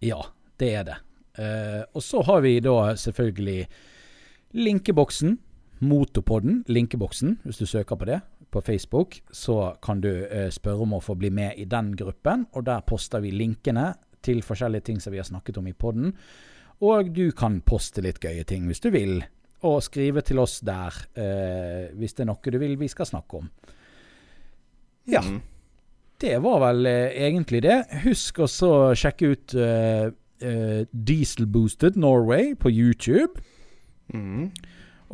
Ja, 0.05 0.21
det 0.61 0.71
er 0.75 0.87
det. 0.89 1.01
Uh, 1.39 1.83
og 1.97 2.03
så 2.05 2.23
har 2.27 2.45
vi 2.45 2.59
da 2.63 2.95
selvfølgelig 2.99 3.65
linkeboksen. 4.55 5.39
Motorpodden, 5.85 6.63
linkeboksen, 6.71 7.41
hvis 7.45 7.59
du 7.61 7.67
søker 7.67 7.99
på 7.99 8.07
det 8.09 8.21
på 8.55 8.61
Facebook, 8.63 9.17
så 9.35 9.75
kan 9.83 10.01
du 10.01 10.11
uh, 10.11 10.49
spørre 10.55 10.87
om 10.87 10.95
å 10.95 11.03
få 11.03 11.17
bli 11.19 11.33
med 11.35 11.59
i 11.59 11.67
den 11.67 11.95
gruppen. 11.99 12.47
Og 12.55 12.67
der 12.69 12.85
poster 12.87 13.25
vi 13.25 13.35
linkene 13.35 13.93
til 14.25 14.45
forskjellige 14.47 14.89
ting 14.91 15.01
som 15.03 15.13
vi 15.13 15.21
har 15.21 15.29
snakket 15.29 15.59
om 15.61 15.69
i 15.69 15.77
podden. 15.77 16.15
Og 16.85 17.11
du 17.15 17.29
kan 17.37 17.61
poste 17.67 18.03
litt 18.05 18.23
gøye 18.23 18.45
ting 18.49 18.67
hvis 18.69 18.83
du 18.83 18.91
vil, 18.95 19.23
og 19.65 19.81
skrive 19.87 20.21
til 20.27 20.39
oss 20.43 20.59
der 20.65 20.97
eh, 21.17 21.91
hvis 21.97 22.15
det 22.17 22.25
er 22.25 22.31
noe 22.31 22.53
du 22.53 22.59
vil 22.61 22.77
vi 22.81 22.89
skal 22.93 23.09
snakke 23.09 23.41
om. 23.43 23.51
Ja. 25.09 25.23
Mm. 25.25 25.41
Det 26.21 26.37
var 26.45 26.61
vel 26.63 26.87
eh, 26.89 27.17
egentlig 27.27 27.63
det. 27.65 27.81
Husk 28.05 28.39
også 28.45 28.71
å 28.71 28.93
sjekke 28.99 29.33
ut 29.35 29.55
eh, 29.59 30.07
eh, 30.45 30.85
Diesel 30.93 31.49
Boosted 31.51 31.99
Norway 32.01 32.55
på 32.55 32.71
YouTube. 32.73 33.43
Mm. 34.15 34.51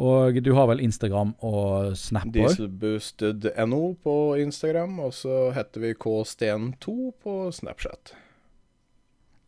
Og 0.01 0.39
du 0.45 0.53
har 0.57 0.69
vel 0.71 0.81
Instagram 0.85 1.35
og 1.45 1.97
Snap? 1.99 2.31
Dieselboosted.no 2.33 3.81
på 4.01 4.15
Instagram, 4.41 4.99
og 5.05 5.13
så 5.17 5.51
heter 5.57 5.83
vi 5.83 5.95
KSTN2 5.99 6.95
på 7.21 7.35
Snapchat. 7.53 8.15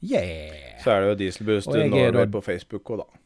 Yeah! 0.03 0.83
Så 0.83 0.91
er 0.91 1.01
det 1.05 1.09
jo 1.13 1.19
Dieselboosted 1.23 1.87
Norway 1.93 2.11
da- 2.27 2.31
på 2.35 2.43
Facebook 2.45 2.91
òg, 2.91 3.05
da. 3.05 3.22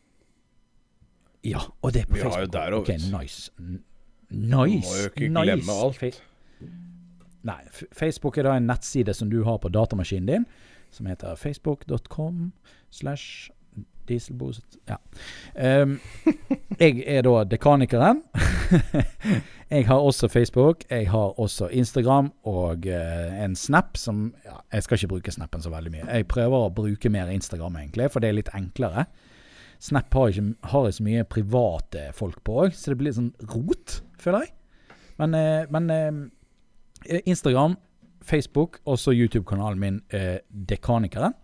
Ja, 1.46 1.62
og 1.82 1.94
det 1.94 2.02
er 2.02 2.10
på 2.10 2.16
Vi 2.18 2.24
har 2.24 2.30
jo 2.30 2.34
Facebook. 2.34 2.52
der 2.52 2.60
også, 2.60 2.80
ok, 2.80 2.88
vet 2.88 3.00
du. 3.06 3.18
nice. 3.18 3.50
Nice. 4.30 4.50
Må 4.50 4.64
jo 4.66 5.10
ikke 5.10 5.28
nice. 5.28 5.44
glemme 5.44 5.72
alt. 5.84 6.22
Nei, 7.46 7.60
Facebook 7.94 8.38
er 8.38 8.48
da 8.48 8.56
en 8.58 8.66
nettside 8.66 9.14
som 9.14 9.30
du 9.30 9.44
har 9.46 9.60
på 9.62 9.70
datamaskinen 9.70 10.26
din, 10.26 10.46
som 10.90 11.06
heter 11.06 11.36
facebook.com 11.38 12.52
slash 12.90 13.50
dieselboost. 14.08 14.78
Ja. 14.88 14.96
Um, 15.82 16.00
jeg 16.80 17.04
er 17.06 17.22
da 17.26 17.44
dekanikeren. 17.44 18.22
jeg 19.70 19.86
har 19.86 19.96
også 19.98 20.28
Facebook, 20.28 20.84
jeg 20.90 21.10
har 21.10 21.40
også 21.40 21.68
Instagram 21.68 22.32
og 22.44 22.86
uh, 22.86 23.44
en 23.44 23.56
Snap 23.56 23.96
som 23.96 24.34
ja, 24.44 24.56
Jeg 24.72 24.82
skal 24.82 24.98
ikke 24.98 25.08
bruke 25.08 25.32
Snappen 25.32 25.62
så 25.62 25.70
veldig 25.70 25.92
mye. 25.92 26.06
Jeg 26.10 26.28
prøver 26.28 26.66
å 26.66 26.74
bruke 26.74 27.10
mer 27.10 27.30
Instagram, 27.30 27.76
egentlig, 27.76 28.10
for 28.10 28.20
det 28.20 28.30
er 28.30 28.38
litt 28.40 28.52
enklere. 28.54 29.06
Snap 29.82 30.14
har 30.14 30.32
ikke, 30.32 30.54
har 30.70 30.86
ikke 30.86 30.98
så 30.98 31.06
mye 31.06 31.24
private 31.30 32.04
folk 32.16 32.42
på 32.46 32.60
òg, 32.64 32.76
så 32.76 32.92
det 32.92 32.98
blir 33.00 33.10
litt 33.10 33.18
sånn 33.18 33.32
rot, 33.52 34.00
føler 34.20 34.46
jeg. 34.46 34.54
Men, 35.20 35.34
eh, 35.34 35.64
men 35.72 35.90
eh, 35.90 37.20
Instagram, 37.24 37.76
Facebook 38.26 38.80
og 38.84 38.98
så 38.98 39.14
YouTube-kanalen 39.14 39.80
min 39.80 40.00
eh, 40.10 40.38
Dekanikeren. 40.50 41.36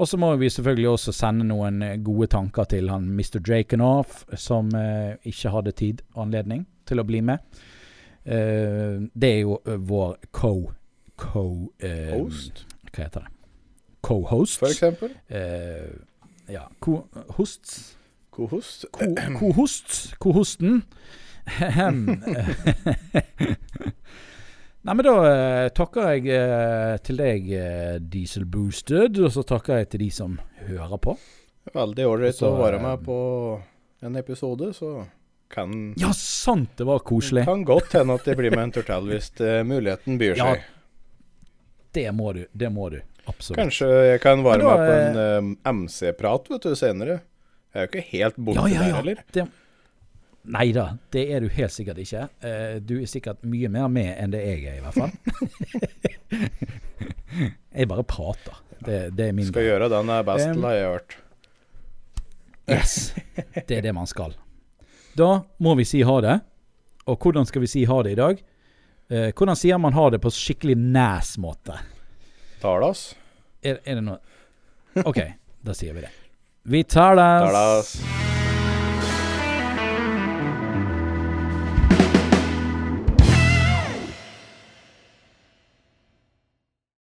Og 0.00 0.08
så 0.08 0.16
må 0.16 0.30
vi 0.40 0.48
selvfølgelig 0.48 0.88
også 0.88 1.12
sende 1.12 1.44
noen 1.44 1.82
gode 2.04 2.30
tanker 2.32 2.64
til 2.70 2.88
han 2.88 3.10
Mr. 3.12 3.40
Drakenoff, 3.44 4.24
som 4.34 4.70
eh, 4.76 5.18
ikke 5.28 5.52
hadde 5.52 5.76
tid 5.76 6.00
og 6.14 6.24
anledning 6.24 6.64
til 6.88 7.02
å 7.02 7.06
bli 7.06 7.20
med. 7.20 7.42
Eh, 8.24 8.96
det 9.12 9.32
er 9.34 9.42
jo 9.44 9.58
vår 9.64 10.16
co... 10.32 10.54
co 11.20 11.44
eh, 11.84 12.14
Host, 12.14 12.64
Hva 12.88 13.04
heter 13.04 13.26
det? 13.26 13.34
Co-host. 14.00 14.58
for 14.62 14.72
eksempel. 14.72 15.12
Eh, 16.50 16.54
ja, 16.54 16.70
Kohost. 16.78 17.96
Kohost. 18.30 18.84
Co-hosten. 20.18 20.82
Ahem. 21.46 22.06
Nei, 24.82 24.94
men 24.94 25.04
da 25.04 25.14
eh, 25.28 25.68
takker 25.76 26.14
jeg 26.14 26.30
eh, 26.32 26.96
til 27.04 27.18
deg, 27.20 27.50
eh, 27.52 27.96
Diesel 28.00 28.46
Boosted, 28.48 29.18
og 29.20 29.32
så 29.34 29.44
takker 29.46 29.82
jeg 29.82 29.90
til 29.92 30.00
de 30.06 30.10
som 30.14 30.38
hører 30.66 30.98
på. 31.02 31.16
Veldig 31.74 32.06
ålreit 32.08 32.40
å 32.46 32.54
være 32.56 32.78
eh, 32.80 32.84
med 32.86 33.04
på 33.04 33.16
en 34.08 34.16
episode, 34.16 34.72
så 34.76 34.94
kan 35.52 35.94
Ja, 36.00 36.14
sant 36.16 36.72
det 36.80 36.86
var 36.88 37.04
koselig. 37.04 37.44
Kan 37.48 37.66
godt 37.68 37.92
hende 37.98 38.16
at 38.16 38.24
det 38.26 38.38
blir 38.40 38.54
med 38.54 38.68
en 38.70 38.74
turtell 38.78 39.10
hvis 39.10 39.32
eh, 39.44 39.60
muligheten 39.68 40.18
byr 40.20 40.38
seg. 40.40 40.64
Ja. 40.64 40.76
Det 41.92 42.08
må 42.14 42.32
du. 42.38 42.44
Det 42.52 42.70
må 42.72 42.88
du. 42.94 43.00
Absolutt. 43.30 43.58
Kanskje 43.60 43.88
jeg 44.10 44.20
kan 44.22 44.44
være 44.44 44.66
med 44.66 44.84
på 44.84 44.98
en 44.98 45.18
um, 45.46 45.50
MC-prat 45.84 46.50
vet 46.50 46.66
du, 46.66 46.74
senere. 46.78 47.20
Jeg 47.70 47.78
er 47.78 47.86
jo 47.86 47.90
ikke 47.92 48.06
helt 48.10 48.38
borte 48.38 48.62
Ja, 48.64 48.66
ja, 48.66 48.74
ja. 48.74 48.86
der 48.88 48.96
heller. 48.98 49.22
Det, 49.36 49.44
nei 50.50 50.66
da, 50.74 50.86
det 51.14 51.24
er 51.30 51.44
du 51.44 51.48
helt 51.54 51.74
sikkert 51.74 52.00
ikke. 52.02 52.26
Uh, 52.42 52.76
du 52.82 52.96
er 52.98 53.06
sikkert 53.10 53.44
mye 53.46 53.70
mer 53.70 53.88
med 53.92 54.10
enn 54.16 54.34
det 54.34 54.42
jeg 54.42 54.66
er, 54.72 54.80
i 54.80 54.84
hvert 54.84 54.98
fall. 54.98 55.12
jeg 57.78 57.90
bare 57.94 58.06
prater. 58.10 58.60
Det, 58.80 59.00
det 59.16 59.28
er 59.28 59.34
min 59.36 59.48
Skal 59.50 59.66
gjøre 59.68 59.90
den 59.92 60.12
er 60.12 60.22
best, 60.26 60.50
Um, 60.50 60.64
har 60.64 60.76
jeg 60.78 60.86
hørt. 60.88 61.18
Yes. 62.70 62.94
Det 63.66 63.78
er 63.78 63.82
det 63.82 63.94
man 63.94 64.06
skal. 64.08 64.34
Da 65.18 65.42
må 65.58 65.74
vi 65.78 65.84
si 65.88 66.02
ha 66.06 66.20
det. 66.24 66.38
Og 67.10 67.18
hvordan 67.18 67.46
skal 67.48 67.64
vi 67.64 67.70
si 67.70 67.84
ha 67.88 68.02
det 68.06 68.14
i 68.14 68.18
dag? 68.20 68.42
Uh, 69.10 69.30
hvordan 69.34 69.58
sier 69.58 69.78
man 69.82 69.96
ha 69.96 70.08
det 70.14 70.20
på 70.22 70.30
skikkelig 70.34 70.76
næs 70.78 71.34
måte? 71.42 71.78
Talas. 72.62 73.10
Er, 73.62 73.80
er 73.84 74.00
det 74.00 74.04
noe 74.04 74.18
OK, 75.06 75.20
da 75.62 75.74
sier 75.76 75.94
vi 75.94 76.00
det. 76.02 76.10
Vi 76.70 76.82
tar 76.84 77.14
det. 77.20 78.39